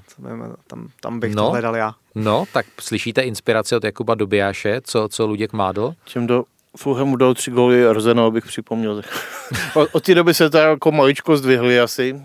Tam, 0.68 0.90
tam 1.02 1.20
bych 1.20 1.36
no, 1.36 1.44
to 1.44 1.52
hledal 1.52 1.76
já. 1.76 1.96
No, 2.16 2.46
tak 2.54 2.66
slyšíte 2.80 3.22
inspiraci 3.22 3.76
od 3.76 3.84
Jakuba 3.84 4.16
Dobijáše, 4.16 4.82
co, 4.82 5.08
co 5.12 5.26
Luděk 5.26 5.54
Mádl? 5.54 5.94
Čím 6.06 6.28
do 6.28 6.44
Fulhamu 6.80 7.16
dal 7.16 7.34
tři 7.34 7.52
góly 7.52 7.88
Arsenal, 7.88 8.32
bych 8.32 8.46
připomněl. 8.46 9.02
od, 9.74 9.90
od 9.92 10.04
té 10.04 10.16
doby 10.16 10.34
se 10.34 10.50
to 10.50 10.58
jako 10.58 10.92
maličko 10.92 11.38
zdvihli 11.38 11.80
asi. 11.80 12.22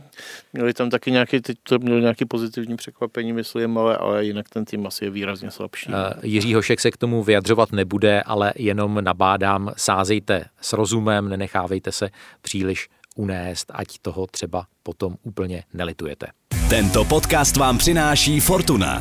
Měli 0.53 0.75
tam 0.75 0.91
taky 0.91 1.11
nějaký, 1.11 1.41
teď 1.41 1.57
to 1.63 1.79
měl 1.79 2.01
nějaký 2.01 2.25
pozitivní 2.25 2.77
překvapení, 2.77 3.33
myslím, 3.33 3.79
ale, 3.79 3.97
ale 3.97 4.25
jinak 4.25 4.49
ten 4.49 4.65
tým 4.65 4.87
asi 4.87 5.05
je 5.05 5.11
výrazně 5.11 5.51
slabší. 5.51 5.89
Uh, 5.89 5.95
Jiří 6.23 6.55
Hošek 6.55 6.81
se 6.81 6.91
k 6.91 6.97
tomu 6.97 7.23
vyjadřovat 7.23 7.73
nebude, 7.73 8.23
ale 8.23 8.53
jenom 8.57 9.05
nabádám, 9.05 9.73
sázejte 9.77 10.45
s 10.61 10.73
rozumem, 10.73 11.29
nenechávejte 11.29 11.93
se 11.93 12.11
příliš 12.43 12.89
unést, 13.17 13.73
ať 13.75 13.87
toho 14.03 14.27
třeba 14.27 14.67
potom 14.83 15.15
úplně 15.23 15.63
nelitujete. 15.73 16.27
Tento 16.71 17.05
podcast 17.05 17.57
vám 17.57 17.79
přináší 17.79 18.41
Fortuna. 18.41 19.01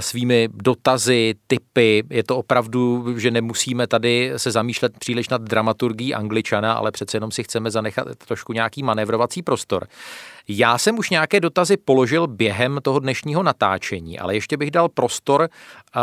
svými 0.00 0.48
dotazy, 0.52 1.34
typy. 1.46 2.04
Je 2.10 2.24
to 2.24 2.36
opravdu, 2.36 3.14
že 3.18 3.30
nemusíme 3.30 3.86
tady 3.86 4.32
se 4.36 4.50
zamýšlet 4.50 4.98
příliš 4.98 5.28
nad 5.28 5.42
dramaturgií 5.42 6.14
angličana, 6.14 6.72
ale 6.72 6.90
přece 6.90 7.16
jenom 7.16 7.30
si 7.30 7.42
chceme 7.42 7.70
zanechat 7.70 8.06
trošku 8.26 8.52
nějaký 8.52 8.82
manevrovací 8.82 9.42
prostor. 9.42 9.86
Já 10.48 10.78
jsem 10.78 10.98
už 10.98 11.10
nějaké 11.10 11.40
dotazy 11.40 11.76
položil 11.76 12.26
během 12.26 12.78
toho 12.82 12.98
dnešního 12.98 13.42
natáčení, 13.42 14.18
ale 14.18 14.34
ještě 14.34 14.56
bych 14.56 14.70
dal 14.70 14.88
prostor 14.88 15.40
uh, 15.96 16.00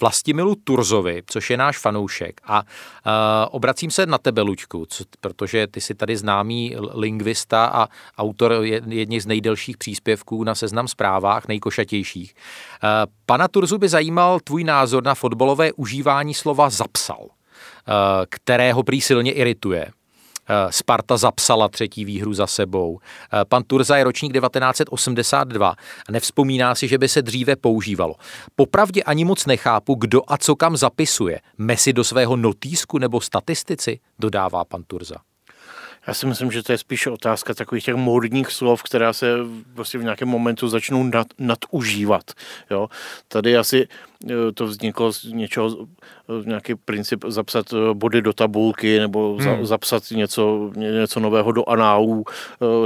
Vlastimilu 0.00 0.54
Turzovi, 0.54 1.22
což 1.26 1.50
je 1.50 1.56
náš 1.56 1.78
fanoušek. 1.78 2.40
A 2.44 2.60
uh, 2.60 3.12
obracím 3.50 3.90
se 3.90 4.06
na 4.06 4.18
tebe, 4.18 4.42
Luďku, 4.42 4.86
co, 4.86 5.04
protože 5.20 5.66
ty 5.66 5.80
jsi 5.80 5.94
tady 5.94 6.16
známý 6.16 6.76
lingvista 6.94 7.64
a 7.66 7.88
autor 8.18 8.52
jedných 8.88 9.22
z 9.22 9.26
nejdelších 9.26 9.76
příspěvků 9.76 10.44
na 10.44 10.54
seznam 10.54 10.88
zprávách, 10.88 11.48
nejkošatějších. 11.48 12.34
Uh, 12.34 12.88
pana 13.26 13.48
Turzu 13.48 13.78
by 13.78 13.88
zajímal 13.88 14.40
tvůj 14.40 14.64
názor 14.64 15.04
na 15.04 15.14
fotbalové 15.14 15.72
užívání 15.72 16.34
slova 16.34 16.70
zapsal, 16.70 17.22
uh, 17.22 17.28
kterého 18.28 18.82
prý 18.82 19.00
silně 19.00 19.32
irituje. 19.32 19.90
Eh, 20.48 20.72
Sparta 20.72 21.16
zapsala 21.16 21.68
třetí 21.68 22.04
výhru 22.04 22.34
za 22.34 22.46
sebou. 22.46 22.98
Eh, 23.32 23.44
pan 23.44 23.62
Turza 23.62 23.96
je 23.96 24.04
ročník 24.04 24.32
1982 24.32 25.70
a 26.08 26.12
nevzpomíná 26.12 26.74
si, 26.74 26.88
že 26.88 26.98
by 26.98 27.08
se 27.08 27.22
dříve 27.22 27.56
používalo. 27.56 28.14
Popravdě 28.56 29.02
ani 29.02 29.24
moc 29.24 29.46
nechápu, 29.46 29.94
kdo 29.94 30.22
a 30.26 30.38
co 30.38 30.56
kam 30.56 30.76
zapisuje. 30.76 31.40
Messi 31.58 31.92
do 31.92 32.04
svého 32.04 32.36
notýsku 32.36 32.98
nebo 32.98 33.20
statistici, 33.20 34.00
dodává 34.18 34.64
pan 34.64 34.82
Turza. 34.86 35.16
Já 36.06 36.14
si 36.14 36.26
myslím, 36.26 36.52
že 36.52 36.62
to 36.62 36.72
je 36.72 36.78
spíše 36.78 37.10
otázka 37.10 37.54
takových 37.54 37.84
těch 37.84 37.94
módních 37.94 38.50
slov, 38.50 38.82
která 38.82 39.12
se 39.12 39.36
vlastně 39.74 40.00
v 40.00 40.02
nějakém 40.02 40.28
momentu 40.28 40.68
začnou 40.68 41.02
nad, 41.02 41.26
nadužívat. 41.38 42.30
Jo? 42.70 42.88
Tady 43.28 43.56
asi 43.56 43.88
to 44.54 44.66
vzniklo 44.66 45.12
z 45.12 45.24
něčeho, 45.24 45.76
eh, 45.80 46.48
nějaký 46.48 46.74
princip 46.74 47.24
zapsat 47.28 47.66
eh, 47.72 47.94
body 47.94 48.22
do 48.22 48.32
tabulky 48.32 48.98
nebo 48.98 49.36
hmm. 49.40 49.66
zapsat 49.66 50.10
něco, 50.10 50.70
něco 50.76 51.20
nového 51.20 51.52
do 51.52 51.68
análů 51.68 52.24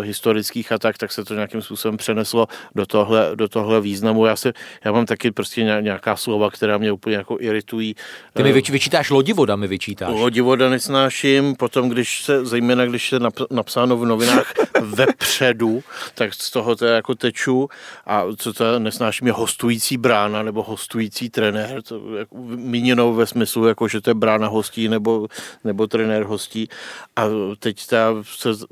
historických 0.03 0.73
a 0.73 0.79
tak, 0.79 0.99
tak 0.99 1.13
se 1.13 1.25
to 1.25 1.35
nějakým 1.35 1.63
způsobem 1.63 1.97
přeneslo 1.97 2.47
do 2.75 2.87
tohle, 2.87 3.31
do 3.35 3.49
tohle 3.49 3.81
významu. 3.81 4.27
Já, 4.27 4.37
se, 4.37 4.53
já 4.85 4.93
mám 4.93 5.07
taky 5.07 5.31
prostě 5.31 5.63
nějaká 5.63 6.17
slova, 6.17 6.51
která 6.51 6.79
mě 6.79 6.93
úplně 6.93 7.17
jako 7.17 7.37
iritují. 7.41 7.95
Ty 8.33 8.43
mi 8.43 8.53
vyčítáš 8.53 9.11
lodivoda, 9.11 9.57
mi 9.57 9.67
vyčítáš. 9.67 10.11
Lodivoda 10.15 10.69
nesnáším, 10.69 11.57
potom 11.57 11.89
když 11.89 12.23
se, 12.23 12.47
zejména 12.47 12.87
když 12.87 13.09
se 13.09 13.19
napsáno 13.51 13.97
v 13.97 14.05
novinách 14.07 14.53
vepředu, 14.81 15.83
tak 16.15 16.35
z 16.35 16.51
toho 16.51 16.77
to 16.77 16.85
jako 16.87 17.15
teču 17.15 17.69
a 18.07 18.23
co 18.37 18.53
to 18.53 18.79
nesnáším 18.79 19.27
je 19.27 19.33
hostující 19.33 19.97
brána 19.97 20.43
nebo 20.43 20.63
hostující 20.63 21.26
hostí 21.27 21.31
trenér, 21.31 21.83
to 21.83 22.17
jako 22.17 22.37
míněno 22.57 23.15
ve 23.15 23.27
smyslu, 23.27 23.67
jako 23.69 23.89
že 23.89 24.01
to 24.01 24.11
je 24.11 24.15
brána 24.15 24.49
hostí 24.49 24.89
nebo, 24.89 25.29
nebo 25.65 25.87
trenér 25.87 26.25
hostí. 26.25 26.69
A 27.17 27.27
teď 27.59 27.87
ta 27.87 28.15
se 28.23 28.67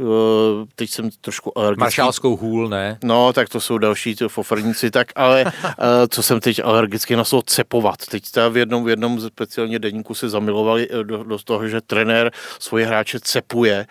Eh, 0.00 0.64
teď 0.74 0.90
jsem 0.90 1.10
trošku 1.20 1.58
alergický. 1.58 1.80
Maršálskou 1.80 2.36
hůl, 2.36 2.68
ne? 2.68 2.98
No, 3.04 3.32
tak 3.32 3.48
to 3.48 3.60
jsou 3.60 3.78
další 3.78 4.16
fofrníci, 4.28 4.90
tak 4.90 5.08
ale 5.16 5.44
eh, 5.46 5.72
co 6.08 6.22
jsem 6.22 6.40
teď 6.40 6.60
alergicky 6.64 7.16
na 7.16 7.24
slovo 7.24 7.42
cepovat. 7.42 8.06
Teď 8.10 8.30
ta 8.30 8.48
v 8.48 8.56
jednom, 8.56 8.84
v 8.84 8.88
jednom 8.88 9.20
speciálně 9.20 9.78
denníku 9.78 10.14
se 10.14 10.28
zamilovali 10.28 10.88
eh, 10.90 11.04
do, 11.04 11.24
do 11.24 11.38
toho, 11.38 11.68
že 11.68 11.80
trenér 11.80 12.30
svoje 12.58 12.86
hráče 12.86 13.20
cepuje. 13.20 13.86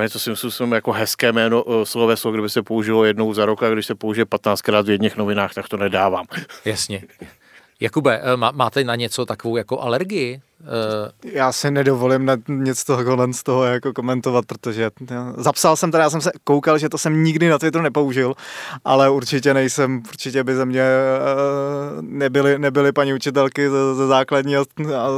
Je 0.00 0.10
to 0.10 0.18
si 0.18 0.30
myslím 0.30 0.72
jako 0.72 0.92
hezké 0.92 1.32
jméno 1.32 1.64
sloveso, 1.84 2.32
kdyby 2.32 2.50
se 2.50 2.62
použilo 2.62 3.04
jednou 3.04 3.34
za 3.34 3.46
rok 3.46 3.62
a 3.62 3.70
když 3.70 3.86
se 3.86 3.94
použije 3.94 4.24
15krát 4.24 4.84
v 4.84 4.90
jedných 4.90 5.16
novinách, 5.16 5.54
tak 5.54 5.68
to 5.68 5.76
nedávám. 5.76 6.26
Jasně. 6.64 7.02
Jakube, 7.80 8.22
máte 8.52 8.84
na 8.84 8.94
něco 8.94 9.26
takovou 9.26 9.56
jako 9.56 9.80
alergii? 9.80 10.40
Uh, 10.60 11.32
já 11.32 11.52
si 11.52 11.70
nedovolím 11.70 12.24
na 12.24 12.36
něco 12.48 12.84
toho, 12.84 13.32
z 13.32 13.42
toho 13.42 13.64
jako 13.64 13.92
komentovat, 13.92 14.44
protože 14.46 14.90
zapsal 15.36 15.76
jsem 15.76 15.92
teda, 15.92 16.04
já 16.04 16.10
jsem 16.10 16.20
se 16.20 16.30
koukal, 16.44 16.78
že 16.78 16.88
to 16.88 16.98
jsem 16.98 17.24
nikdy 17.24 17.48
na 17.48 17.58
Twitteru 17.58 17.82
nepoužil, 17.84 18.34
ale 18.84 19.10
určitě 19.10 19.54
nejsem, 19.54 20.02
určitě 20.08 20.44
by 20.44 20.54
ze 20.54 20.66
mě 20.66 20.82
uh, 20.82 22.02
nebyly, 22.02 22.58
nebyly 22.58 22.92
paní 22.92 23.14
učitelky 23.14 23.70
ze, 23.70 23.94
ze 23.94 24.06
základní 24.06 24.56
a 24.56 24.64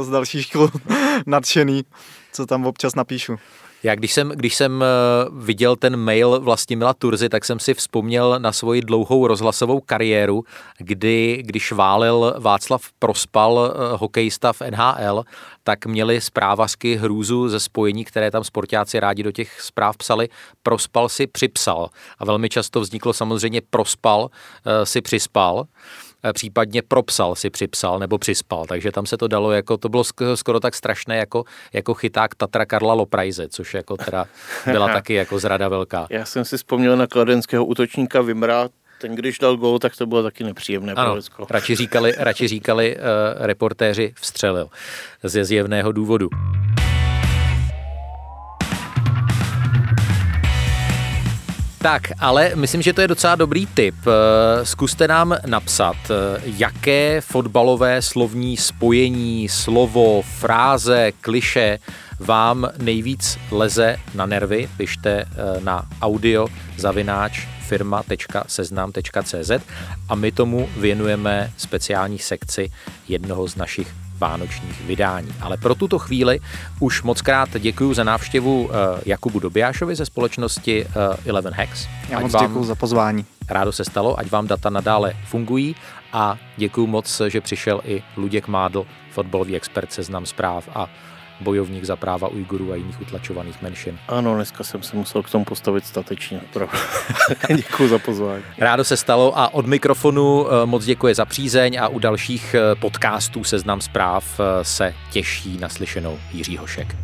z 0.03 0.09
dalších 0.09 0.45
škol 0.45 0.69
nadšený, 1.25 1.85
co 2.31 2.45
tam 2.45 2.65
občas 2.65 2.95
napíšu. 2.95 3.35
Já 3.83 3.95
když 3.95 4.13
jsem, 4.13 4.29
když 4.29 4.55
jsem 4.55 4.83
eh, 4.83 4.85
viděl 5.31 5.75
ten 5.75 5.97
mail 5.97 6.39
vlastně 6.39 6.75
Mila 6.75 6.93
Turzy, 6.93 7.29
tak 7.29 7.45
jsem 7.45 7.59
si 7.59 7.73
vzpomněl 7.73 8.39
na 8.39 8.51
svoji 8.51 8.81
dlouhou 8.81 9.27
rozhlasovou 9.27 9.79
kariéru, 9.79 10.43
kdy, 10.77 11.43
když 11.45 11.71
válil 11.71 12.35
Václav 12.39 12.81
Prospal, 12.99 13.73
eh, 13.75 13.97
hokejista 13.97 14.53
v 14.53 14.61
NHL, 14.61 15.23
tak 15.63 15.85
měli 15.85 16.21
zprávazky 16.21 16.95
hrůzu 16.95 17.49
ze 17.49 17.59
spojení, 17.59 18.05
které 18.05 18.31
tam 18.31 18.43
sportáci 18.43 18.99
rádi 18.99 19.23
do 19.23 19.31
těch 19.31 19.61
zpráv 19.61 19.97
psali. 19.97 20.29
Prospal 20.63 21.09
si 21.09 21.27
připsal. 21.27 21.89
A 22.19 22.25
velmi 22.25 22.49
často 22.49 22.81
vzniklo 22.81 23.13
samozřejmě 23.13 23.61
prospal 23.69 24.29
eh, 24.65 24.85
si 24.85 25.01
přispal. 25.01 25.65
Eh, 26.25 26.33
případně 26.33 26.81
propsal 26.81 27.35
si 27.35 27.49
připsal 27.49 27.99
nebo 27.99 28.17
přispal, 28.17 28.65
takže 28.65 28.91
tam 28.91 29.05
se 29.05 29.17
to 29.17 29.27
dalo 29.27 29.51
jako, 29.51 29.77
to 29.77 29.89
bylo 29.89 30.03
skoro 30.35 30.59
tak 30.59 30.75
strašné 30.75 31.17
jako, 31.17 31.43
jako 31.73 31.93
chyták 31.93 32.35
Tatra 32.35 32.65
Karla 32.65 32.93
Loprajze, 32.93 33.47
což 33.47 33.73
jako 33.73 33.97
teda 33.97 34.25
byla 34.65 34.87
taky 34.93 35.13
jako 35.13 35.39
zrada 35.39 35.67
velká. 35.67 36.07
Já 36.09 36.25
jsem 36.25 36.45
si 36.45 36.57
vzpomněl 36.57 36.97
na 36.97 37.07
kladenského 37.07 37.65
útočníka 37.65 38.21
Vimra, 38.21 38.69
ten 39.01 39.15
když 39.15 39.39
dal 39.39 39.57
gol, 39.57 39.79
tak 39.79 39.95
to 39.95 40.05
bylo 40.05 40.23
taky 40.23 40.43
nepříjemné. 40.43 40.93
Ano, 40.93 41.17
radši 41.49 41.75
říkali, 41.75 42.13
radši 42.17 42.47
říkali 42.47 42.95
uh, 42.95 43.01
reportéři 43.45 44.13
vstřelil 44.15 44.69
ze 45.23 45.45
zjevného 45.45 45.91
důvodu. 45.91 46.29
Tak, 51.83 52.15
ale 52.19 52.51
myslím, 52.55 52.81
že 52.81 52.93
to 52.93 53.01
je 53.01 53.07
docela 53.07 53.35
dobrý 53.35 53.65
tip. 53.65 53.95
Eh, 54.07 54.65
zkuste 54.65 55.07
nám 55.07 55.35
napsat, 55.45 55.95
eh, 56.09 56.41
jaké 56.45 57.21
fotbalové 57.21 58.01
slovní 58.01 58.57
spojení, 58.57 59.49
slovo, 59.49 60.21
fráze, 60.21 61.11
kliše 61.21 61.79
vám 62.19 62.69
nejvíc 62.77 63.39
leze 63.51 63.97
na 64.15 64.25
nervy. 64.25 64.69
Pište 64.77 65.11
eh, 65.11 65.27
na 65.59 65.83
audio 66.01 66.47
zavináč 66.77 67.47
firma.seznam.cz 67.67 69.51
a 70.09 70.15
my 70.15 70.31
tomu 70.31 70.69
věnujeme 70.77 71.51
speciální 71.57 72.19
sekci 72.19 72.71
jednoho 73.07 73.47
z 73.47 73.55
našich 73.55 74.02
vánočních 74.23 74.81
vydání. 74.87 75.31
Ale 75.41 75.57
pro 75.57 75.75
tuto 75.75 75.99
chvíli 75.99 76.39
už 76.79 77.03
moc 77.03 77.21
krát 77.21 77.49
děkuji 77.59 77.93
za 77.93 78.03
návštěvu 78.03 78.69
eh, 78.71 79.01
Jakubu 79.05 79.39
Dobijášovi 79.39 79.95
ze 79.95 80.05
společnosti 80.05 80.85
eh, 80.85 81.29
Eleven 81.29 81.53
Hacks. 81.53 81.87
Já 82.09 82.17
ať 82.17 82.23
moc 82.23 82.41
děkuji 82.41 82.63
za 82.63 82.75
pozvání. 82.75 83.25
Rádo 83.49 83.71
se 83.71 83.83
stalo, 83.83 84.19
ať 84.19 84.31
vám 84.31 84.47
data 84.47 84.69
nadále 84.69 85.13
fungují 85.25 85.75
a 86.13 86.37
děkuji 86.57 86.87
moc, 86.87 87.21
že 87.27 87.41
přišel 87.41 87.81
i 87.85 88.03
Luděk 88.17 88.47
Mádl, 88.47 88.85
fotbalový 89.11 89.55
expert 89.55 89.93
seznam 89.93 90.25
zpráv 90.25 90.69
a 90.75 90.87
bojovník 91.41 91.83
za 91.83 91.95
práva 91.95 92.27
Ujgurů 92.27 92.71
a 92.71 92.75
jiných 92.75 93.01
utlačovaných 93.01 93.61
menšin. 93.61 93.99
Ano, 94.07 94.35
dneska 94.35 94.63
jsem 94.63 94.83
se 94.83 94.95
musel 94.95 95.23
k 95.23 95.29
tomu 95.29 95.45
postavit 95.45 95.85
statečně. 95.85 96.41
děkuji 97.55 97.89
za 97.89 97.99
pozvání. 97.99 98.43
Rádo 98.57 98.83
se 98.83 98.97
stalo 98.97 99.37
a 99.37 99.53
od 99.53 99.65
mikrofonu 99.65 100.47
eh, 100.47 100.65
moc 100.65 100.85
děkuji 100.85 101.15
za 101.15 101.25
přízeň 101.25 101.77
a 101.81 101.87
u 101.87 101.99
dalších 101.99 102.55
eh, 102.55 102.75
podcastů 102.75 103.43
Seznam 103.43 103.81
zpráv 103.81 104.39
eh, 104.39 104.63
se 104.63 104.93
těší 105.11 105.57
naslyšenou 105.57 106.19
Jiří 106.33 106.57
Hošek. 106.57 106.95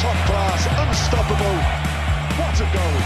top 0.00 0.16
class, 0.26 0.66
unstoppable. 0.66 1.58
What 2.38 2.60
a 2.60 2.66
goal! 2.72 3.01